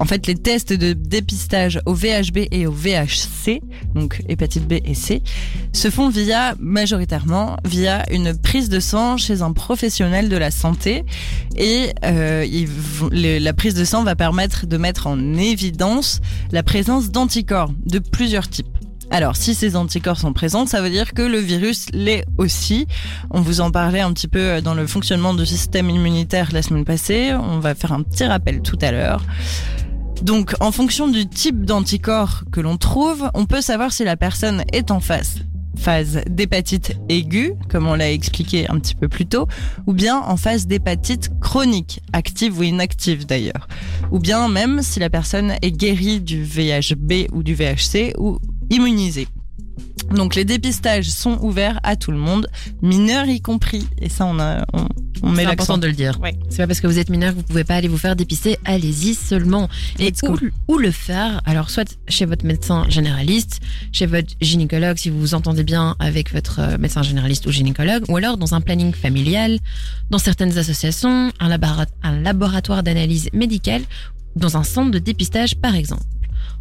En 0.00 0.04
fait, 0.04 0.28
les 0.28 0.36
tests 0.36 0.72
de 0.72 0.92
dépistage 0.92 1.80
au 1.84 1.92
VHB 1.92 2.46
et 2.52 2.68
au 2.68 2.72
VHC, 2.72 3.60
donc 3.96 4.22
hépatite 4.28 4.66
B 4.68 4.74
et 4.84 4.94
C, 4.94 5.22
se 5.72 5.90
font 5.90 6.08
via 6.08 6.54
majoritairement 6.60 7.56
via 7.64 8.04
une 8.12 8.36
prise 8.36 8.68
de 8.68 8.78
sang 8.78 9.16
chez 9.16 9.42
un 9.42 9.52
professionnel 9.52 10.28
de 10.28 10.36
la 10.36 10.52
santé 10.52 11.04
et 11.56 11.92
euh, 12.04 12.46
la 13.10 13.52
prise 13.52 13.74
de 13.74 13.84
sang 13.84 14.04
va 14.04 14.14
permettre 14.14 14.66
de 14.66 14.76
mettre 14.76 15.08
en 15.08 15.34
évidence 15.34 16.20
la 16.52 16.62
présence 16.62 17.10
d'anticorps 17.10 17.72
de 17.84 17.98
plusieurs 17.98 18.48
types. 18.48 18.77
Alors, 19.10 19.36
si 19.36 19.54
ces 19.54 19.74
anticorps 19.74 20.18
sont 20.18 20.32
présents, 20.32 20.66
ça 20.66 20.82
veut 20.82 20.90
dire 20.90 21.14
que 21.14 21.22
le 21.22 21.38
virus 21.38 21.86
l'est 21.92 22.24
aussi. 22.36 22.86
On 23.30 23.40
vous 23.40 23.60
en 23.60 23.70
parlait 23.70 24.00
un 24.00 24.12
petit 24.12 24.28
peu 24.28 24.60
dans 24.60 24.74
le 24.74 24.86
fonctionnement 24.86 25.32
du 25.32 25.46
système 25.46 25.88
immunitaire 25.88 26.50
la 26.52 26.62
semaine 26.62 26.84
passée. 26.84 27.32
On 27.34 27.58
va 27.58 27.74
faire 27.74 27.92
un 27.92 28.02
petit 28.02 28.24
rappel 28.24 28.60
tout 28.60 28.78
à 28.82 28.92
l'heure. 28.92 29.24
Donc, 30.22 30.54
en 30.60 30.72
fonction 30.72 31.08
du 31.08 31.26
type 31.26 31.64
d'anticorps 31.64 32.44
que 32.52 32.60
l'on 32.60 32.76
trouve, 32.76 33.30
on 33.34 33.46
peut 33.46 33.62
savoir 33.62 33.92
si 33.92 34.04
la 34.04 34.16
personne 34.16 34.64
est 34.72 34.90
en 34.90 35.00
phase 35.00 35.44
phase 35.78 36.22
d'hépatite 36.28 36.96
aiguë, 37.08 37.54
comme 37.68 37.86
on 37.86 37.94
l'a 37.94 38.10
expliqué 38.10 38.68
un 38.68 38.78
petit 38.78 38.94
peu 38.94 39.08
plus 39.08 39.26
tôt, 39.26 39.46
ou 39.86 39.92
bien 39.92 40.18
en 40.18 40.36
phase 40.36 40.66
d'hépatite 40.66 41.30
chronique, 41.40 42.00
active 42.12 42.58
ou 42.58 42.64
inactive 42.64 43.26
d'ailleurs, 43.26 43.68
ou 44.10 44.18
bien 44.18 44.48
même 44.48 44.82
si 44.82 44.98
la 44.98 45.08
personne 45.08 45.54
est 45.62 45.70
guérie 45.70 46.20
du 46.20 46.42
VHB 46.42 47.32
ou 47.32 47.42
du 47.42 47.54
VHC 47.54 48.14
ou 48.18 48.38
immunisée. 48.70 49.28
Donc 50.14 50.34
les 50.34 50.46
dépistages 50.46 51.10
sont 51.10 51.38
ouverts 51.42 51.80
à 51.82 51.94
tout 51.94 52.12
le 52.12 52.16
monde, 52.16 52.48
mineurs 52.80 53.26
y 53.26 53.42
compris, 53.42 53.86
et 54.00 54.08
ça 54.08 54.24
on, 54.24 54.38
a, 54.38 54.64
on, 54.72 54.86
on 55.22 55.28
met 55.28 55.36
C'est 55.36 55.42
l'accent. 55.44 55.52
important 55.52 55.78
de 55.78 55.86
le 55.86 55.92
dire. 55.92 56.18
Ouais. 56.22 56.34
C'est 56.48 56.58
pas 56.58 56.66
parce 56.66 56.80
que 56.80 56.86
vous 56.86 56.98
êtes 56.98 57.10
mineur 57.10 57.32
que 57.32 57.36
vous 57.36 57.42
pouvez 57.42 57.64
pas 57.64 57.74
aller 57.74 57.88
vous 57.88 57.98
faire 57.98 58.16
dépister. 58.16 58.56
Allez-y 58.64 59.12
seulement. 59.14 59.68
Et 59.98 60.10
où, 60.68 60.78
le 60.78 60.90
faire? 60.92 61.42
Alors, 61.44 61.68
soit 61.68 61.94
chez 62.08 62.24
votre 62.24 62.46
médecin 62.46 62.88
généraliste, 62.88 63.60
chez 63.92 64.06
votre 64.06 64.32
gynécologue, 64.40 64.96
si 64.96 65.10
vous 65.10 65.20
vous 65.20 65.34
entendez 65.34 65.64
bien 65.64 65.94
avec 65.98 66.32
votre 66.32 66.60
euh, 66.60 66.78
médecin 66.78 67.02
généraliste 67.02 67.44
ou 67.46 67.50
gynécologue, 67.50 68.04
ou 68.08 68.16
alors 68.16 68.38
dans 68.38 68.54
un 68.54 68.62
planning 68.62 68.94
familial, 68.94 69.58
dans 70.08 70.18
certaines 70.18 70.56
associations, 70.56 71.32
un, 71.38 71.48
labora- 71.50 71.84
un 72.02 72.18
laboratoire 72.20 72.82
d'analyse 72.82 73.28
médicale, 73.34 73.82
dans 74.36 74.56
un 74.56 74.62
centre 74.62 74.90
de 74.92 74.98
dépistage 75.00 75.54
par 75.56 75.74
exemple. 75.74 76.04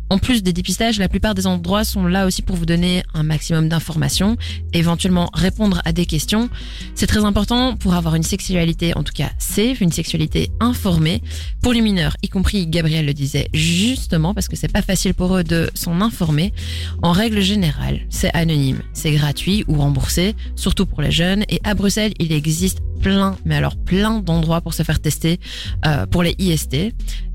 En 0.10 0.18
plus 0.18 0.44
des 0.44 0.54
dépistages, 0.54 1.00
la 1.00 1.10
plupart 1.10 1.36
des 1.36 1.48
endroits 1.48 1.84
sont 1.84 2.06
là 2.06 2.26
aussi 2.26 2.42
pour 2.42 2.56
vous 2.56 2.66
donner 2.66 3.04
un 3.14 3.24
maximum 3.24 3.68
d'informations, 3.68 4.38
éventuellement 4.74 5.30
répondre 5.34 5.82
à 5.86 5.92
des 5.92 6.06
questions. 6.06 6.50
C'est 6.96 7.08
très 7.08 7.26
important 7.26 7.76
pour 7.76 7.94
avoir 7.94 8.16
une 8.16 8.24
sexualité, 8.24 8.96
en 8.96 9.04
tout 9.04 9.14
cas 9.14 9.30
safe, 9.38 9.82
une 9.82 9.92
sexualité 9.92 10.50
informée. 10.60 11.22
Pour 11.62 11.74
les 11.74 11.82
mineurs, 11.82 12.16
y 12.24 12.30
compris 12.30 12.68
Gabriel 12.68 13.06
le 13.06 13.14
disait 13.14 13.48
justement, 13.54 14.34
parce 14.34 14.48
que 14.48 14.56
c'est 14.56 14.72
pas 14.72 14.82
facile 14.82 15.14
pour 15.14 15.36
eux 15.36 15.44
de 15.44 15.70
s'en 15.74 16.00
informer. 16.02 16.54
En 17.02 17.12
règle 17.12 17.42
générale, 17.42 18.02
c'est 18.10 18.34
anonyme, 18.34 18.82
c'est 18.94 19.12
gratuit 19.12 19.66
ou 19.68 19.76
remboursé, 19.76 20.36
surtout 20.56 20.86
pour 20.86 21.02
les 21.02 21.12
jeunes. 21.12 21.44
Et 21.50 21.60
à 21.64 21.74
Bruxelles, 21.74 22.14
il 22.20 22.32
existe 22.32 22.80
plein, 23.02 23.38
mais 23.46 23.56
alors 23.56 23.76
plein 23.76 24.20
d'endroits 24.20 24.62
pour 24.62 24.74
se 24.74 24.84
faire 24.84 25.00
tester 25.00 25.40
euh, 25.86 26.06
pour 26.06 26.24
les 26.24 26.36
IST. 26.40 26.94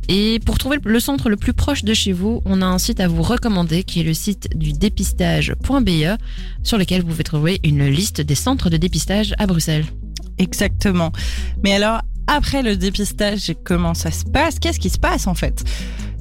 Et 0.09 0.41
pour 0.45 0.59
trouver 0.59 0.79
le 0.83 1.01
centre 1.01 1.29
le 1.31 1.37
plus 1.37 1.53
proche 1.53 1.85
de 1.85 1.95
chez 1.95 2.13
vous, 2.13 2.43
on 2.45 2.61
a 2.61 2.67
un 2.67 2.79
site 2.79 3.01
à 3.01 3.09
vous 3.09 3.23
recommander 3.23 3.85
qui 3.85 4.01
est 4.01 4.05
le 4.05 4.15
site 4.15 4.57
du 4.57 4.73
dépistage.be 4.73 6.19
sur 6.63 6.79
lequel 6.79 7.03
vous 7.03 7.09
pouvez 7.09 7.25
trouver 7.25 7.61
une 7.65 7.87
liste 7.87 8.21
des 8.21 8.35
centres 8.35 8.69
de 8.69 8.77
dépistage 8.77 9.35
à 9.39 9.47
Bruxelles. 9.47 9.87
Exactement. 10.39 11.13
Mais 11.63 11.75
alors, 11.75 12.01
après 12.27 12.63
le 12.63 12.77
dépistage, 12.77 13.53
comment 13.65 13.95
ça 13.95 14.11
se 14.11 14.25
passe? 14.25 14.59
Qu'est-ce 14.59 14.81
qui 14.81 14.91
se 14.91 14.99
passe 14.99 15.27
en 15.27 15.35
fait? 15.35 15.65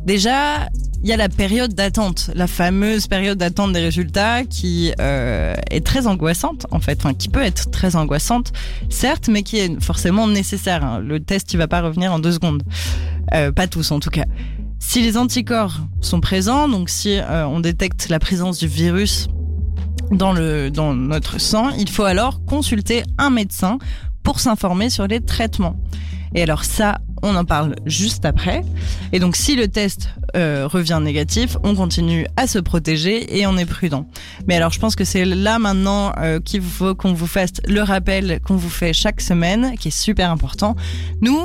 Déjà, 0.06 0.68
il 1.04 1.10
y 1.10 1.14
a 1.14 1.18
la 1.18 1.30
période 1.30 1.74
d'attente, 1.74 2.30
la 2.36 2.48
fameuse 2.48 3.08
période 3.08 3.38
d'attente 3.38 3.72
des 3.74 3.80
résultats 3.80 4.44
qui 4.44 4.94
euh, 5.00 5.56
est 5.70 5.86
très 5.86 6.06
angoissante 6.08 6.68
en 6.72 6.80
fait, 6.80 7.00
enfin 7.00 7.14
qui 7.14 7.30
peut 7.30 7.42
être 7.44 7.72
très 7.72 7.96
angoissante, 7.96 8.52
certes, 8.90 9.28
mais 9.30 9.44
qui 9.44 9.58
est 9.58 9.82
forcément 9.82 10.28
nécessaire. 10.28 10.84
hein. 10.84 11.00
Le 11.00 11.20
test, 11.20 11.54
il 11.54 11.58
va 11.58 11.68
pas 11.68 11.82
revenir 11.82 12.14
en 12.14 12.20
deux 12.20 12.32
secondes, 12.32 12.64
Euh, 13.34 13.52
pas 13.52 13.68
tous 13.68 13.92
en 13.92 14.00
tout 14.00 14.10
cas. 14.10 14.26
Si 14.80 15.02
les 15.02 15.16
anticorps 15.16 15.78
sont 16.02 16.20
présents, 16.20 16.68
donc 16.68 16.90
si 16.90 17.18
euh, 17.18 17.48
on 17.48 17.60
détecte 17.62 18.10
la 18.10 18.20
présence 18.20 18.58
du 18.58 18.68
virus 18.68 19.28
dans 20.12 20.34
le 20.34 20.70
dans 20.70 20.94
notre 20.94 21.40
sang, 21.40 21.70
il 21.78 21.88
faut 21.90 22.04
alors 22.04 22.44
consulter 22.46 23.04
un 23.18 23.30
médecin 23.30 23.78
pour 24.24 24.40
s'informer 24.40 24.90
sur 24.90 25.08
les 25.08 25.22
traitements. 25.22 25.78
Et 26.36 26.44
alors 26.44 26.64
ça, 26.64 27.00
on 27.24 27.36
en 27.36 27.46
parle 27.46 27.76
juste 27.86 28.26
après. 28.26 28.64
Et 29.12 29.20
donc 29.20 29.36
si 29.36 29.56
le 29.56 29.68
test 29.68 30.10
euh, 30.36 30.68
revient 30.68 31.00
négatif, 31.02 31.58
on 31.64 31.76
continue 31.76 32.26
à 32.38 32.48
se 32.48 32.60
protéger 32.60 33.40
et 33.40 33.46
on 33.48 33.58
est 33.58 33.66
prudent. 33.66 34.08
Mais 34.48 34.56
alors 34.56 34.72
je 34.72 34.80
pense 34.80 34.96
que 34.96 35.04
c'est 35.04 35.26
là 35.26 35.60
maintenant 35.60 36.14
euh, 36.18 36.40
qu'il 36.40 36.62
faut 36.62 36.96
qu'on 36.96 37.14
vous 37.14 37.28
fasse 37.28 37.54
le 37.68 37.82
rappel 37.82 38.40
qu'on 38.42 38.56
vous 38.56 38.70
fait 38.70 38.94
chaque 38.94 39.22
semaine, 39.22 39.76
qui 39.78 39.90
est 39.90 39.92
super 39.92 40.32
important. 40.32 40.76
Nous, 41.22 41.40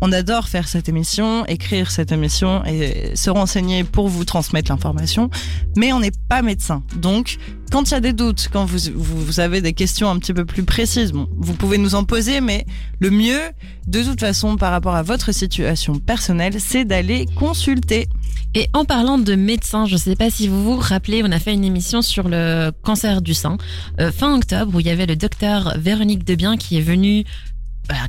on 0.00 0.12
adore 0.12 0.48
faire 0.48 0.68
cette 0.68 0.88
émission, 0.88 1.44
écrire 1.46 1.90
cette 1.90 2.12
émission 2.12 2.64
et 2.64 3.12
se 3.14 3.30
renseigner 3.30 3.84
pour 3.84 4.08
vous 4.08 4.24
transmettre 4.24 4.70
l'information, 4.70 5.30
mais 5.76 5.92
on 5.92 6.00
n'est 6.00 6.12
pas 6.28 6.42
médecin. 6.42 6.82
Donc, 6.96 7.38
quand 7.70 7.90
il 7.90 7.92
y 7.92 7.96
a 7.96 8.00
des 8.00 8.12
doutes, 8.12 8.48
quand 8.52 8.64
vous, 8.64 8.78
vous, 8.94 9.40
avez 9.40 9.60
des 9.60 9.72
questions 9.72 10.10
un 10.10 10.18
petit 10.18 10.32
peu 10.32 10.44
plus 10.44 10.64
précises, 10.64 11.12
bon, 11.12 11.28
vous 11.36 11.54
pouvez 11.54 11.78
nous 11.78 11.94
en 11.94 12.04
poser, 12.04 12.40
mais 12.40 12.66
le 12.98 13.10
mieux, 13.10 13.40
de 13.86 14.02
toute 14.02 14.20
façon, 14.20 14.56
par 14.56 14.72
rapport 14.72 14.94
à 14.94 15.02
votre 15.02 15.32
situation 15.32 15.98
personnelle, 15.98 16.54
c'est 16.58 16.84
d'aller 16.84 17.26
consulter. 17.36 18.08
Et 18.54 18.68
en 18.72 18.84
parlant 18.84 19.18
de 19.18 19.36
médecins, 19.36 19.86
je 19.86 19.92
ne 19.92 19.98
sais 19.98 20.16
pas 20.16 20.28
si 20.28 20.48
vous 20.48 20.64
vous 20.64 20.76
rappelez, 20.76 21.22
on 21.24 21.30
a 21.30 21.38
fait 21.38 21.54
une 21.54 21.64
émission 21.64 22.02
sur 22.02 22.28
le 22.28 22.72
cancer 22.82 23.22
du 23.22 23.32
sein 23.32 23.58
euh, 24.00 24.10
fin 24.10 24.34
octobre 24.34 24.74
où 24.74 24.80
il 24.80 24.86
y 24.86 24.90
avait 24.90 25.06
le 25.06 25.14
docteur 25.14 25.74
Véronique 25.78 26.24
Debien 26.24 26.56
qui 26.56 26.76
est 26.76 26.82
venue 26.82 27.20
euh, 27.20 27.49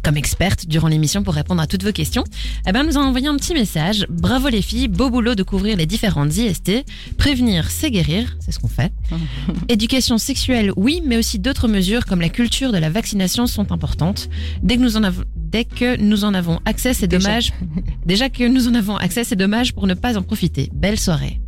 comme 0.03 0.17
experte 0.17 0.67
durant 0.67 0.87
l'émission 0.87 1.23
pour 1.23 1.33
répondre 1.33 1.61
à 1.61 1.67
toutes 1.67 1.83
vos 1.83 1.91
questions. 1.91 2.23
Eh 2.67 2.71
ben, 2.71 2.83
nous 2.83 2.97
a 2.97 3.01
envoyé 3.01 3.27
un 3.27 3.35
petit 3.35 3.53
message. 3.53 4.05
Bravo 4.09 4.49
les 4.49 4.61
filles, 4.61 4.87
beau 4.87 5.09
boulot 5.09 5.35
de 5.35 5.43
couvrir 5.43 5.77
les 5.77 5.85
différentes 5.85 6.35
IST. 6.35 6.83
Prévenir, 7.17 7.69
c'est 7.69 7.91
guérir, 7.91 8.37
c'est 8.39 8.51
ce 8.51 8.59
qu'on 8.59 8.67
fait. 8.67 8.91
Éducation 9.69 10.17
sexuelle, 10.17 10.71
oui, 10.75 11.01
mais 11.05 11.17
aussi 11.17 11.39
d'autres 11.39 11.67
mesures 11.67 12.05
comme 12.05 12.21
la 12.21 12.29
culture 12.29 12.71
de 12.71 12.77
la 12.77 12.89
vaccination 12.89 13.47
sont 13.47 13.71
importantes. 13.71 14.29
Dès 14.61 14.77
que 14.77 14.81
nous 14.81 14.97
en 14.97 15.03
avons, 15.03 15.23
dès 15.51 15.65
que 15.65 15.97
nous 15.99 16.23
en 16.23 16.33
avons 16.33 16.59
accès, 16.65 16.93
c'est 16.93 17.07
Déjà. 17.07 17.27
dommage. 17.29 17.53
Déjà 18.05 18.29
que 18.29 18.47
nous 18.47 18.67
en 18.67 18.73
avons 18.75 18.95
accès, 18.97 19.23
c'est 19.23 19.35
dommage 19.35 19.73
pour 19.73 19.87
ne 19.87 19.93
pas 19.93 20.17
en 20.17 20.21
profiter. 20.23 20.69
Belle 20.73 20.99
soirée. 20.99 21.39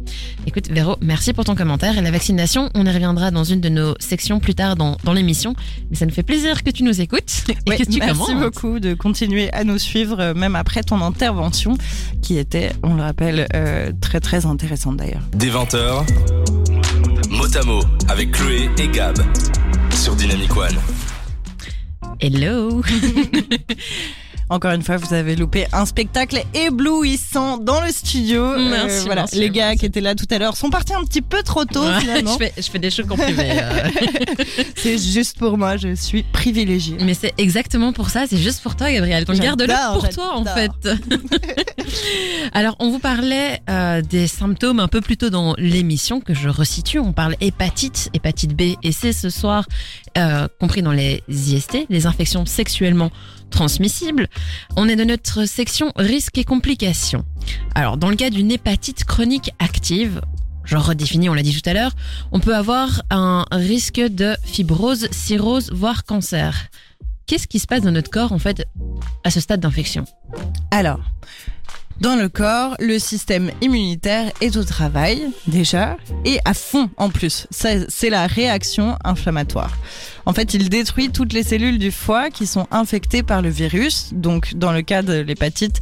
Écoute, 0.46 0.70
Véro, 0.70 0.98
merci 1.02 1.34
pour 1.34 1.46
ton 1.46 1.56
commentaire. 1.56 1.98
Et 1.98 2.02
la 2.02 2.12
vaccination, 2.12 2.70
on 2.76 2.86
y 2.86 2.92
reviendra 2.92 3.32
dans 3.32 3.44
une 3.46 3.62
de 3.62 3.70
nos 3.70 3.96
sections 4.00 4.40
plus 4.40 4.54
tard 4.54 4.76
dans, 4.76 4.98
dans 5.04 5.14
l'émission. 5.14 5.56
Mais 5.90 5.96
ça 5.96 6.06
nous 6.06 6.12
fait 6.12 6.24
plaisir 6.24 6.64
que 6.64 6.70
tu 6.70 6.84
nous 6.84 7.00
écoutes 7.02 7.44
et 7.50 7.70
Ouais, 7.70 7.78
que 7.78 7.84
tu 7.84 8.00
merci 8.00 8.12
commentes. 8.26 8.42
beaucoup 8.42 8.80
de 8.80 8.94
continuer 8.94 9.52
à 9.54 9.64
nous 9.64 9.78
suivre, 9.80 10.20
euh, 10.20 10.34
même 10.34 10.56
après 10.56 10.84
ton 10.84 11.02
intervention, 11.02 11.78
qui 12.22 12.38
était, 12.38 12.72
on 12.84 12.94
le 12.96 13.02
rappelle, 13.02 13.48
euh, 13.56 13.92
très 14.02 14.20
très 14.20 14.46
intéressante 14.46 14.98
d'ailleurs. 14.98 15.24
Des 15.34 15.50
20h, 15.50 16.06
mot 17.30 17.58
à 17.58 17.64
mot 17.66 17.82
avec 18.10 18.32
Chloé 18.32 18.70
et 18.78 18.88
Gab 18.90 19.18
sur 19.92 20.16
Dynamic 20.16 20.56
One. 20.56 20.76
Hello. 22.24 22.82
Encore 24.54 24.74
une 24.74 24.84
fois, 24.84 24.98
vous 24.98 25.16
avez 25.16 25.36
loupé 25.36 25.66
un 25.74 25.84
spectacle 25.88 26.44
éblouissant 26.54 27.58
dans 27.58 27.82
le 27.82 27.88
studio. 27.92 28.44
Euh, 28.44 28.70
Merci, 28.70 29.06
voilà, 29.08 29.22
merci, 29.22 29.40
les 29.40 29.50
gars 29.50 29.64
merci. 29.70 29.80
qui 29.80 29.86
étaient 29.88 30.00
là 30.00 30.14
tout 30.14 30.28
à 30.30 30.38
l'heure 30.38 30.56
sont 30.56 30.70
partis 30.70 30.94
un 30.94 31.04
petit 31.06 31.24
peu 31.24 31.42
trop 31.42 31.66
tôt 31.66 31.82
Ouais, 31.84 32.00
finalement. 32.02 32.34
je, 32.34 32.46
fais, 32.46 32.54
je 32.56 32.70
fais 32.70 32.78
des 32.78 32.92
choses 32.92 33.08
en 33.10 33.16
privé. 33.16 33.50
euh. 33.50 33.90
C'est 34.76 35.00
juste 35.00 35.40
pour 35.40 35.58
moi, 35.58 35.76
je 35.78 35.96
suis 35.96 36.22
privilégiée. 36.22 36.98
Mais 37.02 37.16
c'est 37.16 37.34
exactement 37.40 37.94
pour 37.94 38.12
ça, 38.12 38.26
c'est 38.30 38.38
juste 38.38 38.62
pour 38.62 38.76
toi, 38.76 38.92
Gabriel. 38.92 39.26
Garde-le 39.26 39.94
pour 40.00 40.08
toi, 40.10 40.38
en 40.38 40.46
fait. 40.46 40.70
Alors, 42.54 42.76
on 42.78 42.92
vous 42.92 43.00
parlait 43.00 43.60
euh, 43.72 44.02
des 44.04 44.28
symptômes 44.28 44.80
un 44.80 44.88
peu 44.88 45.02
plus 45.02 45.18
tôt 45.18 45.32
dans 45.32 45.56
l'émission 45.58 46.22
que 46.22 46.36
je 46.36 46.48
resitue. 46.50 47.00
On 47.00 47.12
parle 47.12 47.36
hépatite, 47.42 48.10
hépatite 48.14 48.56
B 48.56 48.76
et 48.84 48.92
C 48.92 49.14
ce 49.14 49.32
soir, 49.32 49.66
compris 50.60 50.84
dans 50.84 50.92
les 50.92 51.24
IST, 51.28 51.88
les 51.90 52.06
infections 52.06 52.46
sexuellement 52.46 53.10
transmissibles. 53.54 54.28
On 54.76 54.90
est 54.90 54.98
de 54.98 55.04
notre 55.06 55.46
section 55.46 55.94
risques 55.96 56.38
et 56.38 56.44
complications. 56.44 57.24
Alors, 57.76 57.98
dans 57.98 58.10
le 58.10 58.16
cas 58.16 58.30
d'une 58.30 58.52
hépatite 58.52 59.06
chronique 59.06 59.52
active, 59.60 60.22
je 60.66 60.76
redéfinis, 60.76 61.30
on 61.30 61.34
l'a 61.34 61.44
dit 61.44 61.60
tout 61.60 61.70
à 61.70 61.74
l'heure, 61.74 61.92
on 62.32 62.40
peut 62.40 62.56
avoir 62.56 63.04
un 63.10 63.46
risque 63.52 64.02
de 64.02 64.36
fibrose, 64.44 65.08
cirrhose, 65.12 65.72
voire 65.72 66.04
cancer. 66.04 66.68
Qu'est-ce 67.26 67.48
qui 67.48 67.60
se 67.60 67.68
passe 67.68 67.84
dans 67.84 67.92
notre 67.92 68.10
corps, 68.10 68.34
en 68.34 68.40
fait, 68.40 68.66
à 69.24 69.32
ce 69.32 69.40
stade 69.40 69.62
d'infection? 69.62 70.06
Alors, 70.72 71.00
Dans 72.02 72.16
le 72.16 72.28
corps, 72.28 72.76
le 72.80 73.00
système 73.00 73.52
immunitaire 73.62 74.32
est 74.42 74.58
au 74.58 74.64
travail 74.64 75.30
déjà 75.48 75.98
et 76.26 76.40
à 76.44 76.54
fond 76.54 76.90
en 76.98 77.10
plus. 77.10 77.48
C'est 77.52 78.10
la 78.10 78.28
réaction 78.28 78.98
inflammatoire. 79.04 79.78
En 80.26 80.34
fait, 80.34 80.54
il 80.54 80.70
détruit 80.70 81.10
toutes 81.12 81.34
les 81.34 81.44
cellules 81.44 81.78
du 81.78 81.92
foie 81.92 82.30
qui 82.30 82.48
sont 82.48 82.68
infectées 82.72 83.24
par 83.24 83.42
le 83.42 83.50
virus. 83.50 84.10
Donc, 84.14 84.56
dans 84.56 84.72
le 84.72 84.82
cas 84.82 85.02
de 85.02 85.20
l'hépatite, 85.20 85.82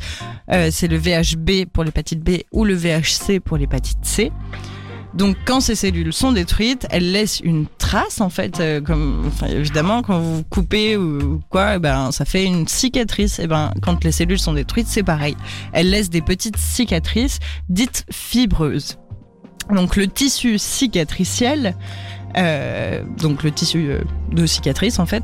euh, 0.51 0.69
c'est 0.71 0.87
le 0.87 0.97
VHB 0.97 1.65
pour 1.71 1.83
l'hépatite 1.83 2.23
B 2.23 2.41
ou 2.51 2.65
le 2.65 2.73
VHC 2.73 3.39
pour 3.39 3.57
l'hépatite 3.57 3.99
C. 4.03 4.31
Donc 5.13 5.35
quand 5.45 5.59
ces 5.59 5.75
cellules 5.75 6.13
sont 6.13 6.31
détruites, 6.31 6.87
elles 6.89 7.11
laissent 7.11 7.41
une 7.41 7.65
trace 7.77 8.21
en 8.21 8.29
fait, 8.29 8.59
euh, 8.59 8.79
comme 8.79 9.25
enfin, 9.27 9.47
évidemment 9.47 10.01
quand 10.01 10.19
vous 10.19 10.43
coupez 10.49 10.95
ou 10.95 11.41
quoi, 11.49 11.75
eh 11.75 11.79
ben 11.79 12.11
ça 12.11 12.23
fait 12.23 12.45
une 12.45 12.67
cicatrice. 12.67 13.39
Et 13.39 13.47
ben 13.47 13.73
quand 13.81 14.03
les 14.03 14.11
cellules 14.11 14.39
sont 14.39 14.53
détruites, 14.53 14.87
c'est 14.87 15.03
pareil. 15.03 15.35
Elles 15.73 15.89
laissent 15.89 16.09
des 16.09 16.21
petites 16.21 16.57
cicatrices 16.57 17.39
dites 17.69 18.05
fibreuses. 18.11 18.97
Donc 19.69 19.95
le 19.95 20.07
tissu 20.07 20.57
cicatriciel, 20.57 21.75
euh, 22.37 23.03
donc 23.19 23.43
le 23.43 23.51
tissu 23.51 23.89
euh, 23.89 24.01
de 24.31 24.45
cicatrice 24.45 24.99
en 24.99 25.05
fait, 25.05 25.23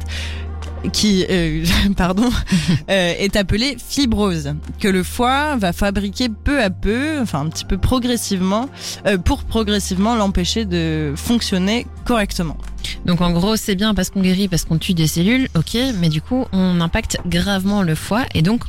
qui 0.93 1.25
euh, 1.29 1.63
pardon 1.97 2.29
euh, 2.89 3.13
est 3.17 3.35
appelée 3.35 3.77
fibrose 3.77 4.53
que 4.79 4.87
le 4.87 5.03
foie 5.03 5.55
va 5.57 5.73
fabriquer 5.73 6.29
peu 6.29 6.61
à 6.61 6.69
peu 6.69 7.19
enfin 7.21 7.41
un 7.41 7.49
petit 7.49 7.65
peu 7.65 7.77
progressivement 7.77 8.69
euh, 9.05 9.17
pour 9.17 9.43
progressivement 9.43 10.15
l'empêcher 10.15 10.65
de 10.65 11.13
fonctionner 11.15 11.85
correctement. 12.05 12.57
Donc 13.05 13.21
en 13.21 13.31
gros, 13.31 13.55
c'est 13.55 13.75
bien 13.75 13.93
parce 13.93 14.09
qu'on 14.09 14.21
guérit, 14.21 14.47
parce 14.47 14.63
qu'on 14.63 14.77
tue 14.77 14.93
des 14.93 15.07
cellules, 15.07 15.49
ok, 15.55 15.77
mais 15.99 16.09
du 16.09 16.21
coup, 16.21 16.45
on 16.53 16.79
impacte 16.79 17.17
gravement 17.25 17.81
le 17.81 17.95
foie 17.95 18.23
et 18.33 18.41
donc 18.41 18.61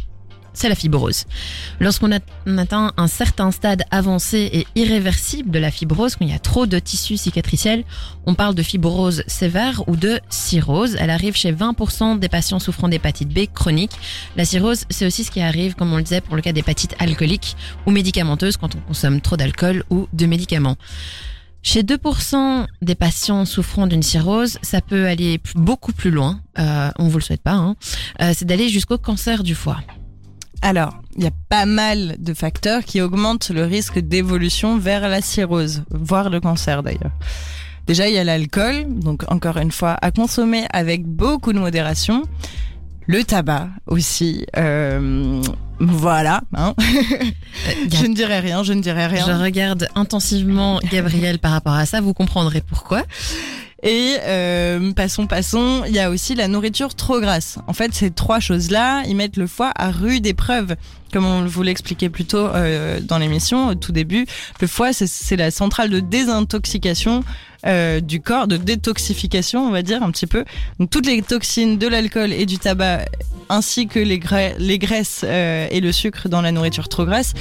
c'est 0.53 0.69
la 0.69 0.75
fibrose. 0.75 1.25
Lorsqu'on 1.81 2.11
atteint 2.13 2.93
un 2.97 3.07
certain 3.07 3.51
stade 3.51 3.85
avancé 3.91 4.51
et 4.53 4.67
irréversible 4.75 5.51
de 5.51 5.59
la 5.59 5.71
fibrose, 5.71 6.17
quand 6.17 6.25
il 6.25 6.31
y 6.31 6.35
a 6.35 6.39
trop 6.39 6.67
de 6.67 6.79
tissu 6.79 7.17
cicatriciel, 7.17 7.85
on 8.27 8.35
parle 8.35 8.55
de 8.55 8.63
fibrose 8.63 9.23
sévère 9.27 9.83
ou 9.89 9.97
de 9.97 10.21
cirrhose. 10.29 10.97
Elle 10.99 11.11
arrive 11.11 11.37
chez 11.37 11.53
20% 11.53 12.19
des 12.19 12.29
patients 12.29 12.59
souffrant 12.59 12.89
d'hépatite 12.89 13.29
B 13.29 13.47
chronique. 13.53 13.93
La 14.37 14.45
cirrhose, 14.45 14.85
c'est 14.91 15.07
aussi 15.07 15.25
ce 15.25 15.31
qui 15.31 15.41
arrive, 15.41 15.75
comme 15.75 15.93
on 15.93 15.97
le 15.97 16.03
disait, 16.03 16.21
pour 16.21 16.37
le 16.37 16.43
cas 16.43 16.53
d'hépatite 16.53 16.95
alcoolique 16.99 17.57
ou 17.87 17.91
médicamenteuse 17.91 18.57
quand 18.57 18.75
on 18.75 18.81
consomme 18.81 19.21
trop 19.21 19.37
d'alcool 19.37 19.85
ou 19.91 20.09
de 20.13 20.27
médicaments. 20.27 20.77
Chez 21.63 21.83
2% 21.83 22.67
des 22.83 22.95
patients 22.95 23.45
souffrant 23.45 23.87
d'une 23.87 24.03
cirrhose, 24.03 24.59
ça 24.63 24.81
peut 24.81 25.07
aller 25.07 25.41
beaucoup 25.55 25.93
plus 25.93 26.11
loin. 26.11 26.41
Euh, 26.59 26.91
on 26.99 27.09
vous 27.09 27.19
le 27.19 27.23
souhaite 27.23 27.43
pas. 27.43 27.53
Hein. 27.53 27.77
Euh, 28.23 28.33
c'est 28.35 28.45
d'aller 28.45 28.69
jusqu'au 28.69 28.97
cancer 28.97 29.43
du 29.43 29.55
foie. 29.55 29.79
Alors, 30.63 30.95
il 31.17 31.25
y 31.25 31.27
a 31.27 31.33
pas 31.49 31.67
mal 31.67 32.17
de 32.19 32.35
facteurs 32.35 32.85
qui 32.85 33.01
augmentent 33.01 33.51
le 33.51 33.65
risque 33.65 33.99
d'évolution 33.99 34.79
vers 34.79 35.09
la 35.09 35.21
cirrhose, 35.21 35.83
voire 35.91 36.31
le 36.31 36.41
cancer 36.41 36.83
d'ailleurs. 36.83 37.13
Déjà, 37.87 38.09
il 38.09 38.15
y 38.15 38.19
a 38.19 38.25
l'alcool, 38.25 38.85
donc 38.89 39.25
encore 39.31 39.57
une 39.57 39.71
fois, 39.71 39.97
à 40.03 40.11
consommer 40.11 40.67
avec 40.73 41.07
beaucoup 41.07 41.53
de 41.53 41.59
modération. 41.59 42.25
Le 43.07 43.25
tabac 43.25 43.69
aussi. 43.87 44.45
euh, 44.59 45.41
voilà. 45.81 46.43
Hein. 46.55 46.75
A- 46.79 46.83
Je 47.91 48.05
ne 48.07 48.15
dirai 48.15 48.41
rien, 48.41 48.63
je 48.63 48.75
ne 48.75 48.83
dirai 48.83 49.07
rien. 49.07 49.25
Je 49.27 49.33
regarde 49.33 49.89
intensivement 49.95 50.81
Gabriel 50.93 51.39
par 51.39 51.53
rapport 51.53 51.73
à 51.73 51.87
ça. 51.87 52.03
Vous 52.03 52.13
comprendrez 52.13 52.61
pourquoi. 52.61 53.05
Et 53.85 54.17
euh, 54.23 54.93
passons, 54.93 55.29
passons, 55.29 55.85
il 55.87 55.95
y 55.95 56.01
a 56.01 56.11
aussi 56.11 56.35
la 56.35 56.49
nourriture 56.49 56.97
trop 56.97 57.21
grasse. 57.21 57.59
En 57.69 57.73
fait, 57.73 57.95
ces 57.95 58.11
trois 58.11 58.41
choses-là, 58.41 59.05
ils 59.07 59.15
mettent 59.15 59.37
le 59.37 59.47
foie 59.47 59.71
à 59.77 59.91
rude 59.93 60.27
épreuve. 60.27 60.75
Comme 61.13 61.25
on 61.25 61.45
vous 61.47 61.63
l'expliquait 61.63 62.09
plus 62.09 62.25
tôt 62.25 62.39
euh, 62.49 62.99
dans 63.01 63.19
l'émission, 63.19 63.69
au 63.69 63.75
tout 63.77 63.93
début, 63.93 64.27
le 64.61 64.67
foie, 64.67 64.93
c'est- 64.93 65.37
la 65.37 65.51
centrale 65.53 65.91
de 65.91 66.01
désintoxication 66.01 67.23
euh, 67.67 68.01
du 68.01 68.21
corps, 68.21 68.47
de 68.49 68.57
détoxification, 68.57 69.67
on 69.67 69.71
va 69.71 69.83
dire 69.83 70.03
un 70.03 70.11
petit 70.11 70.27
peu. 70.27 70.45
Donc 70.81 70.91
toutes 70.91 71.07
les 71.07 71.23
toxines 71.23 71.79
de 71.79 71.87
l'alcool 71.87 72.33
et 72.33 72.47
du 72.47 72.59
tabac, 72.59 73.05
ainsi 73.49 73.87
que 73.87 74.01
les, 74.01 74.21
les 74.59 74.79
graisses 74.79 75.23
euh, 75.25 75.67
et 75.71 75.81
le 75.81 75.93
sucre 75.93 76.29
dans 76.29 76.41
la 76.43 76.51
nourriture 76.53 76.89
trop 76.89 77.05
grasse, 77.05 77.33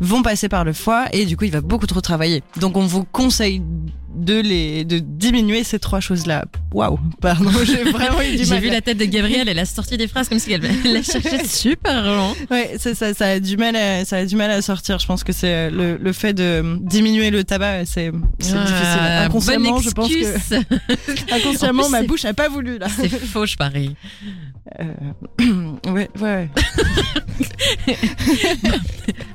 vont 0.00 0.22
passer 0.22 0.48
par 0.48 0.64
le 0.64 0.72
foie 0.72 1.04
et 1.12 1.26
du 1.26 1.36
coup, 1.36 1.44
il 1.44 1.52
va 1.52 1.60
beaucoup 1.60 1.86
trop 1.86 2.00
travailler. 2.00 2.42
Donc 2.60 2.76
on 2.78 2.86
vous 2.86 3.04
conseille 3.04 3.62
de 4.16 4.40
les 4.40 4.84
de 4.84 4.98
diminuer 4.98 5.62
ces 5.64 5.78
trois 5.78 6.00
choses-là. 6.00 6.44
Waouh, 6.72 6.98
pardon, 7.20 7.50
j'ai 7.64 7.84
vraiment 7.84 8.20
eu 8.22 8.36
du 8.36 8.44
J'ai 8.44 8.50
mal. 8.54 8.62
vu 8.62 8.70
la 8.70 8.80
tête 8.80 8.98
de 8.98 9.04
Gabriel, 9.04 9.48
elle 9.48 9.58
a 9.58 9.64
sorti 9.64 9.96
des 9.96 10.08
phrases 10.08 10.28
comme 10.28 10.38
si 10.38 10.52
elle 10.52 10.62
la 10.84 11.02
cherchait 11.02 11.44
super 11.48 12.02
loin. 12.04 12.34
Ouais, 12.50 12.76
c'est 12.78 12.94
ça, 12.94 13.14
ça 13.14 13.26
a 13.28 13.40
du 13.40 13.56
mal, 13.56 13.76
à, 13.76 14.04
ça 14.04 14.16
a 14.18 14.24
du 14.24 14.36
mal 14.36 14.50
à 14.50 14.62
sortir. 14.62 14.98
Je 14.98 15.06
pense 15.06 15.22
que 15.24 15.32
c'est 15.32 15.52
euh, 15.52 15.70
le, 15.70 15.96
le 15.96 16.12
fait 16.12 16.32
de 16.32 16.78
diminuer 16.80 17.30
le 17.30 17.44
tabac, 17.44 17.84
c'est 17.86 18.10
c'est 18.38 18.54
difficile. 18.54 18.98
Ah, 19.00 19.24
Inconsciemment, 19.24 19.78
je 19.80 19.90
pense 19.90 20.08
que 20.08 21.34
inconsciemment, 21.34 21.82
plus, 21.84 21.92
ma 21.92 22.02
bouche 22.02 22.24
a 22.24 22.34
pas 22.34 22.48
voulu 22.48 22.78
là. 22.78 22.86
C'est 22.88 23.08
faux, 23.08 23.46
je 23.46 23.56
parie. 23.56 23.94
Ouais, 25.86 26.10
ouais. 26.20 26.50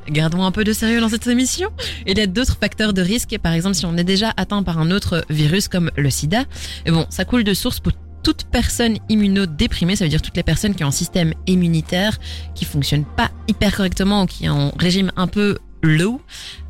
Gardons 0.09 0.43
un 0.43 0.51
peu 0.51 0.63
de 0.63 0.73
sérieux 0.73 0.99
dans 0.99 1.09
cette 1.09 1.25
émission. 1.27 1.69
Il 2.05 2.17
y 2.17 2.21
a 2.21 2.27
d'autres 2.27 2.57
facteurs 2.59 2.93
de 2.93 3.01
risque. 3.01 3.37
Par 3.41 3.53
exemple, 3.53 3.75
si 3.75 3.85
on 3.85 3.95
est 3.97 4.03
déjà 4.03 4.33
atteint 4.37 4.61
par 4.63 4.70
un 4.79 4.91
autre 4.91 5.25
virus 5.29 5.67
comme 5.67 5.91
le 5.97 6.09
sida, 6.09 6.43
et 6.85 6.91
bon, 6.91 7.05
ça 7.09 7.25
coule 7.25 7.43
de 7.43 7.53
source 7.53 7.79
pour 7.79 7.93
toute 8.23 8.43
personne 8.51 8.97
immunodéprimée, 9.09 9.95
ça 9.95 10.05
veut 10.05 10.09
dire 10.09 10.21
toutes 10.21 10.37
les 10.37 10.43
personnes 10.43 10.75
qui 10.75 10.83
ont 10.83 10.87
un 10.87 10.91
système 10.91 11.33
immunitaire 11.47 12.19
qui 12.53 12.65
fonctionne 12.65 13.03
pas 13.03 13.31
hyper 13.47 13.75
correctement 13.75 14.23
ou 14.23 14.25
qui 14.27 14.45
est 14.45 14.49
en 14.49 14.71
régime 14.77 15.11
un 15.15 15.25
peu 15.27 15.57
low, 15.81 16.21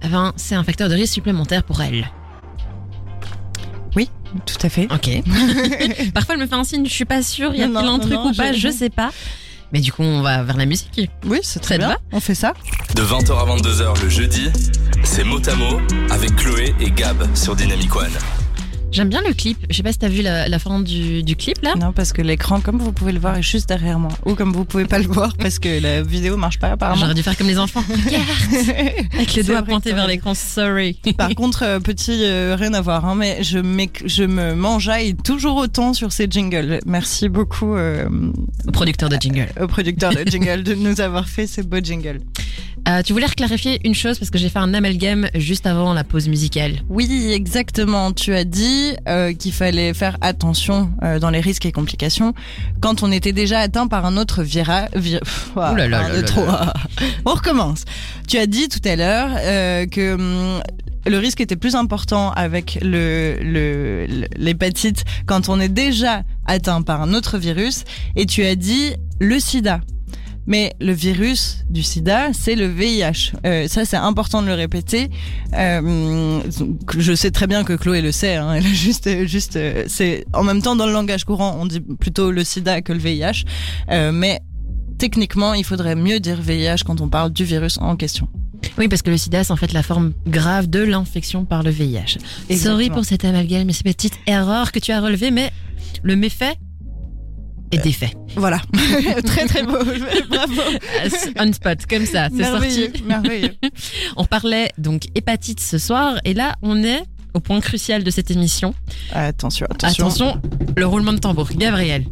eh 0.04 0.08
ben, 0.08 0.32
c'est 0.38 0.56
un 0.56 0.64
facteur 0.64 0.88
de 0.88 0.94
risque 0.96 1.14
supplémentaire 1.14 1.64
pour 1.64 1.82
elle. 1.82 2.10
Tout 4.46 4.56
à 4.66 4.70
fait. 4.70 4.88
Ok. 4.94 5.10
Parfois, 6.14 6.36
elle 6.36 6.42
me 6.42 6.48
fait 6.48 6.56
un 6.56 6.64
signe, 6.64 6.86
je 6.86 6.94
suis 6.94 7.04
pas 7.04 7.22
sûre, 7.22 7.54
y 7.54 7.64
a-t-il 7.64 7.76
un 7.76 8.00
truc 8.00 8.14
non, 8.14 8.30
ou 8.30 8.34
pas, 8.34 8.54
je- 8.54 8.60
je 8.60 8.70
sais 8.72 8.90
pas. 8.90 9.12
Mais 9.74 9.80
du 9.80 9.92
coup, 9.92 10.04
on 10.04 10.22
va 10.22 10.44
vers 10.44 10.58
la 10.58 10.66
musique. 10.66 11.10
Oui, 11.26 11.40
c'est 11.44 11.60
très 11.62 11.78
bien. 11.78 11.98
On 12.12 12.20
fait 12.20 12.36
ça. 12.36 12.54
De 12.96 13.04
20h 13.04 13.32
à 13.32 13.46
22h 13.46 14.02
le 14.04 14.10
jeudi, 14.10 14.50
c'est 15.04 15.24
mot 15.24 15.40
à 15.48 15.56
mot 15.56 15.80
avec 16.10 16.36
Chloé 16.36 16.76
et 16.80 16.92
Gab 16.92 17.24
sur 17.36 17.56
Dynamic 17.56 17.96
One. 17.96 18.12
J'aime 18.92 19.10
bien 19.10 19.22
le 19.26 19.34
clip. 19.34 19.58
Je 19.70 19.78
sais 19.78 19.84
pas 19.84 19.92
si 19.94 20.00
t'as 20.00 20.10
vu 20.10 20.22
la, 20.22 20.50
la 20.50 20.60
fin 20.60 20.80
du, 20.82 21.24
du 21.24 21.36
clip 21.36 21.62
là. 21.62 21.76
Non, 21.80 21.94
parce 21.94 22.12
que 22.12 22.22
l'écran, 22.22 22.60
comme 22.60 22.78
vous 22.78 22.92
pouvez 22.92 23.12
le 23.14 23.20
voir, 23.20 23.38
est 23.38 23.42
juste 23.44 23.70
derrière 23.70 24.00
moi. 24.00 24.12
Ou 24.26 24.36
comme 24.36 24.52
vous 24.52 24.66
pouvez 24.66 24.86
pas 24.86 25.00
le 25.00 25.08
voir, 25.08 25.36
parce 25.38 25.60
que 25.60 25.82
la 25.82 26.02
vidéo 26.02 26.36
marche 26.36 26.60
pas 26.60 26.72
apparemment. 26.72 27.00
J'aurais 27.00 27.14
dû 27.14 27.24
faire 27.24 27.38
comme 27.38 27.48
les 27.48 27.58
enfants. 27.58 27.84
Avec 29.14 29.34
les 29.34 29.44
doigts 29.44 29.64
pointés 29.64 29.94
vers 29.94 30.08
l'écran. 30.08 30.34
Sorry. 30.34 31.00
Par 31.18 31.34
contre, 31.36 31.64
euh, 31.64 31.80
petit, 31.80 32.20
euh, 32.22 32.56
rien 32.60 32.74
à 32.74 32.82
voir, 32.82 33.06
hein, 33.06 33.16
mais 33.16 33.44
je, 33.44 33.60
je 34.06 34.24
me 34.24 34.54
m'enjaille 34.56 35.16
toujours 35.16 35.56
autant 35.58 35.94
sur 35.94 36.12
ces 36.12 36.28
jingles. 36.30 36.80
Merci 36.86 37.30
beaucoup 37.30 37.76
euh, 37.76 38.10
Au 38.68 38.72
producteur 38.72 39.08
de 39.10 39.18
jingle. 39.20 39.48
au 39.60 39.68
producteur 39.68 40.14
de 40.14 40.24
jingle 40.30 40.64
de 40.64 40.76
nous 40.76 41.00
avoir 41.02 41.28
fait 41.30 41.48
ces 41.48 41.64
beaux 41.64 41.80
jingles. 41.82 42.20
Euh, 42.88 43.04
tu 43.04 43.14
voulais 43.14 43.28
clarifier 43.28 43.80
une 43.86 43.94
chose 43.94 44.18
parce 44.18 44.32
que 44.32 44.40
j'ai 44.40 44.50
fait 44.50 44.60
un 44.60 44.74
amalgame 44.74 45.28
juste 45.36 45.68
avant 45.68 45.94
la 45.94 46.04
pause 46.04 46.28
musicale. 46.28 46.82
Oui, 46.90 47.32
exactement. 47.32 48.12
Tu 48.12 48.34
as 48.34 48.44
dit 48.44 48.81
euh, 49.08 49.34
qu'il 49.34 49.54
fallait 49.54 49.94
faire 49.94 50.18
attention 50.22 50.92
euh, 51.04 51.20
dans 51.20 51.30
les 51.30 51.40
risques 51.42 51.66
et 51.66 51.72
complications 51.72 52.34
quand 52.82 53.04
on 53.04 53.12
était 53.12 53.32
déjà 53.34 53.60
atteint 53.60 53.88
par 53.88 54.06
un 54.06 54.18
autre 54.18 54.44
virus. 54.44 54.88
Vi 54.96 55.18
trois. 55.54 55.74
là. 56.52 56.74
On 57.26 57.34
recommence. 57.34 57.86
Tu 58.28 58.38
as 58.38 58.48
dit 58.48 58.68
tout 58.70 58.82
à 58.86 58.96
l'heure 58.96 59.30
euh, 59.38 59.86
que 59.88 60.14
hum, 60.16 60.62
le 61.08 61.18
risque 61.18 61.42
était 61.42 61.56
plus 61.56 61.76
important 61.76 62.32
avec 62.32 62.78
le- 62.82 63.38
l'hépatite 64.38 65.04
quand 65.26 65.50
on 65.50 65.60
est 65.60 65.70
déjà 65.70 66.24
atteint 66.46 66.82
par 66.82 67.02
un 67.02 67.14
autre 67.14 67.38
virus 67.38 67.84
et 68.16 68.26
tu 68.26 68.44
as 68.44 68.56
dit 68.56 68.94
le 69.20 69.40
sida. 69.40 69.82
Mais 70.48 70.74
le 70.80 70.92
virus 70.92 71.64
du 71.70 71.84
sida, 71.84 72.34
c'est 72.34 72.56
le 72.56 72.68
VIH. 72.68 73.34
Euh, 73.46 73.68
ça, 73.68 73.86
c'est 73.86 73.98
important 73.98 74.42
de 74.42 74.48
le 74.48 74.54
répéter. 74.54 75.10
Euh, 75.54 76.42
je 76.98 77.14
sais 77.14 77.32
très 77.32 77.48
bien 77.48 77.64
que 77.64 77.74
Chloé 77.74 78.02
le 78.02 78.12
sait. 78.12 78.36
Hein, 78.36 78.54
elle 78.54 78.66
a 78.66 78.70
juste, 78.70 79.28
juste, 79.28 79.56
euh, 79.56 79.86
c'est 79.88 80.26
en 80.34 80.44
même 80.44 80.62
temps 80.62 80.76
dans 80.76 80.86
le 80.88 80.94
langage 80.94 81.26
courant, 81.26 81.58
on 81.60 81.66
dit 81.66 81.80
plutôt 81.80 82.32
le 82.32 82.44
sida 82.44 82.82
que 82.82 82.94
le 82.94 83.00
VIH. 83.00 83.46
Euh, 83.90 84.12
mais 84.12 84.40
techniquement, 84.98 85.54
il 85.54 85.64
faudrait 85.64 85.96
mieux 85.96 86.20
dire 86.20 86.42
VIH 86.42 86.84
quand 86.86 87.02
on 87.02 87.10
parle 87.10 87.32
du 87.32 87.44
virus 87.44 87.78
en 87.80 87.96
question. 87.96 88.28
Oui, 88.78 88.88
parce 88.88 89.02
que 89.02 89.10
le 89.10 89.18
sida, 89.18 89.44
c'est 89.44 89.52
en 89.52 89.56
fait 89.56 89.74
la 89.74 89.84
forme 89.84 90.14
grave 90.28 90.68
de 90.68 90.80
l'infection 90.80 91.46
par 91.46 91.64
le 91.64 91.72
VIH. 91.72 92.18
Sorry 92.18 92.20
Exactement. 92.50 92.96
pour 92.96 93.06
cet 93.06 93.26
amalgame 93.26 93.70
et 93.70 93.74
ces 93.74 93.84
petites 93.84 94.18
erreurs 94.28 94.72
que 94.72 94.80
tu 94.80 94.92
as 94.92 95.02
relevées, 95.02 95.32
mais 95.32 95.52
le 96.04 96.16
méfait 96.16 96.56
est 97.72 97.78
défait. 97.78 98.14
Voilà, 98.36 98.62
très 99.26 99.46
très 99.46 99.64
beau, 99.64 99.78
bravo. 100.30 100.62
Euh, 100.62 101.10
On 101.40 101.54
spot, 101.54 101.86
comme 101.90 102.06
ça, 102.06 102.30
c'est 102.36 102.44
sorti. 102.44 103.04
merveilleux. 103.06 103.56
On 104.18 104.26
parlait 104.26 104.72
donc 104.78 105.04
hépatite 105.16 105.60
ce 105.60 105.78
soir, 105.78 106.16
et 106.26 106.34
là, 106.34 106.56
on 106.62 106.84
est 106.84 107.04
au 107.34 107.40
point 107.40 107.60
crucial 107.62 108.04
de 108.04 108.12
cette 108.12 108.32
émission. 108.32 108.74
Attention, 109.14 109.68
attention. 109.70 110.06
Attention, 110.06 110.42
le 110.76 110.86
roulement 110.86 111.14
de 111.14 111.20
tambour. 111.20 111.50
Gabriel, 111.56 112.06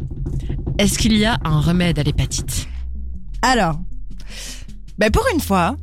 est-ce 0.78 0.98
qu'il 0.98 1.18
y 1.18 1.26
a 1.26 1.38
un 1.44 1.60
remède 1.60 2.00
à 2.00 2.04
l'hépatite? 2.04 2.68
Alors, 3.42 3.80
ben 4.98 5.12
pour 5.12 5.26
une 5.34 5.42
fois, 5.42 5.76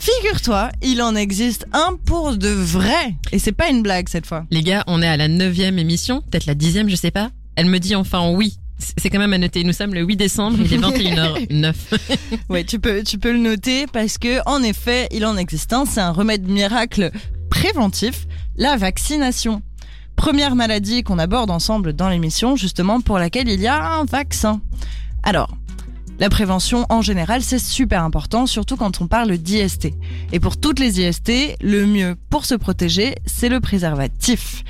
Figure-toi, 0.00 0.70
il 0.80 1.02
en 1.02 1.14
existe 1.14 1.66
un 1.74 1.94
pour 2.06 2.34
de 2.38 2.48
vrai. 2.48 3.16
Et 3.32 3.38
c'est 3.38 3.52
pas 3.52 3.68
une 3.68 3.82
blague 3.82 4.08
cette 4.08 4.24
fois. 4.24 4.46
Les 4.50 4.62
gars, 4.62 4.82
on 4.86 5.02
est 5.02 5.06
à 5.06 5.18
la 5.18 5.28
neuvième 5.28 5.78
émission, 5.78 6.22
peut-être 6.22 6.46
la 6.46 6.54
dixième, 6.54 6.88
je 6.88 6.96
sais 6.96 7.10
pas. 7.10 7.30
Elle 7.54 7.66
me 7.66 7.78
dit 7.78 7.94
enfin 7.94 8.30
oui. 8.30 8.56
C'est 8.80 9.10
quand 9.10 9.18
même 9.18 9.32
à 9.32 9.38
noter. 9.38 9.64
Nous 9.64 9.72
sommes 9.72 9.94
le 9.94 10.02
8 10.02 10.16
décembre, 10.16 10.58
il 10.60 10.72
est 10.72 10.78
21h09. 10.78 11.74
Ouais, 12.48 12.64
tu 12.64 12.78
peux, 12.78 13.02
tu 13.02 13.18
peux 13.18 13.32
le 13.32 13.38
noter 13.38 13.86
parce 13.86 14.18
que, 14.18 14.40
en 14.48 14.62
effet, 14.62 15.08
il 15.12 15.24
en 15.24 15.36
existe 15.36 15.72
un. 15.72 15.84
C'est 15.84 16.00
un 16.00 16.10
remède 16.10 16.48
miracle 16.48 17.10
préventif, 17.50 18.26
la 18.56 18.76
vaccination. 18.76 19.62
Première 20.16 20.54
maladie 20.54 21.02
qu'on 21.02 21.18
aborde 21.18 21.50
ensemble 21.50 21.92
dans 21.92 22.08
l'émission, 22.08 22.56
justement, 22.56 23.00
pour 23.00 23.18
laquelle 23.18 23.48
il 23.48 23.60
y 23.60 23.66
a 23.66 23.94
un 23.94 24.04
vaccin. 24.04 24.60
Alors, 25.22 25.56
la 26.20 26.28
prévention 26.28 26.84
en 26.90 27.00
général, 27.00 27.42
c'est 27.42 27.58
super 27.58 28.04
important, 28.04 28.44
surtout 28.44 28.76
quand 28.76 29.00
on 29.00 29.06
parle 29.06 29.38
d'IST. 29.38 29.88
Et 30.32 30.38
pour 30.38 30.58
toutes 30.58 30.78
les 30.78 31.00
IST, 31.00 31.56
le 31.62 31.86
mieux 31.86 32.14
pour 32.28 32.44
se 32.44 32.54
protéger, 32.54 33.14
c'est 33.24 33.48
le 33.48 33.60
préservatif. 33.60 34.62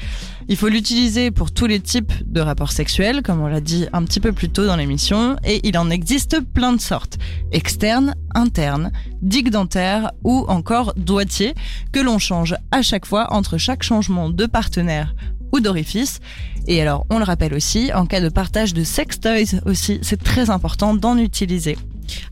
Il 0.50 0.56
faut 0.56 0.68
l'utiliser 0.68 1.30
pour 1.30 1.52
tous 1.52 1.66
les 1.66 1.78
types 1.78 2.12
de 2.26 2.40
rapports 2.40 2.72
sexuels, 2.72 3.22
comme 3.22 3.40
on 3.40 3.46
l'a 3.46 3.60
dit 3.60 3.86
un 3.92 4.02
petit 4.02 4.18
peu 4.18 4.32
plus 4.32 4.48
tôt 4.48 4.66
dans 4.66 4.74
l'émission, 4.74 5.36
et 5.44 5.60
il 5.62 5.78
en 5.78 5.90
existe 5.90 6.40
plein 6.40 6.72
de 6.72 6.80
sortes. 6.80 7.18
Externes, 7.52 8.16
internes, 8.34 8.90
digue 9.22 9.50
dentaire 9.50 10.10
ou 10.24 10.44
encore 10.48 10.92
doigtier, 10.96 11.54
que 11.92 12.00
l'on 12.00 12.18
change 12.18 12.56
à 12.72 12.82
chaque 12.82 13.06
fois 13.06 13.32
entre 13.32 13.58
chaque 13.58 13.84
changement 13.84 14.28
de 14.28 14.44
partenaire 14.46 15.14
ou 15.52 15.60
d'orifice. 15.60 16.18
Et 16.66 16.82
alors, 16.82 17.06
on 17.10 17.18
le 17.18 17.24
rappelle 17.24 17.54
aussi, 17.54 17.92
en 17.94 18.04
cas 18.06 18.20
de 18.20 18.28
partage 18.28 18.74
de 18.74 18.82
sex 18.82 19.20
toys 19.20 19.60
aussi, 19.66 20.00
c'est 20.02 20.20
très 20.20 20.50
important 20.50 20.94
d'en 20.94 21.16
utiliser. 21.16 21.78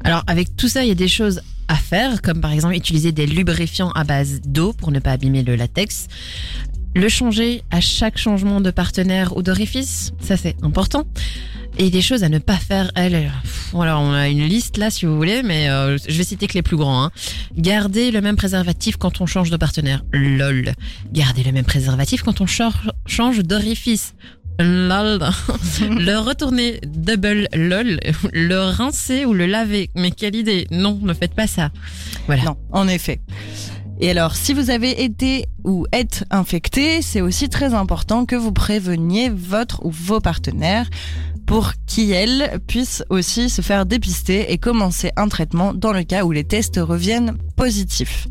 Alors 0.02 0.24
avec 0.26 0.56
tout 0.56 0.66
ça, 0.66 0.82
il 0.82 0.88
y 0.88 0.92
a 0.92 0.96
des 0.96 1.06
choses 1.06 1.40
à 1.68 1.76
faire, 1.76 2.20
comme 2.20 2.40
par 2.40 2.50
exemple 2.50 2.74
utiliser 2.74 3.12
des 3.12 3.26
lubrifiants 3.26 3.92
à 3.92 4.02
base 4.02 4.40
d'eau 4.40 4.72
pour 4.72 4.90
ne 4.90 4.98
pas 4.98 5.12
abîmer 5.12 5.44
le 5.44 5.54
latex. 5.54 6.08
Le 6.94 7.08
changer 7.08 7.62
à 7.70 7.80
chaque 7.80 8.18
changement 8.18 8.60
de 8.60 8.70
partenaire 8.70 9.36
ou 9.36 9.42
d'orifice, 9.42 10.12
ça 10.20 10.36
c'est 10.36 10.56
important. 10.62 11.04
Et 11.80 11.90
des 11.90 12.02
choses 12.02 12.24
à 12.24 12.28
ne 12.28 12.38
pas 12.38 12.56
faire, 12.56 12.90
elle. 12.96 13.30
Alors 13.78 14.00
on 14.00 14.12
a 14.12 14.28
une 14.28 14.44
liste 14.44 14.78
là 14.78 14.90
si 14.90 15.06
vous 15.06 15.16
voulez, 15.16 15.42
mais 15.44 15.68
euh, 15.68 15.96
je 16.08 16.18
vais 16.18 16.24
citer 16.24 16.48
que 16.48 16.54
les 16.54 16.62
plus 16.62 16.76
grands. 16.76 17.04
Hein. 17.04 17.10
Garder 17.56 18.10
le 18.10 18.20
même 18.20 18.34
préservatif 18.34 18.96
quand 18.96 19.20
on 19.20 19.26
change 19.26 19.50
de 19.50 19.56
partenaire. 19.56 20.02
LOL. 20.12 20.72
Garder 21.12 21.44
le 21.44 21.52
même 21.52 21.64
préservatif 21.64 22.22
quand 22.22 22.40
on 22.40 22.46
change 22.46 23.38
d'orifice. 23.44 24.14
LOL. 24.58 25.20
le 25.80 26.18
retourner 26.18 26.80
double 26.84 27.48
LOL. 27.54 28.00
Le 28.32 28.70
rincer 28.70 29.24
ou 29.24 29.32
le 29.32 29.46
laver. 29.46 29.90
Mais 29.94 30.10
quelle 30.10 30.34
idée. 30.34 30.66
Non, 30.72 30.98
ne 31.00 31.14
faites 31.14 31.34
pas 31.34 31.46
ça. 31.46 31.70
Voilà. 32.26 32.42
Non, 32.42 32.56
en 32.72 32.88
effet. 32.88 33.20
Et 34.00 34.10
alors, 34.10 34.36
si 34.36 34.54
vous 34.54 34.70
avez 34.70 35.02
été 35.02 35.46
ou 35.64 35.86
êtes 35.90 36.24
infecté, 36.30 37.02
c'est 37.02 37.20
aussi 37.20 37.48
très 37.48 37.74
important 37.74 38.26
que 38.26 38.36
vous 38.36 38.52
préveniez 38.52 39.28
votre 39.28 39.84
ou 39.84 39.90
vos 39.90 40.20
partenaires 40.20 40.88
pour 41.46 41.72
qu'ils 41.86 42.48
puissent 42.66 43.02
aussi 43.10 43.50
se 43.50 43.60
faire 43.60 43.86
dépister 43.86 44.52
et 44.52 44.58
commencer 44.58 45.10
un 45.16 45.28
traitement 45.28 45.74
dans 45.74 45.92
le 45.92 46.04
cas 46.04 46.24
où 46.24 46.30
les 46.30 46.44
tests 46.44 46.78
reviennent 46.80 47.36
positifs. 47.56 48.28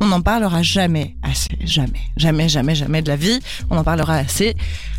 On 0.00 0.06
n'en 0.06 0.20
parlera 0.20 0.62
jamais 0.62 1.16
assez, 1.22 1.56
jamais, 1.64 2.00
jamais, 2.16 2.48
jamais, 2.48 2.74
jamais 2.74 3.00
de 3.00 3.08
la 3.08 3.16
vie. 3.16 3.40
On 3.70 3.78
en 3.78 3.84
parlera 3.84 4.16
assez. 4.16 4.54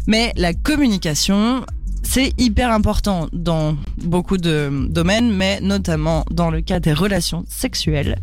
Mais 0.08 0.34
la 0.36 0.54
communication, 0.54 1.66
c'est 2.02 2.34
hyper 2.38 2.72
important 2.72 3.28
dans 3.32 3.78
beaucoup 4.04 4.38
de 4.38 4.88
domaines, 4.90 5.32
mais 5.32 5.60
notamment 5.62 6.26
dans 6.32 6.50
le 6.50 6.62
cas 6.62 6.80
des 6.80 6.94
relations 6.94 7.46
sexuelles. 7.48 8.18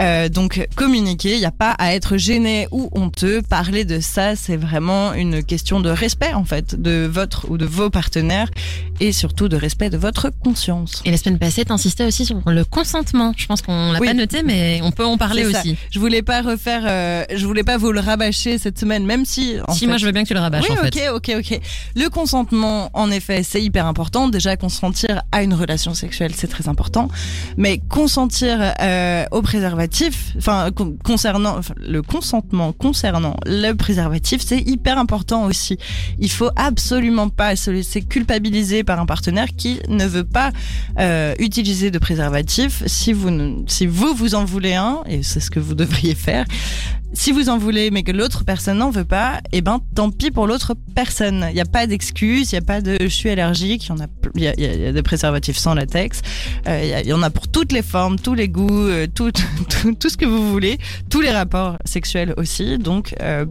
Euh, 0.00 0.28
donc 0.28 0.66
communiquer, 0.76 1.34
il 1.34 1.38
n'y 1.40 1.44
a 1.44 1.50
pas 1.52 1.70
à 1.72 1.94
être 1.94 2.16
gêné 2.16 2.66
ou 2.72 2.88
honteux. 2.92 3.42
Parler 3.42 3.84
de 3.84 4.00
ça, 4.00 4.36
c'est 4.36 4.56
vraiment 4.56 5.12
une 5.14 5.42
question 5.44 5.80
de 5.80 5.88
respect 5.90 6.32
en 6.34 6.44
fait 6.44 6.80
de 6.80 7.08
votre 7.10 7.50
ou 7.50 7.58
de 7.58 7.64
vos 7.66 7.90
partenaires 7.90 8.50
et 9.00 9.12
surtout 9.12 9.48
de 9.48 9.56
respect 9.56 9.90
de 9.90 9.96
votre 9.96 10.30
conscience. 10.42 11.02
Et 11.04 11.10
la 11.10 11.16
semaine 11.16 11.38
passée, 11.38 11.64
t'insistais 11.64 12.04
aussi 12.06 12.24
sur 12.26 12.40
le 12.46 12.64
consentement. 12.64 13.32
Je 13.36 13.46
pense 13.46 13.62
qu'on 13.62 13.92
l'a 13.92 14.00
Oui. 14.00 14.06
pas 14.08 14.14
noté, 14.14 14.42
mais 14.42 14.80
on 14.82 14.90
peut 14.92 15.04
en 15.04 15.16
parler 15.16 15.50
ça. 15.52 15.60
aussi. 15.60 15.76
Je 15.90 15.98
voulais 15.98 16.22
pas 16.22 16.42
refaire, 16.42 16.82
euh, 16.86 17.24
je 17.34 17.46
voulais 17.46 17.64
pas 17.64 17.76
vous 17.76 17.92
le 17.92 18.00
rabâcher 18.00 18.58
cette 18.58 18.78
semaine, 18.78 19.04
même 19.06 19.24
si. 19.24 19.56
En 19.66 19.72
si 19.74 19.80
fait, 19.80 19.86
moi 19.86 19.96
je 19.96 20.06
veux 20.06 20.12
bien 20.12 20.22
que 20.22 20.28
tu 20.28 20.34
le 20.34 20.40
rabâches 20.40 20.64
oui, 20.68 20.76
en 20.78 20.82
fait. 20.82 21.08
ok, 21.10 21.30
ok, 21.30 21.36
ok. 21.52 21.60
Le 21.96 22.08
consentement, 22.08 22.90
en 22.94 23.10
effet, 23.10 23.42
c'est 23.42 23.62
hyper 23.62 23.86
important. 23.86 24.28
Déjà, 24.28 24.56
consentir 24.56 25.22
à 25.32 25.42
une 25.42 25.54
relation 25.54 25.94
sexuelle, 25.94 26.32
c'est 26.36 26.48
très 26.48 26.68
important. 26.68 27.08
Mais 27.56 27.78
consentir 27.88 28.74
euh, 28.80 29.24
au 29.30 29.42
préservatif, 29.42 29.83
enfin, 30.36 30.70
con- 30.74 30.96
concernant 31.02 31.60
le 31.76 32.02
consentement 32.02 32.72
concernant 32.72 33.36
le 33.46 33.72
préservatif, 33.72 34.42
c'est 34.44 34.58
hyper 34.60 34.98
important 34.98 35.44
aussi. 35.44 35.78
Il 36.18 36.30
faut 36.30 36.50
absolument 36.56 37.28
pas 37.28 37.56
se 37.56 37.70
laisser 37.70 38.02
culpabiliser 38.02 38.84
par 38.84 39.00
un 39.00 39.06
partenaire 39.06 39.48
qui 39.56 39.80
ne 39.88 40.06
veut 40.06 40.24
pas 40.24 40.50
euh, 40.98 41.34
utiliser 41.38 41.90
de 41.90 41.98
préservatif. 41.98 42.82
Si 42.86 43.12
vous, 43.12 43.64
si 43.66 43.86
vous 43.86 44.14
vous 44.14 44.34
en 44.34 44.44
voulez 44.44 44.74
un, 44.74 45.02
et 45.06 45.22
c'est 45.22 45.40
ce 45.40 45.50
que 45.50 45.60
vous 45.60 45.74
devriez 45.84 46.14
faire, 46.14 46.44
si 47.14 47.32
vous 47.32 47.48
en 47.48 47.58
voulez, 47.58 47.90
mais 47.90 48.02
que 48.02 48.12
l'autre 48.12 48.44
personne 48.44 48.78
n'en 48.78 48.90
veut 48.90 49.04
pas, 49.04 49.40
eh 49.52 49.60
ben 49.60 49.80
tant 49.94 50.10
pis 50.10 50.30
pour 50.30 50.46
l'autre 50.46 50.74
personne. 50.94 51.46
Il 51.48 51.54
n'y 51.54 51.60
a 51.60 51.64
pas 51.64 51.86
d'excuse, 51.86 52.52
il 52.52 52.56
n'y 52.56 52.58
a 52.58 52.66
pas 52.66 52.80
de 52.80 52.96
je 53.00 53.06
suis 53.08 53.30
allergique, 53.30 53.88
il 54.34 54.42
y 54.42 54.48
a, 54.48 54.54
y 54.60 54.86
a, 54.86 54.92
des 54.92 55.02
préservatifs 55.02 55.56
sans 55.56 55.74
latex, 55.74 56.22
euh, 56.68 57.00
il 57.02 57.08
y 57.08 57.12
en 57.12 57.22
a 57.22 57.30
pour 57.30 57.48
toutes 57.48 57.72
les 57.72 57.82
formes, 57.82 58.18
tous 58.18 58.34
les 58.34 58.48
goûts, 58.48 58.88
euh, 58.88 59.06
tout, 59.06 59.30
tout, 59.68 59.94
tout 59.94 60.08
ce 60.08 60.16
que 60.16 60.26
vous 60.26 60.50
voulez, 60.50 60.78
tous 61.08 61.20
les 61.20 61.30
rapports 61.30 61.76
sexuels 61.84 62.34
aussi. 62.36 62.78
Donc 62.78 63.14
euh, 63.20 63.46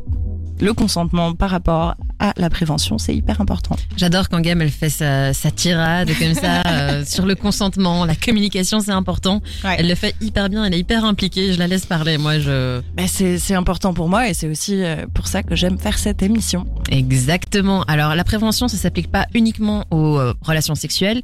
le 0.59 0.73
consentement 0.73 1.33
par 1.33 1.49
rapport 1.49 1.95
à 2.19 2.33
la 2.37 2.49
prévention, 2.49 2.97
c'est 2.97 3.15
hyper 3.15 3.41
important. 3.41 3.75
J'adore 3.97 4.29
quand 4.29 4.39
Gam 4.39 4.61
elle 4.61 4.69
fait 4.71 4.89
sa, 4.89 5.33
sa 5.33 5.51
tirade 5.51 6.09
comme 6.19 6.33
ça 6.33 6.61
euh, 6.67 7.03
sur 7.05 7.25
le 7.25 7.35
consentement, 7.35 8.05
la 8.05 8.15
communication 8.15 8.79
c'est 8.79 8.91
important. 8.91 9.41
Ouais. 9.63 9.75
Elle 9.79 9.89
le 9.89 9.95
fait 9.95 10.15
hyper 10.21 10.49
bien, 10.49 10.63
elle 10.63 10.73
est 10.73 10.79
hyper 10.79 11.03
impliquée. 11.05 11.53
Je 11.53 11.59
la 11.59 11.67
laisse 11.67 11.85
parler. 11.85 12.17
Moi 12.17 12.39
je 12.39 12.81
Mais 12.97 13.07
c'est 13.07 13.39
c'est 13.39 13.55
important 13.55 13.93
pour 13.93 14.07
moi 14.09 14.29
et 14.29 14.33
c'est 14.33 14.47
aussi 14.47 14.83
euh, 14.83 15.05
pour 15.13 15.27
ça 15.27 15.43
que 15.43 15.55
j'aime 15.55 15.77
faire 15.77 15.97
cette 15.97 16.23
émission. 16.23 16.65
exactement. 16.89 17.83
Alors 17.83 18.15
la 18.15 18.23
prévention 18.23 18.67
ça 18.67 18.77
s'applique 18.77 19.11
pas 19.11 19.27
uniquement 19.33 19.85
aux 19.91 20.17
euh, 20.17 20.33
relations 20.41 20.75
sexuelles. 20.75 21.21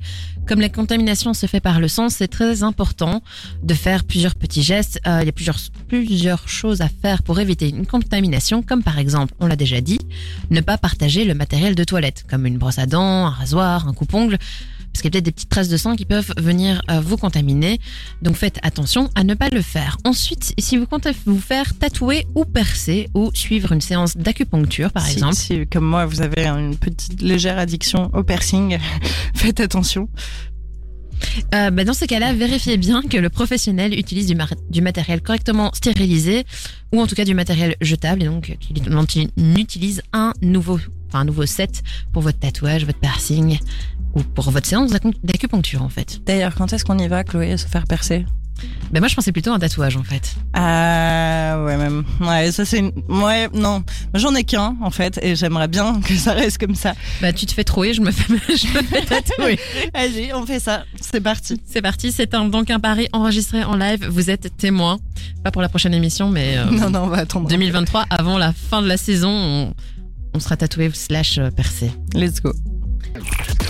Comme 0.49 0.61
la 0.61 0.69
contamination 0.69 1.35
se 1.35 1.45
fait 1.45 1.59
par 1.59 1.79
le 1.79 1.87
sang, 1.87 2.09
c'est 2.09 2.27
très 2.27 2.63
important 2.63 3.21
de 3.61 3.73
faire 3.75 4.03
plusieurs 4.03 4.33
petits 4.33 4.63
gestes. 4.63 4.99
Euh, 5.05 5.19
il 5.21 5.27
y 5.27 5.29
a 5.29 5.31
plusieurs 5.87 6.49
choses 6.49 6.81
à 6.81 6.89
faire 6.89 7.21
pour 7.21 7.39
éviter 7.39 7.69
une 7.69 7.85
contamination, 7.85 8.63
comme 8.63 8.81
par 8.81 8.97
exemple, 8.97 9.35
on 9.39 9.45
l'a 9.45 9.55
déjà 9.55 9.79
dit, 9.79 9.99
ne 10.49 10.59
pas 10.61 10.79
partager 10.79 11.23
le 11.23 11.35
matériel 11.35 11.75
de 11.75 11.83
toilette, 11.83 12.25
comme 12.27 12.47
une 12.47 12.57
brosse 12.57 12.79
à 12.79 12.87
dents, 12.87 13.27
un 13.27 13.29
rasoir, 13.29 13.87
un 13.87 13.93
coupe-ongle, 13.93 14.39
parce 14.99 15.03
qu'il 15.03 15.15
y 15.15 15.17
a 15.17 15.21
peut-être 15.21 15.25
des 15.25 15.31
petites 15.31 15.49
traces 15.49 15.69
de 15.69 15.77
sang 15.77 15.95
qui 15.95 16.03
peuvent 16.03 16.33
venir 16.37 16.81
euh, 16.91 16.99
vous 16.99 17.15
contaminer. 17.15 17.79
Donc 18.21 18.35
faites 18.35 18.59
attention 18.63 19.09
à 19.15 19.23
ne 19.23 19.33
pas 19.33 19.47
le 19.49 19.61
faire. 19.61 19.97
Ensuite, 20.03 20.53
si 20.59 20.75
vous 20.75 20.85
comptez 20.85 21.11
vous 21.25 21.39
faire 21.39 21.73
tatouer 21.77 22.27
ou 22.35 22.43
percer 22.43 23.07
ou 23.13 23.31
suivre 23.33 23.71
une 23.71 23.79
séance 23.79 24.17
d'acupuncture, 24.17 24.91
par 24.91 25.05
Si- 25.05 25.13
exemple, 25.13 25.35
si, 25.35 25.67
comme 25.67 25.85
moi, 25.85 26.05
vous 26.05 26.21
avez 26.21 26.45
une 26.47 26.75
petite 26.75 27.21
légère 27.21 27.57
addiction 27.57 28.11
au 28.13 28.23
piercing, 28.23 28.77
faites 29.35 29.61
attention. 29.61 30.09
Euh, 31.55 31.69
bah, 31.71 31.85
dans 31.85 31.93
ce 31.93 32.03
cas-là, 32.03 32.33
vérifiez 32.33 32.75
bien 32.75 33.01
que 33.01 33.17
le 33.17 33.29
professionnel 33.29 33.97
utilise 33.97 34.27
du, 34.27 34.81
matériel 34.81 35.21
correctement 35.21 35.71
stérilisé 35.73 36.43
ou 36.93 36.99
en 36.99 37.07
tout 37.07 37.15
cas 37.15 37.23
du 37.23 37.33
matériel 37.33 37.75
jetable 37.79 38.23
et 38.23 38.25
donc 38.25 38.57
qu'il 38.59 39.57
utilise 39.57 40.01
un 40.11 40.33
nouveau, 40.41 40.77
enfin, 41.07 41.19
un 41.19 41.25
nouveau 41.25 41.45
set 41.45 41.83
pour 42.11 42.21
votre 42.21 42.39
tatouage, 42.39 42.85
votre 42.85 42.99
piercing 42.99 43.59
ou 44.15 44.23
pour 44.23 44.49
votre 44.51 44.67
séance 44.67 44.91
d'acu- 44.91 45.15
d'acupuncture 45.23 45.81
en 45.83 45.89
fait. 45.89 46.19
D'ailleurs, 46.25 46.55
quand 46.55 46.71
est-ce 46.73 46.83
qu'on 46.85 46.97
y 46.97 47.07
va, 47.07 47.23
Chloé, 47.23 47.57
se 47.57 47.67
faire 47.67 47.85
percer? 47.85 48.25
Ben 48.91 48.99
moi 48.99 49.07
je 49.07 49.15
pensais 49.15 49.31
plutôt 49.31 49.51
à 49.51 49.55
un 49.55 49.59
tatouage 49.59 49.95
en 49.95 50.03
fait. 50.03 50.35
Ah 50.53 51.63
ouais, 51.63 51.77
même. 51.77 52.03
Ouais, 52.19 52.51
ça 52.51 52.65
c'est 52.65 52.79
une... 52.79 52.91
Ouais, 53.07 53.47
non. 53.53 53.83
J'en 54.15 54.35
ai 54.35 54.43
qu'un, 54.43 54.75
en 54.81 54.89
fait, 54.89 55.17
et 55.23 55.37
j'aimerais 55.37 55.69
bien 55.69 56.01
que 56.01 56.13
ça 56.15 56.33
reste 56.33 56.57
comme 56.57 56.75
ça. 56.75 56.93
Bah 57.21 57.31
tu 57.31 57.45
te 57.45 57.53
fais 57.53 57.63
trouer, 57.63 57.93
je 57.93 58.01
me 58.01 58.11
fais, 58.11 58.33
je 58.57 58.67
me 58.77 58.83
fais 58.83 59.05
tatouer. 59.05 59.57
Allez, 59.93 60.33
on 60.33 60.45
fait 60.45 60.59
ça. 60.59 60.83
C'est 60.99 61.21
parti. 61.21 61.61
C'est 61.65 61.81
parti, 61.81 62.11
c'est 62.11 62.33
un, 62.33 62.45
donc 62.49 62.69
un 62.69 62.81
pari 62.81 63.07
enregistré 63.13 63.63
en 63.63 63.77
live. 63.77 64.05
Vous 64.09 64.29
êtes 64.29 64.57
témoin, 64.57 64.99
pas 65.41 65.51
pour 65.51 65.61
la 65.61 65.69
prochaine 65.69 65.93
émission, 65.93 66.27
mais 66.29 66.57
euh, 66.57 66.65
Non, 66.71 66.89
non, 66.89 67.03
on 67.03 67.07
va 67.07 67.19
attendre. 67.19 67.47
2023 67.47 68.07
avant 68.09 68.37
la 68.37 68.51
fin 68.51 68.81
de 68.81 68.87
la 68.87 68.97
saison, 68.97 69.29
on, 69.31 69.73
on 70.33 70.39
sera 70.41 70.57
tatoué 70.57 70.89
slash 70.93 71.39
percé. 71.55 71.91
Let's 72.13 72.41
go. 72.41 72.51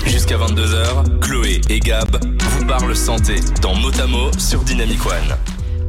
Jusqu'à 0.06 0.38
22h, 0.38 1.20
Chloé 1.22 1.62
et 1.70 1.80
Gab 1.80 2.08
vous 2.40 2.66
parlent 2.66 2.96
santé 2.96 3.36
dans 3.62 3.76
Motamo 3.76 4.32
sur 4.38 4.64
Dynamic 4.64 5.06
One. 5.06 5.38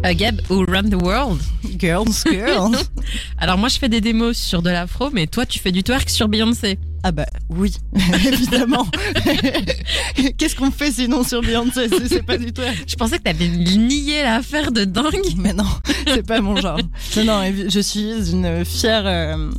Euh, 0.07 0.15
Gab 0.15 0.41
ou 0.51 0.65
Run 0.67 0.85
the 0.91 0.95
World. 1.03 1.41
Girls, 1.79 2.13
girls. 2.31 2.77
Alors 3.39 3.59
moi 3.59 3.69
je 3.69 3.79
fais 3.79 3.89
des 3.89 4.01
démos 4.01 4.37
sur 4.37 4.63
de 4.63 4.71
l'afro, 4.71 5.11
mais 5.13 5.27
toi 5.27 5.47
tu 5.47 5.59
fais 5.59 5.73
du 5.73 5.83
twerk 5.83 6.09
sur 6.11 6.29
Beyoncé. 6.29 6.79
Ah 7.03 7.13
bah 7.13 7.27
oui, 7.49 7.75
évidemment. 8.27 8.87
Qu'est-ce 10.39 10.55
qu'on 10.55 10.71
fait 10.71 10.91
sinon 10.93 11.25
sur 11.25 11.41
Beyoncé 11.41 11.89
C'est- 11.89 12.09
C'est 12.09 12.23
pas 12.23 12.37
du 12.37 12.53
tout. 12.53 12.63
Je 12.87 12.95
pensais 12.97 13.19
que 13.19 13.23
t'avais 13.25 13.49
nié 13.49 14.23
l'affaire 14.23 14.71
de 14.71 14.85
dingue. 14.85 15.17
Mais 15.39 15.55
non, 15.55 15.65
c'est 16.07 16.27
pas 16.27 16.41
mon 16.43 16.57
genre. 16.57 16.79
Non, 17.17 17.25
non, 17.25 17.43
je 17.69 17.81
suis 17.81 18.31
une 18.31 18.65
fière 18.67 19.03
euh, 19.07 19.51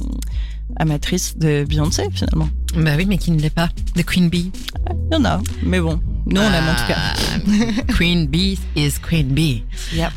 amatrice 0.78 1.38
de 1.38 1.66
Beyoncé 1.68 2.04
finalement. 2.12 2.50
Bah 2.76 2.92
oui, 2.98 3.06
mais 3.08 3.18
qui 3.18 3.32
ne 3.32 3.40
l'est 3.40 3.50
pas. 3.50 3.70
De 3.96 4.02
Queen 4.02 4.30
Bee. 4.30 4.52
Il 5.12 5.14
y 5.14 5.18
en 5.18 5.26
a, 5.26 5.42
mais 5.64 5.80
bon, 5.80 6.00
nous 6.26 6.42
on 6.42 6.50
l'aime 6.50 6.70
en 6.70 6.76
tout 6.76 6.88
cas. 6.88 6.98
Ah, 6.98 7.94
Queen 7.98 8.28
Bee 8.28 8.58
is 8.76 8.94
Queen 9.08 9.28
Bee. 9.28 9.64
Yeah. 9.94 10.12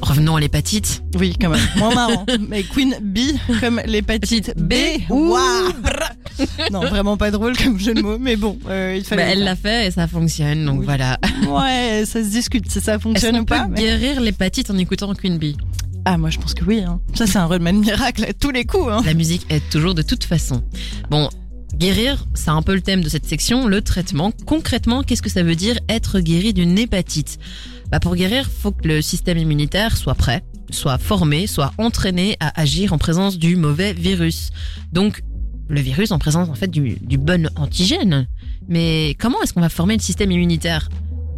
Revenons 0.00 0.36
à 0.36 0.40
l'hépatite. 0.40 1.02
Oui, 1.18 1.34
quand 1.40 1.48
même. 1.50 1.60
Moins 1.76 1.92
marrant. 1.92 2.24
Mais 2.48 2.62
Queen 2.62 2.94
Bee, 3.02 3.34
comme 3.60 3.80
l'hépatite 3.84 4.52
B. 4.56 4.74
Ouh. 5.10 5.32
Ouah. 5.32 5.72
Non, 6.70 6.80
vraiment 6.82 7.16
pas 7.16 7.32
drôle 7.32 7.56
comme 7.56 7.80
jeu 7.80 7.94
de 7.94 8.02
mots, 8.02 8.16
mais 8.18 8.36
bon, 8.36 8.56
euh, 8.68 8.96
il 8.96 9.16
Bah, 9.16 9.22
elle 9.24 9.40
le 9.40 9.44
l'a 9.44 9.56
fait 9.56 9.88
et 9.88 9.90
ça 9.90 10.06
fonctionne, 10.06 10.64
donc 10.66 10.78
Oui. 10.80 10.84
voilà. 10.84 11.18
Ouais, 11.48 12.04
ça 12.06 12.22
se 12.22 12.28
discute 12.28 12.70
si 12.70 12.80
ça 12.80 13.00
fonctionne 13.00 13.40
ou 13.40 13.44
pas. 13.44 13.64
peut 13.64 13.72
mais- 13.72 13.80
guérir 13.80 14.20
l'hépatite 14.20 14.70
en 14.70 14.78
écoutant 14.78 15.12
Queen 15.14 15.36
Bee? 15.36 15.56
Ah, 16.10 16.16
moi 16.16 16.30
je 16.30 16.38
pense 16.38 16.54
que 16.54 16.64
oui. 16.64 16.80
Hein. 16.80 17.02
Ça, 17.12 17.26
c'est 17.26 17.36
un 17.36 17.44
remède 17.44 17.74
miracle 17.74 18.24
à 18.24 18.32
tous 18.32 18.50
les 18.50 18.64
coups. 18.64 18.88
Hein. 18.90 19.02
La 19.04 19.12
musique 19.12 19.44
aide 19.50 19.68
toujours 19.70 19.94
de 19.94 20.00
toute 20.00 20.24
façon. 20.24 20.62
Bon, 21.10 21.28
guérir, 21.76 22.24
c'est 22.32 22.48
un 22.48 22.62
peu 22.62 22.74
le 22.74 22.80
thème 22.80 23.02
de 23.02 23.10
cette 23.10 23.26
section, 23.26 23.68
le 23.68 23.82
traitement. 23.82 24.32
Concrètement, 24.46 25.02
qu'est-ce 25.02 25.20
que 25.20 25.28
ça 25.28 25.42
veut 25.42 25.54
dire 25.54 25.78
être 25.90 26.20
guéri 26.20 26.54
d'une 26.54 26.78
hépatite? 26.78 27.38
Bah 27.90 28.00
Pour 28.00 28.16
guérir, 28.16 28.48
faut 28.48 28.72
que 28.72 28.88
le 28.88 29.02
système 29.02 29.36
immunitaire 29.36 29.98
soit 29.98 30.14
prêt, 30.14 30.42
soit 30.70 30.96
formé, 30.96 31.46
soit 31.46 31.74
entraîné 31.76 32.38
à 32.40 32.58
agir 32.58 32.94
en 32.94 32.98
présence 32.98 33.36
du 33.36 33.56
mauvais 33.56 33.92
virus. 33.92 34.48
Donc, 34.94 35.22
le 35.68 35.82
virus 35.82 36.10
en 36.10 36.18
présence 36.18 36.48
en 36.48 36.54
fait 36.54 36.70
du, 36.70 36.96
du 37.02 37.18
bon 37.18 37.50
antigène. 37.54 38.28
Mais 38.66 39.14
comment 39.18 39.42
est-ce 39.42 39.52
qu'on 39.52 39.60
va 39.60 39.68
former 39.68 39.98
le 39.98 40.02
système 40.02 40.32
immunitaire? 40.32 40.88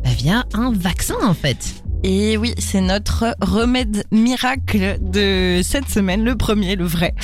Bah 0.04 0.10
Via 0.16 0.44
un 0.54 0.70
vaccin 0.70 1.16
en 1.24 1.34
fait. 1.34 1.82
Et 2.03 2.36
oui, 2.38 2.55
c'est 2.59 2.80
notre 2.80 3.36
remède 3.42 4.05
miracle 4.11 4.98
de 5.01 5.61
cette 5.62 5.88
semaine, 5.88 6.24
le 6.24 6.34
premier, 6.34 6.74
le 6.74 6.84
vrai. 6.84 7.14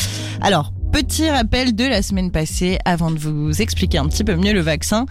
Alors, 0.43 0.72
petit 0.93 1.31
rappel 1.31 1.74
de 1.74 1.85
la 1.85 2.03
semaine 2.03 2.31
passée 2.31 2.79
avant 2.85 3.11
de 3.11 3.18
vous 3.18 3.62
expliquer 3.62 3.99
un 3.99 4.07
petit 4.07 4.22
peu 4.22 4.37
mieux 4.37 4.53
le 4.53 4.61
vaccin. 4.61 5.07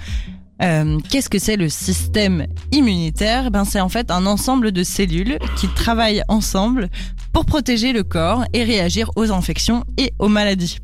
Euh, 0.62 1.00
Qu'est-ce 1.10 1.30
que 1.30 1.40
c'est 1.40 1.58
le 1.58 1.68
système 1.68 2.48
immunitaire? 2.72 3.52
Ben 3.52 3.66
c'est 3.66 3.82
en 3.82 3.90
fait 3.90 4.12
un 4.12 4.26
ensemble 4.26 4.72
de 4.72 4.84
cellules 4.84 5.38
qui 5.58 5.68
travaillent 5.68 6.24
ensemble 6.28 6.90
pour 7.34 7.46
protéger 7.46 7.92
le 7.92 8.04
corps 8.04 8.46
et 8.54 8.64
réagir 8.64 9.12
aux 9.16 9.32
infections 9.32 9.84
et 9.98 10.14
aux 10.20 10.30
maladies. 10.30 10.78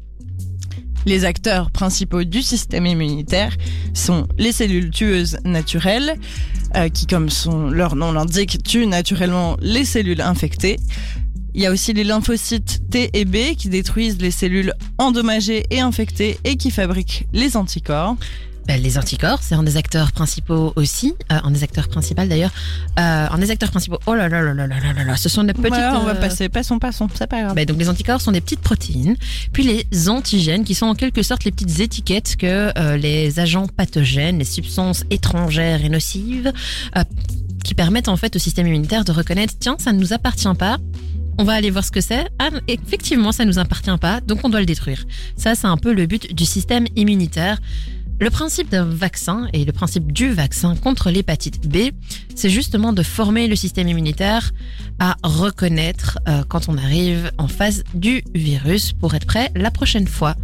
Les 1.05 1.25
acteurs 1.25 1.71
principaux 1.71 2.23
du 2.23 2.41
système 2.41 2.85
immunitaire 2.85 3.55
sont 3.93 4.27
les 4.37 4.51
cellules 4.51 4.91
tueuses 4.91 5.37
naturelles, 5.43 6.15
euh, 6.75 6.89
qui, 6.89 7.07
comme 7.07 7.27
leur 7.71 7.95
nom 7.95 8.11
l'indique, 8.11 8.63
tuent 8.63 8.87
naturellement 8.87 9.57
les 9.61 9.85
cellules 9.85 10.21
infectées. 10.21 10.77
Il 11.53 11.61
y 11.61 11.65
a 11.65 11.71
aussi 11.71 11.91
les 11.91 12.03
lymphocytes 12.03 12.89
T 12.89 13.09
et 13.13 13.25
B 13.25 13.55
qui 13.57 13.67
détruisent 13.67 14.21
les 14.21 14.31
cellules 14.31 14.73
endommagées 14.97 15.65
et 15.69 15.81
infectées 15.81 16.37
et 16.45 16.55
qui 16.55 16.71
fabriquent 16.71 17.27
les 17.33 17.57
anticorps 17.57 18.15
ben, 18.68 18.82
les 18.82 18.97
anticorps, 18.97 19.39
c'est 19.41 19.55
un 19.55 19.64
des 19.64 19.78
acteurs 19.78 20.12
principaux 20.12 20.74
aussi, 20.76 21.14
euh, 21.32 21.39
un 21.43 21.51
des 21.51 21.64
acteurs 21.64 21.88
principaux 21.88 22.26
d'ailleurs, 22.26 22.51
euh, 22.99 23.28
un 23.30 23.38
des 23.38 23.51
acteurs 23.51 23.72
principaux. 23.72 23.99
Oh 24.05 24.14
là 24.14 24.30
là 24.30 24.41
là 24.41 24.53
là 24.53 24.68
là 24.68 24.80
là 24.80 24.93
là, 24.93 25.03
là 25.03 25.18
ce 25.18 25.30
sont 25.30 25.43
des 25.43 25.53
petites. 25.53 25.70
Voilà, 25.70 25.99
on 25.99 26.03
va 26.03 26.12
euh, 26.12 26.20
passer, 26.20 26.49
passons, 26.49 26.80
passons, 26.80 27.07
ça 27.14 27.28
pas 27.28 27.41
grave. 27.41 27.55
Ben, 27.55 27.66
donc 27.66 27.80
les 27.80 27.89
anticorps 27.89 28.22
sont 28.22 28.32
des 28.32 28.41
petites 28.41 28.62
protéines, 28.62 29.16
puis 29.51 29.64
les 29.64 30.09
antigènes 30.09 30.64
qui 30.64 30.76
sont 30.76 30.86
en 30.86 30.95
quelque 30.95 31.24
sorte 31.24 31.43
les 31.43 31.51
petites 31.51 31.80
étiquettes 31.80 32.36
que 32.36 32.72
euh, 32.78 32.97
les 32.97 33.39
agents 33.39 33.68
pathogènes, 33.68 34.38
les 34.39 34.45
substances 34.45 35.03
étrangères 35.09 35.84
et 35.84 35.89
nocives, 35.89 36.51
euh, 36.97 37.03
qui 37.64 37.74
permettent 37.74 38.09
en 38.09 38.18
fait 38.18 38.36
au 38.36 38.39
système 38.39 38.68
immunitaire 38.68 39.05
de 39.05 39.12
reconnaître 39.12 39.53
tiens 39.59 39.76
ça 39.80 39.91
ne 39.91 39.99
nous 39.99 40.14
appartient 40.14 40.53
pas. 40.57 40.78
On 41.38 41.43
va 41.43 41.53
aller 41.53 41.72
voir 41.72 41.84
ce 41.84 41.91
que 41.91 42.01
c'est. 42.01 42.28
Ah, 42.39 42.49
effectivement, 42.68 43.32
ça 43.32 43.45
ne 43.45 43.49
nous 43.49 43.57
appartient 43.57 43.97
pas, 43.99 44.22
donc 44.22 44.41
on 44.43 44.49
doit 44.49 44.59
le 44.59 44.66
détruire. 44.66 45.05
Ça, 45.38 45.55
c'est 45.55 45.68
un 45.68 45.78
peu 45.78 45.93
le 45.93 46.05
but 46.05 46.36
du 46.36 46.45
système 46.45 46.86
immunitaire. 46.95 47.59
Le 48.22 48.30
principe 48.30 48.69
d'un 48.69 48.86
vaccin 48.86 49.47
et 49.51 49.65
le 49.65 49.72
principe 49.72 50.11
du 50.11 50.32
vaccin 50.32 50.76
contre 50.76 51.09
l'hépatite 51.09 51.67
B, 51.67 51.89
c'est 52.36 52.51
justement 52.51 52.93
de 52.93 53.01
former 53.01 53.47
le 53.47 53.55
système 53.55 53.88
immunitaire 53.88 54.51
à 54.99 55.15
reconnaître 55.24 56.19
euh, 56.28 56.43
quand 56.47 56.69
on 56.69 56.78
arrive 56.78 57.32
en 57.39 57.47
face 57.47 57.82
du 57.95 58.24
virus 58.36 58.93
pour 58.93 59.15
être 59.15 59.26
prêt 59.26 59.49
la 59.55 59.72
prochaine 59.72 60.07
fois. 60.07 60.36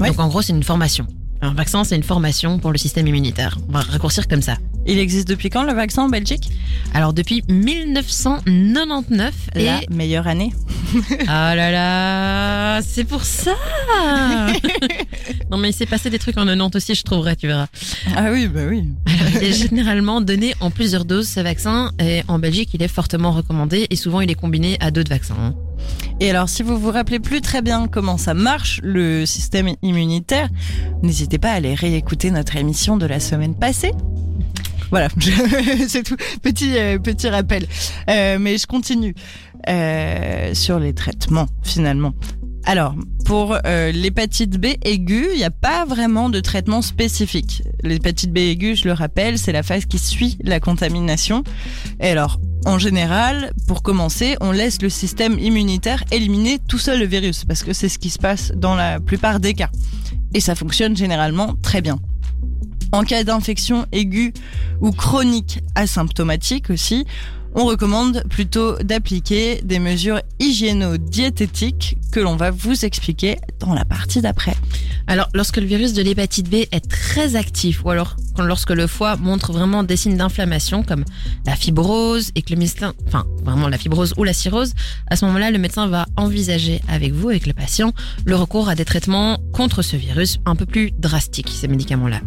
Ouais. 0.00 0.08
Donc 0.08 0.18
en 0.18 0.26
gros, 0.26 0.42
c'est 0.42 0.52
une 0.52 0.64
formation. 0.64 1.06
Un 1.42 1.54
vaccin, 1.54 1.84
c'est 1.84 1.94
une 1.94 2.02
formation 2.02 2.58
pour 2.58 2.72
le 2.72 2.78
système 2.78 3.06
immunitaire. 3.06 3.56
On 3.68 3.72
va 3.72 3.82
raccourcir 3.82 4.26
comme 4.26 4.42
ça. 4.42 4.56
Il 4.86 4.98
existe 4.98 5.28
depuis 5.28 5.48
quand 5.48 5.62
le 5.62 5.72
vaccin 5.72 6.04
en 6.04 6.08
Belgique? 6.08 6.50
Alors 6.94 7.12
depuis 7.12 7.42
1999 7.48 9.32
et 9.54 9.64
La 9.64 9.80
meilleure 9.90 10.26
année. 10.26 10.52
Ah 11.26 11.54
là 11.54 11.70
là, 11.70 12.82
c'est 12.82 13.04
pour 13.04 13.24
ça 13.24 13.52
Non 15.50 15.56
mais 15.56 15.70
il 15.70 15.72
s'est 15.72 15.86
passé 15.86 16.10
des 16.10 16.18
trucs 16.18 16.36
en 16.36 16.44
90 16.44 16.76
aussi, 16.76 16.94
je 16.94 17.02
trouverai, 17.02 17.36
tu 17.36 17.46
verras. 17.46 17.68
Ah 18.14 18.30
oui, 18.30 18.46
bah 18.46 18.60
oui. 18.68 18.84
Alors, 19.06 19.32
il 19.40 19.44
est 19.44 19.52
généralement 19.52 20.20
donné 20.20 20.54
en 20.60 20.70
plusieurs 20.70 21.04
doses 21.06 21.28
ce 21.28 21.40
vaccin 21.40 21.92
et 21.98 22.22
en 22.28 22.38
Belgique 22.38 22.70
il 22.74 22.82
est 22.82 22.88
fortement 22.88 23.32
recommandé 23.32 23.86
et 23.88 23.96
souvent 23.96 24.20
il 24.20 24.30
est 24.30 24.34
combiné 24.34 24.76
à 24.80 24.90
d'autres 24.90 25.10
vaccins. 25.10 25.54
Et 26.20 26.30
alors, 26.30 26.48
si 26.48 26.62
vous 26.62 26.78
vous 26.78 26.90
rappelez 26.90 27.18
plus 27.18 27.40
très 27.40 27.62
bien 27.62 27.88
comment 27.88 28.18
ça 28.18 28.34
marche, 28.34 28.80
le 28.82 29.26
système 29.26 29.70
immunitaire, 29.82 30.48
n'hésitez 31.02 31.38
pas 31.38 31.50
à 31.50 31.54
aller 31.54 31.74
réécouter 31.74 32.30
notre 32.30 32.56
émission 32.56 32.96
de 32.96 33.06
la 33.06 33.18
semaine 33.18 33.54
passée. 33.54 33.92
Voilà, 34.92 35.08
c'est 35.88 36.02
tout. 36.02 36.16
Petit, 36.42 36.76
euh, 36.76 36.98
petit 36.98 37.28
rappel. 37.30 37.66
Euh, 38.10 38.36
mais 38.38 38.58
je 38.58 38.66
continue 38.66 39.14
euh, 39.68 40.52
sur 40.52 40.78
les 40.78 40.92
traitements, 40.92 41.46
finalement. 41.62 42.12
Alors, 42.64 42.94
pour 43.24 43.56
euh, 43.64 43.90
l'hépatite 43.90 44.60
B 44.60 44.66
aiguë, 44.84 45.30
il 45.32 45.38
n'y 45.38 45.44
a 45.44 45.50
pas 45.50 45.86
vraiment 45.86 46.28
de 46.28 46.40
traitement 46.40 46.82
spécifique. 46.82 47.62
L'hépatite 47.82 48.34
B 48.34 48.38
aiguë, 48.38 48.76
je 48.76 48.84
le 48.84 48.92
rappelle, 48.92 49.38
c'est 49.38 49.52
la 49.52 49.62
phase 49.62 49.86
qui 49.86 49.98
suit 49.98 50.36
la 50.44 50.60
contamination. 50.60 51.42
Et 51.98 52.08
alors, 52.08 52.38
en 52.66 52.78
général, 52.78 53.52
pour 53.66 53.82
commencer, 53.82 54.36
on 54.42 54.52
laisse 54.52 54.82
le 54.82 54.90
système 54.90 55.38
immunitaire 55.38 56.04
éliminer 56.12 56.58
tout 56.68 56.78
seul 56.78 57.00
le 57.00 57.06
virus, 57.06 57.46
parce 57.46 57.64
que 57.64 57.72
c'est 57.72 57.88
ce 57.88 57.98
qui 57.98 58.10
se 58.10 58.18
passe 58.18 58.52
dans 58.54 58.74
la 58.74 59.00
plupart 59.00 59.40
des 59.40 59.54
cas. 59.54 59.70
Et 60.34 60.40
ça 60.40 60.54
fonctionne 60.54 60.94
généralement 60.94 61.54
très 61.62 61.80
bien. 61.80 61.98
En 62.92 63.04
cas 63.04 63.24
d'infection 63.24 63.86
aiguë 63.90 64.34
ou 64.82 64.92
chronique 64.92 65.60
asymptomatique 65.74 66.68
aussi, 66.68 67.06
on 67.54 67.64
recommande 67.64 68.22
plutôt 68.28 68.76
d'appliquer 68.78 69.62
des 69.62 69.78
mesures 69.78 70.20
hygiéno-diététiques 70.40 71.96
que 72.12 72.20
l'on 72.20 72.36
va 72.36 72.50
vous 72.50 72.84
expliquer 72.84 73.38
dans 73.60 73.72
la 73.72 73.86
partie 73.86 74.20
d'après. 74.20 74.54
Alors 75.06 75.28
lorsque 75.32 75.56
le 75.56 75.64
virus 75.64 75.94
de 75.94 76.02
l'hépatite 76.02 76.50
B 76.50 76.66
est 76.70 76.86
très 76.88 77.34
actif 77.36 77.82
ou 77.84 77.90
alors 77.90 78.16
lorsque 78.38 78.70
le 78.70 78.86
foie 78.86 79.16
montre 79.16 79.52
vraiment 79.52 79.82
des 79.82 79.96
signes 79.96 80.16
d'inflammation 80.16 80.82
comme 80.82 81.04
la 81.46 81.56
fibrose 81.56 82.30
et 82.34 82.42
que 82.42 82.52
le 82.52 82.58
médecin, 82.58 82.92
enfin 83.06 83.24
vraiment 83.44 83.68
la 83.68 83.78
fibrose 83.78 84.14
ou 84.16 84.24
la 84.24 84.32
cirrhose, 84.32 84.72
à 85.08 85.16
ce 85.16 85.24
moment-là 85.26 85.50
le 85.50 85.58
médecin 85.58 85.86
va 85.86 86.06
envisager 86.16 86.80
avec 86.88 87.12
vous, 87.12 87.28
avec 87.28 87.46
le 87.46 87.52
patient, 87.52 87.92
le 88.24 88.36
recours 88.36 88.68
à 88.68 88.74
des 88.74 88.84
traitements 88.84 89.38
contre 89.52 89.82
ce 89.82 89.96
virus 89.96 90.38
un 90.46 90.56
peu 90.56 90.66
plus 90.66 90.92
drastiques, 90.98 91.50
ces 91.50 91.68
médicaments-là. 91.68 92.20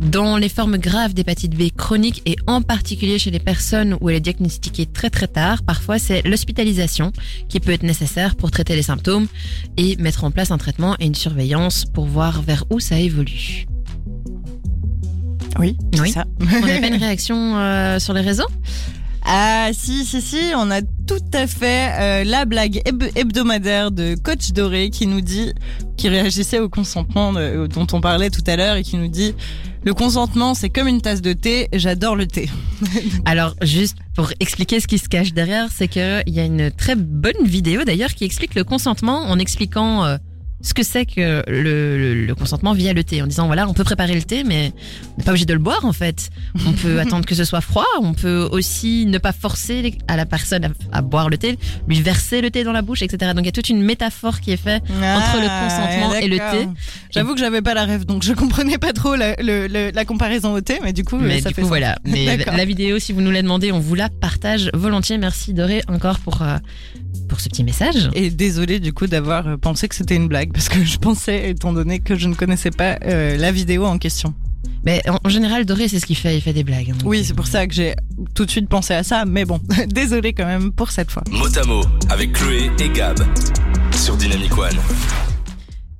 Dans 0.00 0.36
les 0.36 0.50
formes 0.50 0.76
graves 0.76 1.14
d'hépatite 1.14 1.56
B 1.56 1.70
chronique 1.74 2.22
et 2.26 2.36
en 2.46 2.60
particulier 2.60 3.18
chez 3.18 3.30
les 3.30 3.38
personnes 3.38 3.96
où 4.00 4.10
elle 4.10 4.16
est 4.16 4.20
diagnostiquée 4.20 4.86
très 4.86 5.08
très 5.08 5.26
tard, 5.26 5.62
parfois 5.62 5.98
c'est 5.98 6.22
l'hospitalisation 6.22 7.12
qui 7.48 7.60
peut 7.60 7.72
être 7.72 7.82
nécessaire 7.82 8.36
pour 8.36 8.50
traiter 8.50 8.76
les 8.76 8.82
symptômes 8.82 9.26
et 9.76 9.96
mettre 9.96 10.24
en 10.24 10.30
place 10.30 10.50
un 10.50 10.58
traitement 10.58 10.96
et 11.00 11.06
une 11.06 11.14
surveillance 11.14 11.86
pour 11.86 12.04
voir 12.04 12.42
vers 12.42 12.64
où 12.70 12.78
ça 12.78 12.98
évolue. 13.00 13.66
Oui, 15.58 15.76
c'est 15.94 16.00
Oui. 16.00 16.10
ça. 16.12 16.24
On 16.40 16.44
n'a 16.66 16.80
pas 16.80 16.86
une 16.88 16.94
réaction 16.96 17.56
euh, 17.56 17.98
sur 17.98 18.12
les 18.14 18.20
réseaux? 18.20 18.46
Ah 19.28 19.70
si, 19.72 20.04
si, 20.04 20.22
si, 20.22 20.38
on 20.56 20.70
a 20.70 20.82
tout 20.82 21.18
à 21.34 21.48
fait 21.48 21.90
euh, 21.98 22.22
la 22.24 22.44
blague 22.44 22.80
heb- 22.86 23.10
hebdomadaire 23.16 23.90
de 23.90 24.14
Coach 24.14 24.52
Doré 24.52 24.90
qui 24.90 25.08
nous 25.08 25.20
dit, 25.20 25.52
qui 25.96 26.08
réagissait 26.08 26.60
au 26.60 26.68
consentement 26.68 27.32
de- 27.32 27.66
dont 27.66 27.88
on 27.92 28.00
parlait 28.00 28.30
tout 28.30 28.44
à 28.46 28.54
l'heure 28.54 28.76
et 28.76 28.84
qui 28.84 28.96
nous 28.96 29.08
dit 29.08 29.34
le 29.82 29.94
consentement 29.94 30.54
c'est 30.54 30.70
comme 30.70 30.86
une 30.86 31.00
tasse 31.00 31.22
de 31.22 31.32
thé, 31.32 31.66
j'adore 31.72 32.14
le 32.14 32.28
thé. 32.28 32.48
Alors, 33.24 33.54
juste 33.62 33.96
pour 34.14 34.30
expliquer 34.38 34.78
ce 34.78 34.86
qui 34.86 34.98
se 34.98 35.08
cache 35.08 35.32
derrière, 35.32 35.70
c'est 35.74 35.88
qu'il 35.88 36.22
y 36.28 36.38
a 36.38 36.44
une 36.44 36.70
très 36.70 36.94
bonne 36.94 37.44
vidéo 37.44 37.82
d'ailleurs 37.82 38.14
qui 38.14 38.22
explique 38.24 38.54
le 38.54 38.62
consentement 38.62 39.22
en 39.22 39.40
expliquant 39.40 40.04
euh, 40.04 40.18
ce 40.66 40.74
que 40.74 40.82
c'est 40.82 41.06
que 41.06 41.44
le, 41.48 41.96
le- 41.98 42.26
le 42.26 42.34
consentement 42.34 42.72
via 42.72 42.92
le 42.92 43.04
thé, 43.04 43.22
en 43.22 43.26
disant 43.26 43.46
voilà, 43.46 43.68
on 43.68 43.72
peut 43.74 43.84
préparer 43.84 44.14
le 44.14 44.22
thé, 44.22 44.42
mais 44.44 44.72
on 45.14 45.18
n'est 45.18 45.24
pas 45.24 45.30
obligé 45.30 45.46
de 45.46 45.52
le 45.52 45.58
boire 45.60 45.84
en 45.84 45.92
fait. 45.92 46.30
On 46.66 46.72
peut 46.72 46.98
attendre 47.04 47.24
que 47.24 47.34
ce 47.34 47.44
soit 47.44 47.60
froid, 47.60 47.86
on 48.02 48.14
peut 48.14 48.48
aussi 48.50 49.06
ne 49.06 49.18
pas 49.18 49.32
forcer 49.32 49.94
à 50.08 50.16
la 50.16 50.26
personne 50.26 50.64
à, 50.64 50.68
à 50.98 51.02
boire 51.02 51.30
le 51.30 51.38
thé, 51.38 51.58
lui 51.86 52.00
verser 52.02 52.40
le 52.40 52.50
thé 52.50 52.64
dans 52.64 52.72
la 52.72 52.82
bouche, 52.82 53.02
etc. 53.02 53.32
Donc 53.34 53.44
il 53.44 53.46
y 53.46 53.48
a 53.48 53.52
toute 53.52 53.68
une 53.68 53.82
métaphore 53.82 54.40
qui 54.40 54.50
est 54.52 54.56
faite 54.56 54.82
entre 54.90 55.40
le 55.40 55.46
Ah, 55.48 55.68
consentement 55.68 56.14
et 56.14 56.28
le 56.28 56.38
thé. 56.38 56.68
J'avoue 57.10 57.34
que 57.34 57.40
j'avais 57.40 57.62
pas 57.62 57.74
la 57.74 57.84
rêve, 57.84 58.04
donc 58.04 58.22
je 58.24 58.32
comprenais 58.32 58.78
pas 58.78 58.92
trop 58.92 59.14
la, 59.14 59.34
le- 59.36 59.68
le- 59.68 59.90
la 59.94 60.04
comparaison 60.04 60.52
au 60.54 60.60
thé, 60.60 60.78
mais 60.82 60.92
du 60.92 61.04
coup, 61.04 61.16
Mais 61.18 61.40
ça 61.40 61.48
du 61.50 61.54
fait 61.54 61.60
coup, 61.62 61.66
sens. 61.66 61.68
voilà. 61.68 61.96
Mais 62.04 62.36
la 62.44 62.64
vidéo, 62.64 62.98
si 62.98 63.12
vous 63.12 63.20
nous 63.20 63.30
la 63.30 63.42
demandez, 63.42 63.70
on 63.72 63.78
vous 63.78 63.94
la 63.94 64.08
partage 64.08 64.70
volontiers. 64.74 65.18
Merci 65.18 65.54
Doré 65.54 65.82
encore 65.88 66.18
pour, 66.18 66.42
euh, 66.42 66.58
pour 67.28 67.40
ce 67.40 67.48
petit 67.48 67.62
message. 67.64 68.10
Et 68.14 68.30
désolé 68.30 68.80
du 68.80 68.92
coup 68.92 69.06
d'avoir 69.06 69.46
euh, 69.46 69.56
pensé 69.56 69.88
que 69.88 69.94
c'était 69.94 70.16
une 70.16 70.28
blague, 70.28 70.55
parce 70.56 70.70
que 70.70 70.82
je 70.82 70.96
pensais, 70.96 71.50
étant 71.50 71.74
donné 71.74 71.98
que 71.98 72.16
je 72.16 72.28
ne 72.28 72.34
connaissais 72.34 72.70
pas 72.70 72.96
euh, 73.04 73.36
la 73.36 73.52
vidéo 73.52 73.84
en 73.84 73.98
question. 73.98 74.32
Mais 74.86 75.02
en, 75.06 75.28
général, 75.28 75.66
Doré, 75.66 75.86
c'est 75.86 76.00
ce 76.00 76.06
qu'il 76.06 76.16
fait. 76.16 76.34
Il 76.34 76.40
fait 76.40 76.54
des 76.54 76.64
blagues. 76.64 76.92
hein. 76.92 76.98
Oui, 77.04 77.24
c'est 77.26 77.34
pour 77.34 77.46
ça 77.46 77.66
que 77.66 77.74
j'ai 77.74 77.94
tout 78.34 78.46
de 78.46 78.50
suite 78.50 78.66
pensé 78.66 78.94
à 78.94 79.02
ça, 79.02 79.26
mais 79.26 79.44
bon, 79.44 79.60
désolé 79.88 80.32
quand 80.32 80.46
même 80.46 80.72
pour 80.72 80.92
cette 80.92 81.10
fois. 81.10 81.22
Motamo 81.30 81.82
avec 82.08 82.32
Chloé 82.32 82.70
et 82.78 82.88
Gab 82.88 83.18
sur 83.92 84.16
Dynamic 84.16 84.56
One. 84.56 84.78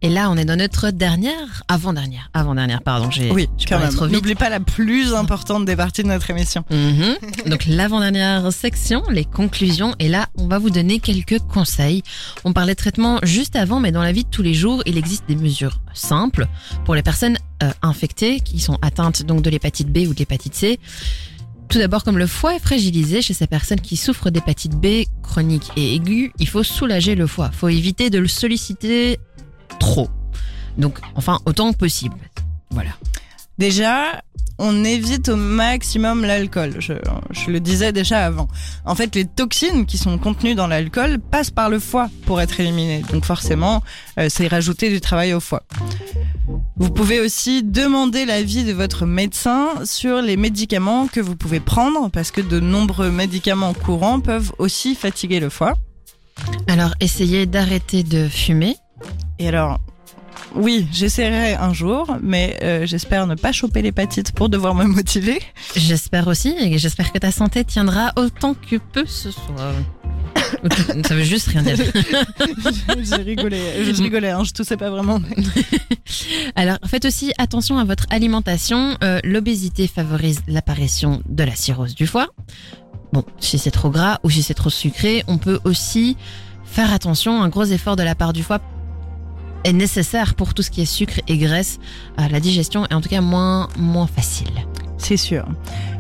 Et 0.03 0.11
là, 0.11 0.31
on 0.31 0.37
est 0.37 0.45
dans 0.45 0.57
notre 0.57 0.91
dernière, 0.91 1.63
avant-dernière, 1.69 2.31
avant-dernière, 2.35 2.83
pardon, 2.83 3.11
j'ai 3.11 3.31
Oui, 3.31 3.49
quand 3.67 3.79
même. 3.79 4.13
N'oublie 4.13 4.35
pas 4.35 4.51
la 4.51 4.61
plus 4.61 5.15
importante 5.15 5.65
des 5.65 5.75
parties 5.75 6.03
de 6.03 6.09
notre 6.09 6.29
émission. 6.31 6.65
Mhm. 6.71 7.17
Donc 7.51 7.65
l'avant-dernière 7.67 8.53
section, 8.53 9.03
les 9.11 9.25
conclusions. 9.25 9.95
Et 9.99 10.09
là, 10.09 10.27
on 10.37 10.49
va 10.49 10.59
vous 10.59 10.71
donner 10.71 11.01
quelques 11.01 11.39
conseils. 11.39 12.03
On 12.45 12.53
parlait 12.53 12.75
de 12.75 12.79
traitement 12.79 13.21
juste 13.23 13.57
avant, 13.57 13.81
mais 13.81 13.91
dans 13.91 14.03
la 14.03 14.13
vie 14.13 14.25
de 14.25 14.31
tous 14.31 14.43
les 14.43 14.55
jours, 14.55 14.83
il 14.85 14.99
existe 14.99 15.25
des 15.29 15.37
mesures 15.37 15.79
simples 15.95 16.47
pour 16.85 16.95
les 16.95 17.03
personnes 17.03 17.39
euh, 17.63 17.71
infectées 17.81 18.41
qui 18.41 18.61
sont 18.61 18.79
atteintes 18.83 19.23
donc 19.25 19.41
de 19.41 19.49
l'hépatite 19.49 19.89
B 19.91 20.09
ou 20.09 20.13
de 20.13 20.19
l'hépatite 20.19 20.55
C. 20.55 20.79
Tout 21.69 21.79
d'abord, 21.79 22.05
comme 22.05 22.19
le 22.19 22.27
foie 22.27 22.55
est 22.55 22.61
fragilisé 22.61 23.23
chez 23.23 23.35
ces 23.35 23.47
personnes 23.47 23.81
qui 23.81 23.97
souffrent 23.97 24.31
d'hépatite 24.31 24.77
B 24.77 25.05
chronique 25.23 25.71
et 25.77 25.95
aiguë, 25.95 26.33
il 26.39 26.49
faut 26.49 26.63
soulager 26.63 27.15
le 27.15 27.27
foie. 27.27 27.51
Il 27.53 27.57
faut 27.57 27.69
éviter 27.69 28.11
de 28.11 28.19
le 28.19 28.29
solliciter 28.29 29.19
trop. 29.79 30.09
Donc, 30.79 30.99
enfin, 31.15 31.39
autant 31.47 31.73
que 31.73 31.79
possible. 31.79 32.17
Voilà. 32.71 32.91
Déjà, 33.59 34.23
on 34.59 34.85
évite 34.85 35.29
au 35.29 35.37
maximum 35.37 36.25
l'alcool. 36.25 36.77
Je, 36.79 36.95
je 37.31 37.51
le 37.51 37.61
disais 37.61 37.93
déjà 37.93 38.25
avant. 38.25 38.49
En 38.85 38.95
fait, 38.95 39.15
les 39.15 39.25
toxines 39.25 39.87
qui 39.87 39.99
sont 39.99 40.19
contenues 40.19 40.55
dans 40.55 40.67
l'alcool 40.67 41.19
passent 41.19 41.51
par 41.51 41.69
le 41.69 41.79
foie 41.79 42.09
pour 42.25 42.41
être 42.41 42.59
éliminées. 42.61 43.03
Donc 43.13 43.25
forcément, 43.25 43.83
euh, 44.19 44.29
c'est 44.31 44.49
rajouter 44.49 44.91
du 44.91 45.01
travail 45.01 45.35
au 45.35 45.41
foie. 45.41 45.63
Vous 46.77 46.91
pouvez 46.91 47.21
aussi 47.21 47.63
demander 47.63 48.25
l'avis 48.25 48.65
de 48.65 48.73
votre 48.73 49.07
médecin 49.07 49.69
sur 49.85 50.23
les 50.23 50.37
médicaments 50.37 51.07
que 51.07 51.21
vous 51.21 51.37
pouvez 51.37 51.61
prendre 51.61 52.11
parce 52.11 52.31
que 52.31 52.41
de 52.41 52.61
nombreux 52.61 53.11
médicaments 53.11 53.75
courants 53.75 54.21
peuvent 54.21 54.53
aussi 54.59 54.95
fatiguer 54.95 55.41
le 55.41 55.51
foie. 55.51 55.75
Alors, 56.69 56.91
essayez 57.01 57.47
d'arrêter 57.47 58.03
de 58.03 58.29
fumer. 58.29 58.77
Et 59.39 59.49
alors, 59.49 59.81
oui, 60.55 60.87
j'essaierai 60.93 61.55
un 61.55 61.73
jour, 61.73 62.17
mais 62.23 62.59
euh, 62.63 62.87
j'espère 62.87 63.27
ne 63.27 63.35
pas 63.35 63.53
choper 63.53 63.83
l'hépatite 63.83 64.33
pour 64.33 64.49
devoir 64.49 64.75
me 64.75 64.85
motiver. 64.85 65.41
J'espère 65.75 66.29
aussi, 66.29 66.55
et 66.59 66.79
j'espère 66.79 67.13
que 67.13 67.19
ta 67.19 67.31
santé 67.31 67.65
tiendra 67.65 68.13
autant 68.17 68.55
que 68.55 68.77
peu 68.77 69.05
ce 69.07 69.31
soir. 69.31 69.75
Ça 71.07 71.15
veut 71.15 71.25
juste 71.25 71.49
rien 71.49 71.63
dire. 71.63 71.77
je 71.79 73.23
rigolais, 73.23 73.85
je 73.85 74.03
rigolais, 74.03 74.31
hein, 74.31 74.45
je 74.45 74.53
toussais 74.53 74.77
pas 74.77 74.91
vraiment. 74.91 75.21
Alors, 76.57 76.79
faites 76.87 77.05
aussi 77.05 77.33
attention 77.39 77.79
à 77.79 77.85
votre 77.85 78.07
alimentation. 78.11 78.97
Euh, 79.03 79.21
L'obésité 79.25 79.87
favorise 79.87 80.41
l'apparition 80.47 81.23
de 81.29 81.45
la 81.45 81.55
cirrhose 81.55 81.95
du 81.95 82.07
foie. 82.07 82.29
Bon, 83.13 83.25
si 83.41 83.59
c'est 83.59 83.71
trop 83.71 83.91
gras 83.91 84.19
ou 84.23 84.31
si 84.31 84.43
c'est 84.43 84.55
trop 84.55 84.71
sucré, 84.71 85.25
on 85.27 85.39
peut 85.39 85.59
aussi 85.65 86.17
faire 86.65 86.93
attention. 86.93 87.43
Un 87.43 87.49
gros 87.49 87.65
effort 87.65 87.97
de 87.97 88.03
la 88.03 88.15
part 88.15 88.33
du 88.33 88.43
foie 88.43 88.61
est 89.65 89.73
nécessaire 89.73 90.35
pour 90.35 90.55
tout 90.55 90.63
ce 90.63 90.71
qui 90.71 90.83
est 90.83 90.87
sucre 90.87 91.21
et 91.29 91.39
graisse. 91.39 91.79
La 92.19 92.41
digestion 92.41 92.87
est 92.87 92.95
en 92.95 93.01
tout 93.01 93.09
cas 93.09 93.21
moins, 93.21 93.69
moins 93.79 94.07
facile. 94.07 94.51
C'est 94.99 95.17
sûr. 95.17 95.45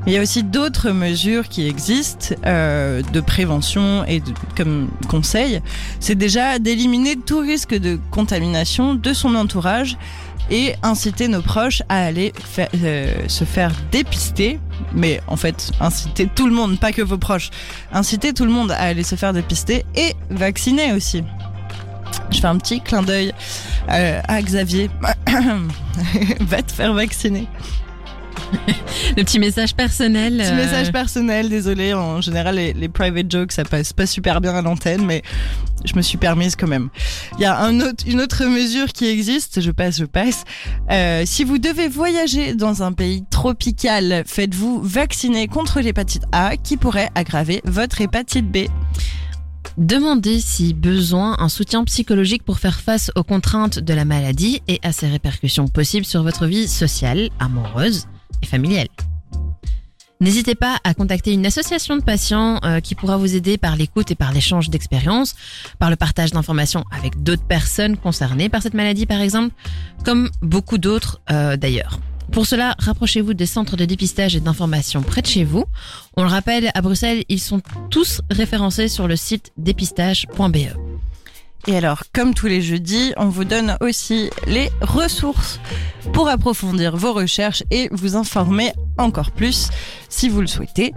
Il 0.06 0.12
y 0.12 0.16
a 0.16 0.22
aussi 0.22 0.42
d'autres 0.42 0.90
mesures 0.90 1.48
qui 1.48 1.66
existent 1.66 2.34
euh, 2.46 3.02
de 3.12 3.20
prévention 3.20 4.04
et 4.06 4.20
de- 4.20 4.32
comme 4.56 4.88
conseil. 5.08 5.60
C'est 6.00 6.14
déjà 6.14 6.58
d'éliminer 6.58 7.16
tout 7.16 7.40
risque 7.40 7.74
de 7.74 7.98
contamination 8.10 8.94
de 8.94 9.12
son 9.12 9.34
entourage 9.34 9.98
et 10.50 10.74
inciter 10.84 11.26
nos 11.26 11.42
proches 11.42 11.82
à 11.88 12.04
aller 12.04 12.32
euh, 12.82 13.12
se 13.28 13.44
faire 13.44 13.72
dépister. 13.90 14.60
Mais 14.94 15.20
en 15.26 15.36
fait, 15.36 15.72
inciter 15.80 16.28
tout 16.32 16.46
le 16.46 16.54
monde, 16.54 16.78
pas 16.78 16.92
que 16.92 17.02
vos 17.02 17.18
proches. 17.18 17.50
Inciter 17.92 18.32
tout 18.32 18.44
le 18.44 18.52
monde 18.52 18.70
à 18.70 18.76
aller 18.78 19.02
se 19.02 19.16
faire 19.16 19.32
dépister 19.32 19.84
et 19.96 20.14
vacciner 20.30 20.92
aussi. 20.92 21.22
Je 22.30 22.40
fais 22.40 22.46
un 22.46 22.58
petit 22.58 22.80
clin 22.80 23.02
d'œil 23.02 23.32
euh, 23.90 24.20
à 24.26 24.42
Xavier. 24.42 24.90
Va 26.40 26.62
te 26.62 26.72
faire 26.72 26.92
vacciner. 26.92 27.46
Le 29.16 29.24
petit 29.24 29.38
message 29.38 29.74
personnel. 29.74 30.38
Petit 30.38 30.50
euh, 30.50 30.56
message 30.56 30.92
personnel, 30.92 31.48
désolé. 31.48 31.94
En 31.94 32.20
général, 32.20 32.56
les, 32.56 32.72
les 32.72 32.88
private 32.88 33.30
jokes, 33.30 33.52
ça 33.52 33.64
passe 33.64 33.92
pas 33.92 34.06
super 34.06 34.40
bien 34.40 34.54
à 34.54 34.62
l'antenne, 34.62 35.04
mais 35.04 35.22
je 35.84 35.94
me 35.94 36.02
suis 36.02 36.18
permise 36.18 36.56
quand 36.56 36.66
même. 36.66 36.88
Il 37.38 37.42
y 37.42 37.44
a 37.44 37.58
un 37.58 37.80
autre, 37.80 38.04
une 38.06 38.20
autre 38.20 38.44
mesure 38.44 38.86
qui 38.88 39.06
existe. 39.06 39.60
Je 39.60 39.70
passe, 39.70 39.98
je 39.98 40.04
passe. 40.04 40.44
Euh, 40.90 41.22
si 41.24 41.44
vous 41.44 41.58
devez 41.58 41.88
voyager 41.88 42.54
dans 42.54 42.82
un 42.82 42.92
pays 42.92 43.24
tropical, 43.30 44.24
faites-vous 44.26 44.80
vacciner 44.82 45.48
contre 45.48 45.80
l'hépatite 45.80 46.24
A, 46.32 46.56
qui 46.56 46.76
pourrait 46.76 47.10
aggraver 47.14 47.60
votre 47.64 48.00
hépatite 48.00 48.50
B. 48.50 48.68
Demandez 49.76 50.40
si 50.40 50.72
besoin 50.74 51.36
un 51.38 51.48
soutien 51.48 51.84
psychologique 51.84 52.42
pour 52.42 52.58
faire 52.58 52.80
face 52.80 53.10
aux 53.14 53.22
contraintes 53.22 53.78
de 53.78 53.94
la 53.94 54.04
maladie 54.04 54.62
et 54.68 54.80
à 54.82 54.92
ses 54.92 55.08
répercussions 55.08 55.68
possibles 55.68 56.06
sur 56.06 56.22
votre 56.22 56.46
vie 56.46 56.66
sociale, 56.66 57.28
amoureuse 57.38 58.06
et 58.42 58.46
familiale. 58.46 58.88
N'hésitez 60.20 60.54
pas 60.54 60.78
à 60.82 60.94
contacter 60.94 61.32
une 61.32 61.44
association 61.44 61.96
de 61.96 62.02
patients 62.02 62.58
euh, 62.64 62.80
qui 62.80 62.94
pourra 62.94 63.18
vous 63.18 63.36
aider 63.36 63.58
par 63.58 63.76
l'écoute 63.76 64.10
et 64.10 64.14
par 64.14 64.32
l'échange 64.32 64.70
d'expériences, 64.70 65.34
par 65.78 65.90
le 65.90 65.96
partage 65.96 66.30
d'informations 66.30 66.84
avec 66.90 67.22
d'autres 67.22 67.44
personnes 67.44 67.98
concernées 67.98 68.48
par 68.48 68.62
cette 68.62 68.72
maladie 68.72 69.04
par 69.04 69.20
exemple, 69.20 69.54
comme 70.04 70.30
beaucoup 70.40 70.78
d'autres 70.78 71.20
euh, 71.30 71.58
d'ailleurs. 71.58 72.00
Pour 72.32 72.46
cela, 72.46 72.74
rapprochez-vous 72.78 73.34
des 73.34 73.46
centres 73.46 73.76
de 73.76 73.84
dépistage 73.84 74.36
et 74.36 74.40
d'information 74.40 75.02
près 75.02 75.22
de 75.22 75.26
chez 75.26 75.44
vous. 75.44 75.64
On 76.16 76.22
le 76.22 76.28
rappelle, 76.28 76.70
à 76.74 76.82
Bruxelles, 76.82 77.24
ils 77.28 77.40
sont 77.40 77.60
tous 77.90 78.20
référencés 78.30 78.88
sur 78.88 79.08
le 79.08 79.16
site 79.16 79.52
dépistage.be. 79.56 80.76
Et 81.68 81.76
alors, 81.76 82.04
comme 82.12 82.32
tous 82.32 82.46
les 82.46 82.62
jeudis, 82.62 83.12
on 83.16 83.28
vous 83.28 83.44
donne 83.44 83.76
aussi 83.80 84.30
les 84.46 84.70
ressources 84.80 85.58
pour 86.12 86.28
approfondir 86.28 86.96
vos 86.96 87.12
recherches 87.12 87.64
et 87.72 87.88
vous 87.90 88.14
informer 88.14 88.72
encore 88.98 89.32
plus 89.32 89.70
si 90.08 90.28
vous 90.28 90.40
le 90.40 90.46
souhaitez. 90.46 90.92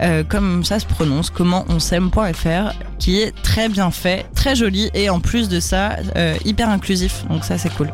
Euh, 0.00 0.22
comme 0.22 0.64
ça 0.64 0.78
se 0.78 0.86
prononce, 0.86 1.28
commentonsaime.fr, 1.30 2.72
qui 3.00 3.18
est 3.18 3.32
très 3.42 3.68
bien 3.68 3.90
fait, 3.90 4.26
très 4.34 4.54
joli 4.54 4.90
et 4.94 5.10
en 5.10 5.18
plus 5.18 5.48
de 5.48 5.58
ça, 5.58 5.96
euh, 6.16 6.36
hyper 6.44 6.68
inclusif. 6.68 7.24
Donc 7.28 7.44
ça, 7.44 7.58
c'est 7.58 7.74
cool. 7.74 7.92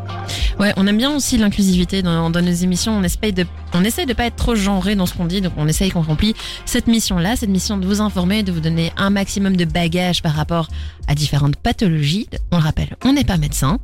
Ouais, 0.60 0.74
on 0.76 0.86
aime 0.86 0.98
bien 0.98 1.16
aussi 1.16 1.38
l'inclusivité 1.38 2.02
dans, 2.02 2.28
nos 2.28 2.40
émissions. 2.40 2.92
On 2.92 3.02
essaye 3.02 3.32
de, 3.32 3.46
on 3.72 3.82
pas 4.14 4.26
être 4.26 4.36
trop 4.36 4.54
genré 4.54 4.96
dans 4.96 5.06
ce 5.06 5.14
qu'on 5.14 5.24
dit, 5.24 5.40
donc 5.40 5.54
on 5.56 5.66
essaye 5.66 5.90
qu'on 5.90 6.02
remplit 6.02 6.34
cette 6.66 6.88
mission-là, 6.88 7.36
cette 7.36 7.48
mission 7.48 7.78
de 7.78 7.86
vous 7.86 8.02
informer, 8.02 8.42
de 8.42 8.52
vous 8.52 8.60
donner 8.60 8.92
un 8.98 9.08
maximum 9.08 9.56
de 9.56 9.64
bagages 9.64 10.22
par 10.22 10.34
rapport 10.34 10.68
à 11.08 11.14
différentes 11.14 11.56
pathologies. 11.56 12.28
On 12.52 12.58
le 12.58 12.62
rappelle, 12.62 12.96
on 13.02 13.14
n'est 13.14 13.24
pas 13.24 13.38
médecin. 13.38 13.80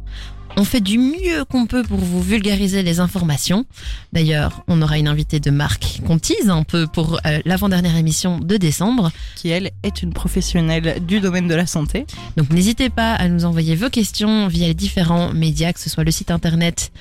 On 0.56 0.64
fait 0.64 0.80
du 0.80 0.98
mieux 0.98 1.44
qu'on 1.48 1.66
peut 1.66 1.82
pour 1.82 1.98
vous 1.98 2.20
vulgariser 2.20 2.82
les 2.82 3.00
informations. 3.00 3.64
D'ailleurs, 4.12 4.62
on 4.68 4.82
aura 4.82 4.98
une 4.98 5.08
invitée 5.08 5.40
de 5.40 5.50
marque 5.50 6.00
qu'on 6.06 6.18
tease 6.18 6.50
un 6.50 6.64
peu 6.64 6.86
pour 6.86 7.20
euh, 7.24 7.38
l'avant-dernière 7.44 7.96
émission 7.96 8.38
de 8.38 8.56
décembre. 8.56 9.10
Qui, 9.36 9.48
elle, 9.48 9.70
est 9.82 10.02
une 10.02 10.12
professionnelle 10.12 11.04
du 11.06 11.20
domaine 11.20 11.48
de 11.48 11.54
la 11.54 11.66
santé. 11.66 12.06
Donc 12.36 12.50
n'hésitez 12.50 12.90
pas 12.90 13.14
à 13.14 13.28
nous 13.28 13.44
envoyer 13.44 13.76
vos 13.76 13.88
questions 13.88 14.48
via 14.48 14.66
les 14.66 14.74
différents 14.74 15.32
médias, 15.32 15.72
que 15.72 15.80
ce 15.80 15.88
soit 15.88 16.04
le 16.04 16.10
site 16.10 16.30
internet, 16.30 16.92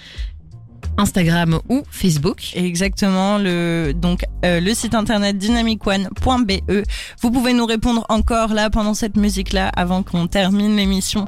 Instagram 0.98 1.60
ou 1.70 1.84
Facebook. 1.90 2.52
Exactement, 2.56 3.38
le, 3.38 3.94
donc 3.96 4.26
euh, 4.44 4.60
le 4.60 4.74
site 4.74 4.96
internet 4.96 5.38
dynamicone.be. 5.38 6.52
Vous 7.22 7.32
pouvez 7.32 7.54
nous 7.54 7.66
répondre 7.66 8.06
encore 8.10 8.54
là 8.54 8.70
pendant 8.70 8.94
cette 8.94 9.16
musique-là 9.16 9.72
avant 9.76 10.04
qu'on 10.04 10.28
termine 10.28 10.76
l'émission. 10.76 11.28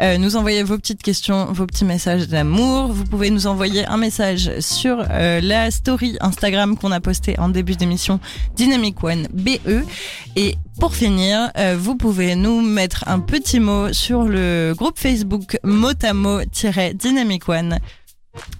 Euh, 0.00 0.16
nous 0.16 0.36
envoyer 0.36 0.62
vos 0.62 0.78
petites 0.78 1.02
questions, 1.02 1.52
vos 1.52 1.66
petits 1.66 1.84
messages 1.84 2.28
d'amour. 2.28 2.88
Vous 2.88 3.04
pouvez 3.04 3.30
nous 3.30 3.46
envoyer 3.46 3.84
un 3.86 3.96
message 3.96 4.50
sur 4.60 5.04
euh, 5.10 5.40
la 5.42 5.70
story 5.70 6.16
Instagram 6.20 6.76
qu'on 6.76 6.92
a 6.92 7.00
posté 7.00 7.38
en 7.38 7.48
début 7.48 7.76
d'émission 7.76 8.20
Dynamic 8.56 9.02
One 9.04 9.28
BE. 9.32 9.84
Et 10.36 10.56
pour 10.78 10.94
finir, 10.94 11.50
euh, 11.58 11.76
vous 11.78 11.94
pouvez 11.94 12.34
nous 12.36 12.62
mettre 12.62 13.04
un 13.06 13.20
petit 13.20 13.60
mot 13.60 13.92
sur 13.92 14.22
le 14.22 14.72
groupe 14.76 14.98
Facebook 14.98 15.58
Motamo-Dynamic 15.62 17.48
One. 17.48 17.78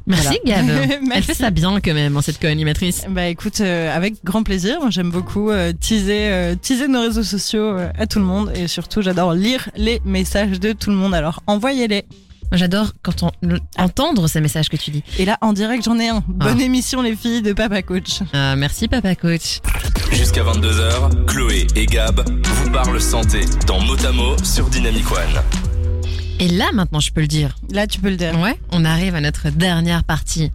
Merci 0.06 0.38
Voilà. 0.44 0.62
Gab. 0.62 1.00
Elle 1.14 1.22
fait 1.22 1.34
ça 1.34 1.50
bien 1.50 1.78
quand 1.80 1.94
même, 1.94 2.16
hein, 2.16 2.22
cette 2.22 2.40
co-animatrice. 2.40 3.04
Bah 3.08 3.26
écoute, 3.26 3.60
euh, 3.60 3.94
avec 3.94 4.14
grand 4.24 4.42
plaisir. 4.42 4.80
Moi, 4.80 4.90
J'aime 4.90 5.10
beaucoup 5.10 5.50
euh, 5.50 5.72
teaser, 5.72 6.28
euh, 6.32 6.54
teaser 6.56 6.88
nos 6.88 7.02
réseaux 7.02 7.22
sociaux 7.22 7.76
euh, 7.78 7.90
à 7.98 8.06
tout 8.06 8.18
le 8.18 8.24
monde 8.24 8.52
et 8.56 8.66
surtout 8.66 9.02
j'adore 9.02 9.34
lire 9.34 9.68
les 9.76 10.00
messages 10.04 10.58
de 10.58 10.72
tout 10.72 10.90
le 10.90 10.96
monde. 10.96 11.14
Alors 11.14 11.42
envoyez-les. 11.46 12.04
J'adore 12.52 12.94
quand 13.02 13.22
on 13.22 13.30
le- 13.42 13.60
Ah. 13.76 13.84
entendre 13.84 14.26
ces 14.26 14.40
messages 14.40 14.68
que 14.68 14.76
tu 14.76 14.90
dis. 14.90 15.04
Et 15.20 15.24
là 15.24 15.38
en 15.40 15.52
direct 15.52 15.84
j'en 15.84 15.98
ai 16.00 16.08
un. 16.08 16.24
Bonne 16.26 16.58
Ah. 16.60 16.64
émission 16.64 17.00
les 17.02 17.14
filles 17.14 17.42
de 17.42 17.52
Papa 17.52 17.80
Coach. 17.82 18.18
Euh, 18.34 18.56
merci 18.56 18.88
Papa 18.88 19.14
Coach. 19.14 19.60
Jusqu'à 20.10 20.42
22h, 20.42 21.26
Chloé 21.28 21.68
et 21.76 21.86
Gab 21.86 22.28
vous 22.44 22.70
parlent 22.72 23.00
santé 23.00 23.42
dans 23.68 23.80
Motamo 23.80 24.34
sur 24.42 24.68
Dynamic 24.68 25.08
One. 25.12 25.69
Et 26.40 26.48
là 26.48 26.70
maintenant 26.72 27.00
je 27.00 27.12
peux 27.12 27.20
le 27.20 27.26
dire. 27.26 27.54
Là 27.70 27.86
tu 27.86 28.00
peux 28.00 28.08
le 28.08 28.16
dire. 28.16 28.36
Ouais, 28.40 28.58
on 28.70 28.84
arrive 28.84 29.14
à 29.14 29.20
notre 29.20 29.50
dernière 29.50 30.04
partie. 30.04 30.50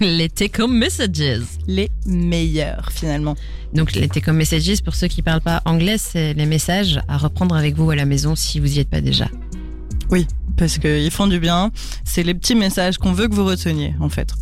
Les 0.00 0.30
take 0.30 0.62
home 0.62 0.76
messages. 0.76 1.44
Les 1.66 1.90
meilleurs 2.06 2.90
finalement. 2.90 3.36
Donc 3.74 3.92
les 3.92 4.08
take 4.08 4.30
home 4.30 4.38
messages, 4.38 4.82
pour 4.82 4.94
ceux 4.94 5.06
qui 5.06 5.20
parlent 5.20 5.42
pas 5.42 5.60
anglais, 5.66 5.98
c'est 5.98 6.32
les 6.32 6.46
messages 6.46 7.00
à 7.08 7.18
reprendre 7.18 7.54
avec 7.54 7.76
vous 7.76 7.90
à 7.90 7.96
la 7.96 8.06
maison 8.06 8.34
si 8.34 8.58
vous 8.58 8.76
y 8.76 8.80
êtes 8.80 8.88
pas 8.88 9.02
déjà. 9.02 9.28
Parce 10.56 10.78
qu'ils 10.78 11.10
font 11.10 11.26
du 11.26 11.38
bien. 11.38 11.70
C'est 12.04 12.22
les 12.22 12.34
petits 12.34 12.54
messages 12.54 12.98
qu'on 12.98 13.12
veut 13.12 13.28
que 13.28 13.34
vous 13.34 13.44
reteniez 13.44 13.94
en 14.00 14.08
fait. 14.08 14.32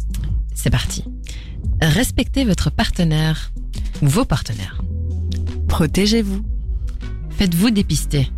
C'est 0.54 0.70
parti. 0.70 1.04
Respectez 1.82 2.44
votre 2.44 2.70
partenaire 2.70 3.50
ou 4.02 4.06
vos 4.06 4.24
partenaires. 4.24 4.80
Protégez-vous. 5.68 6.42
Faites-vous 7.30 7.70
dépister. 7.70 8.30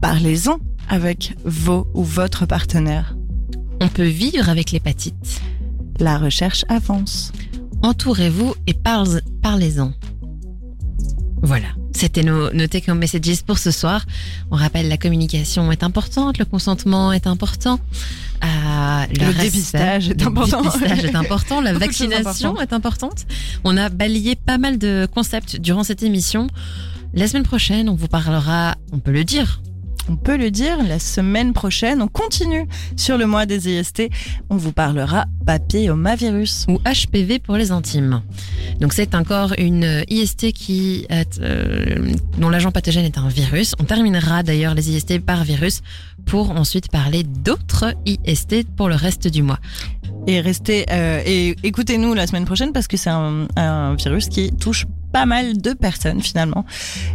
Parlez-en 0.00 0.60
avec 0.88 1.34
vos 1.44 1.86
ou 1.94 2.02
votre 2.04 2.46
partenaire. 2.46 3.16
On 3.80 3.88
peut 3.88 4.04
vivre 4.06 4.48
avec 4.48 4.72
l'hépatite. 4.72 5.40
La 6.00 6.18
recherche 6.18 6.64
avance. 6.68 7.32
Entourez-vous 7.82 8.54
et 8.66 8.74
parle- 8.74 9.20
parlez-en. 9.42 9.92
Voilà. 11.42 11.68
C'était 11.92 12.22
nos, 12.22 12.52
nos 12.52 12.66
take 12.66 12.90
home 12.90 12.98
messages 12.98 13.42
pour 13.46 13.58
ce 13.58 13.70
soir. 13.70 14.04
On 14.50 14.56
rappelle 14.56 14.88
la 14.88 14.96
communication 14.98 15.70
est 15.72 15.82
importante, 15.82 16.38
le 16.38 16.44
consentement 16.44 17.12
est 17.12 17.26
important, 17.26 17.78
euh, 18.44 18.46
Le 19.10 19.32
dépistage 19.42 20.10
est 20.10 20.20
le 20.20 20.26
important. 20.26 20.62
dépistage 20.62 21.04
est 21.04 21.14
important, 21.14 21.60
la 21.60 21.72
vaccination 21.78 22.60
est 22.60 22.72
importante. 22.72 23.26
On 23.64 23.76
a 23.76 23.88
balayé 23.88 24.34
pas 24.34 24.58
mal 24.58 24.78
de 24.78 25.06
concepts 25.14 25.56
durant 25.60 25.84
cette 25.84 26.02
émission. 26.02 26.48
La 27.14 27.28
semaine 27.28 27.44
prochaine, 27.44 27.88
on 27.88 27.94
vous 27.94 28.08
parlera, 28.08 28.74
on 28.92 28.98
peut 28.98 29.12
le 29.12 29.24
dire, 29.24 29.62
On 30.08 30.16
peut 30.16 30.36
le 30.36 30.50
dire, 30.50 30.82
la 30.86 30.98
semaine 30.98 31.52
prochaine, 31.52 32.00
on 32.00 32.08
continue 32.08 32.66
sur 32.96 33.18
le 33.18 33.26
mois 33.26 33.44
des 33.44 33.68
IST. 33.68 34.08
On 34.50 34.56
vous 34.56 34.72
parlera 34.72 35.26
papillomavirus. 35.44 36.66
ou 36.68 36.78
HPV 36.78 37.38
pour 37.38 37.56
les 37.56 37.72
intimes. 37.72 38.22
Donc 38.80 38.92
c'est 38.92 39.14
encore 39.14 39.52
une 39.58 40.04
IST 40.08 40.52
qui 40.52 41.06
est, 41.08 41.40
euh, 41.40 42.14
dont 42.38 42.50
l'agent 42.50 42.70
pathogène 42.70 43.04
est 43.04 43.18
un 43.18 43.28
virus. 43.28 43.74
On 43.80 43.84
terminera 43.84 44.42
d'ailleurs 44.42 44.74
les 44.74 44.90
IST 44.90 45.20
par 45.20 45.44
virus 45.44 45.82
pour 46.24 46.50
ensuite 46.50 46.90
parler 46.90 47.22
d'autres 47.22 47.94
IST 48.04 48.64
pour 48.76 48.88
le 48.88 48.94
reste 48.94 49.28
du 49.28 49.42
mois. 49.42 49.58
Et 50.26 50.40
restez 50.40 50.86
euh, 50.90 51.22
et 51.24 51.56
écoutez-nous 51.62 52.14
la 52.14 52.26
semaine 52.26 52.44
prochaine 52.44 52.72
parce 52.72 52.88
que 52.88 52.96
c'est 52.96 53.10
un, 53.10 53.46
un 53.56 53.94
virus 53.94 54.28
qui 54.28 54.50
touche 54.52 54.86
pas 55.16 55.26
mal 55.26 55.56
de 55.60 55.72
personnes 55.72 56.20
finalement. 56.20 56.64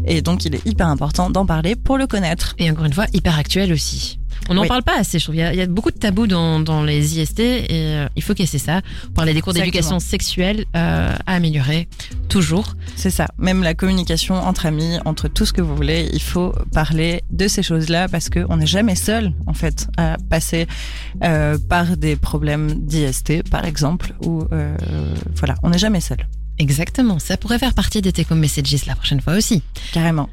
Et 0.06 0.22
donc 0.22 0.44
il 0.46 0.56
est 0.56 0.66
hyper 0.66 0.88
important 0.88 1.30
d'en 1.30 1.46
parler 1.46 1.76
pour 1.76 1.98
le 1.98 2.08
connaître. 2.08 2.56
Et 2.58 2.70
encore 2.72 2.86
une 2.86 2.94
fois, 2.94 3.06
hyper 3.14 3.38
actuel 3.38 3.72
aussi. 3.72 4.18
On 4.50 4.56
n'en 4.56 4.64
Oui. 4.64 4.68
parle 4.68 4.82
pas 4.82 4.98
assez, 4.98 5.20
je 5.20 5.26
trouve. 5.26 5.36
Il 5.36 5.40
y 5.40 5.44
a, 5.44 5.54
il 5.54 5.60
y 5.60 5.62
a 5.62 5.68
beaucoup 5.68 5.92
de 5.92 5.98
tabous 5.98 6.26
dans, 6.26 6.60
dans 6.60 6.84
les 6.84 7.20
IST 7.20 7.40
et 7.42 7.68
euh, 7.72 8.08
il 8.16 8.24
faut 8.24 8.34
casser 8.34 8.58
ça. 8.58 8.82
Parler 9.14 9.34
des 9.36 9.42
cours 9.42 9.54
d'éducation 9.54 10.00
sexuelle 10.00 10.66
euh, 10.76 11.14
à 11.28 11.34
améliorer, 11.36 11.88
toujours. 12.28 12.74
C'est 12.96 13.12
ça. 13.12 13.28
Même 13.38 13.62
la 13.62 13.76
communication 13.76 14.34
entre 14.36 14.66
amis, 14.66 14.98
entre 15.06 15.28
tout 15.28 15.46
ce 15.46 15.54
que 15.54 15.62
vous 15.62 15.76
voulez, 15.76 16.10
il 16.12 16.22
faut 16.22 16.54
parler 16.74 17.22
de 17.30 17.48
ces 17.48 17.62
choses-là 17.62 18.08
parce 18.08 18.30
qu'on 18.30 18.58
n'est 18.58 18.66
jamais 18.78 18.96
seul 18.96 19.34
en 19.46 19.54
fait 19.54 19.88
à 19.98 20.18
passer 20.30 20.66
euh, 21.24 21.58
par 21.70 21.96
des 21.98 22.16
problèmes 22.16 22.74
d'IST 22.88 23.48
par 23.50 23.66
exemple 23.66 24.16
ou 24.26 24.46
voilà, 25.36 25.56
on 25.62 25.70
n'est 25.70 25.78
jamais 25.78 26.02
seul. 26.02 26.26
Exactement. 26.62 27.18
Ça 27.18 27.38
pourrait 27.38 27.58
faire 27.58 27.74
partie 27.74 28.02
des 28.02 28.12
Take 28.12 28.32
Home 28.32 28.40
Messages 28.40 28.86
la 28.86 28.96
prochaine 28.96 29.20
fois 29.20 29.34
aussi. 29.34 29.64
Carrément. 29.94 30.30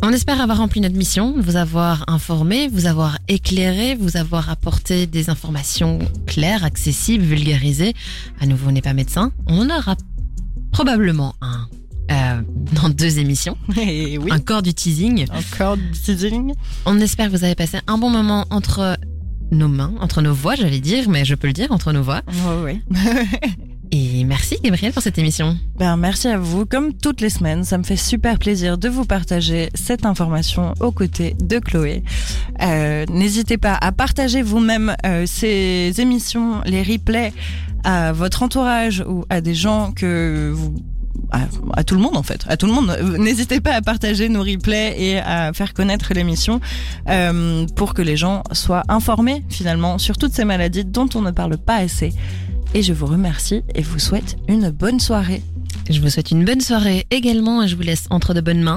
On 0.00 0.12
espère 0.12 0.40
avoir 0.40 0.58
rempli 0.58 0.80
notre 0.80 0.94
mission, 0.94 1.34
vous 1.36 1.56
avoir 1.56 2.04
informé, 2.06 2.68
vous 2.68 2.86
avoir 2.86 3.18
éclairé, 3.26 3.96
vous 3.96 4.16
avoir 4.16 4.48
apporté 4.48 5.08
des 5.08 5.28
informations 5.28 5.98
claires, 6.26 6.62
accessibles, 6.62 7.24
vulgarisées. 7.24 7.94
À 8.40 8.46
nouveau, 8.46 8.68
on 8.68 8.72
n'est 8.72 8.80
pas 8.80 8.92
médecin. 8.92 9.32
On 9.48 9.58
en 9.58 9.76
aura 9.76 9.96
probablement 10.70 11.34
un 11.40 11.66
euh, 12.12 12.42
dans 12.80 12.88
deux 12.88 13.18
émissions. 13.18 13.58
Et 13.76 14.18
oui. 14.18 14.30
Un 14.30 14.38
corps 14.38 14.62
du 14.62 14.72
teasing. 14.72 15.26
Encore 15.32 15.76
du 15.76 15.90
teasing. 15.90 16.54
On 16.84 17.00
espère 17.00 17.26
que 17.26 17.36
vous 17.36 17.42
avez 17.42 17.56
passé 17.56 17.78
un 17.88 17.98
bon 17.98 18.10
moment 18.10 18.46
entre 18.50 18.96
nos 19.50 19.68
mains, 19.68 19.94
entre 20.00 20.22
nos 20.22 20.32
voix, 20.34 20.54
j'allais 20.54 20.80
dire, 20.80 21.08
mais 21.08 21.24
je 21.24 21.34
peux 21.34 21.48
le 21.48 21.52
dire, 21.52 21.72
entre 21.72 21.92
nos 21.92 22.02
voix. 22.02 22.22
Ouais, 22.46 22.62
ouais. 22.62 22.80
Et 23.92 24.24
merci 24.24 24.56
Gabriel 24.62 24.92
pour 24.92 25.02
cette 25.02 25.18
émission. 25.18 25.56
Ben, 25.78 25.96
merci 25.96 26.28
à 26.28 26.38
vous. 26.38 26.66
Comme 26.66 26.92
toutes 26.92 27.20
les 27.20 27.30
semaines, 27.30 27.64
ça 27.64 27.78
me 27.78 27.82
fait 27.82 27.96
super 27.96 28.38
plaisir 28.38 28.78
de 28.78 28.88
vous 28.88 29.04
partager 29.04 29.70
cette 29.74 30.04
information 30.06 30.74
aux 30.80 30.92
côtés 30.92 31.34
de 31.40 31.58
Chloé. 31.58 32.02
Euh, 32.62 33.04
N'hésitez 33.08 33.58
pas 33.58 33.74
à 33.80 33.92
partager 33.92 34.42
vous-même 34.42 34.94
euh, 35.04 35.24
ces 35.26 35.92
émissions, 35.98 36.60
les 36.64 36.82
replays 36.82 37.32
à 37.84 38.12
votre 38.12 38.42
entourage 38.42 39.04
ou 39.06 39.24
à 39.30 39.40
des 39.40 39.54
gens 39.54 39.92
que 39.92 40.50
vous 40.54 40.74
à, 41.74 41.84
tout 41.84 41.94
le 41.94 42.00
monde 42.00 42.16
en 42.16 42.22
fait, 42.22 42.44
à 42.48 42.56
tout 42.56 42.66
le 42.66 42.72
monde. 42.72 42.90
Euh, 42.90 43.18
N'hésitez 43.18 43.60
pas 43.60 43.74
à 43.74 43.80
partager 43.82 44.28
nos 44.28 44.42
replays 44.42 44.94
et 44.98 45.18
à 45.18 45.52
faire 45.52 45.74
connaître 45.74 46.12
l'émission 46.14 46.60
euh, 47.08 47.66
pour 47.74 47.94
que 47.94 48.02
les 48.02 48.16
gens 48.16 48.42
soient 48.52 48.82
informés 48.88 49.44
finalement 49.48 49.98
sur 49.98 50.18
toutes 50.18 50.32
ces 50.32 50.44
maladies 50.44 50.84
dont 50.84 51.08
on 51.14 51.22
ne 51.22 51.30
parle 51.30 51.58
pas 51.58 51.76
assez. 51.76 52.12
Et 52.76 52.82
je 52.82 52.92
vous 52.92 53.06
remercie 53.06 53.62
et 53.74 53.80
vous 53.80 53.98
souhaite 53.98 54.36
une 54.48 54.68
bonne 54.68 55.00
soirée. 55.00 55.40
Je 55.88 55.98
vous 55.98 56.10
souhaite 56.10 56.30
une 56.30 56.44
bonne 56.44 56.60
soirée 56.60 57.06
également 57.10 57.62
et 57.62 57.68
je 57.68 57.74
vous 57.74 57.80
laisse 57.80 58.06
entre 58.10 58.34
de 58.34 58.42
bonnes 58.42 58.60
mains. 58.60 58.74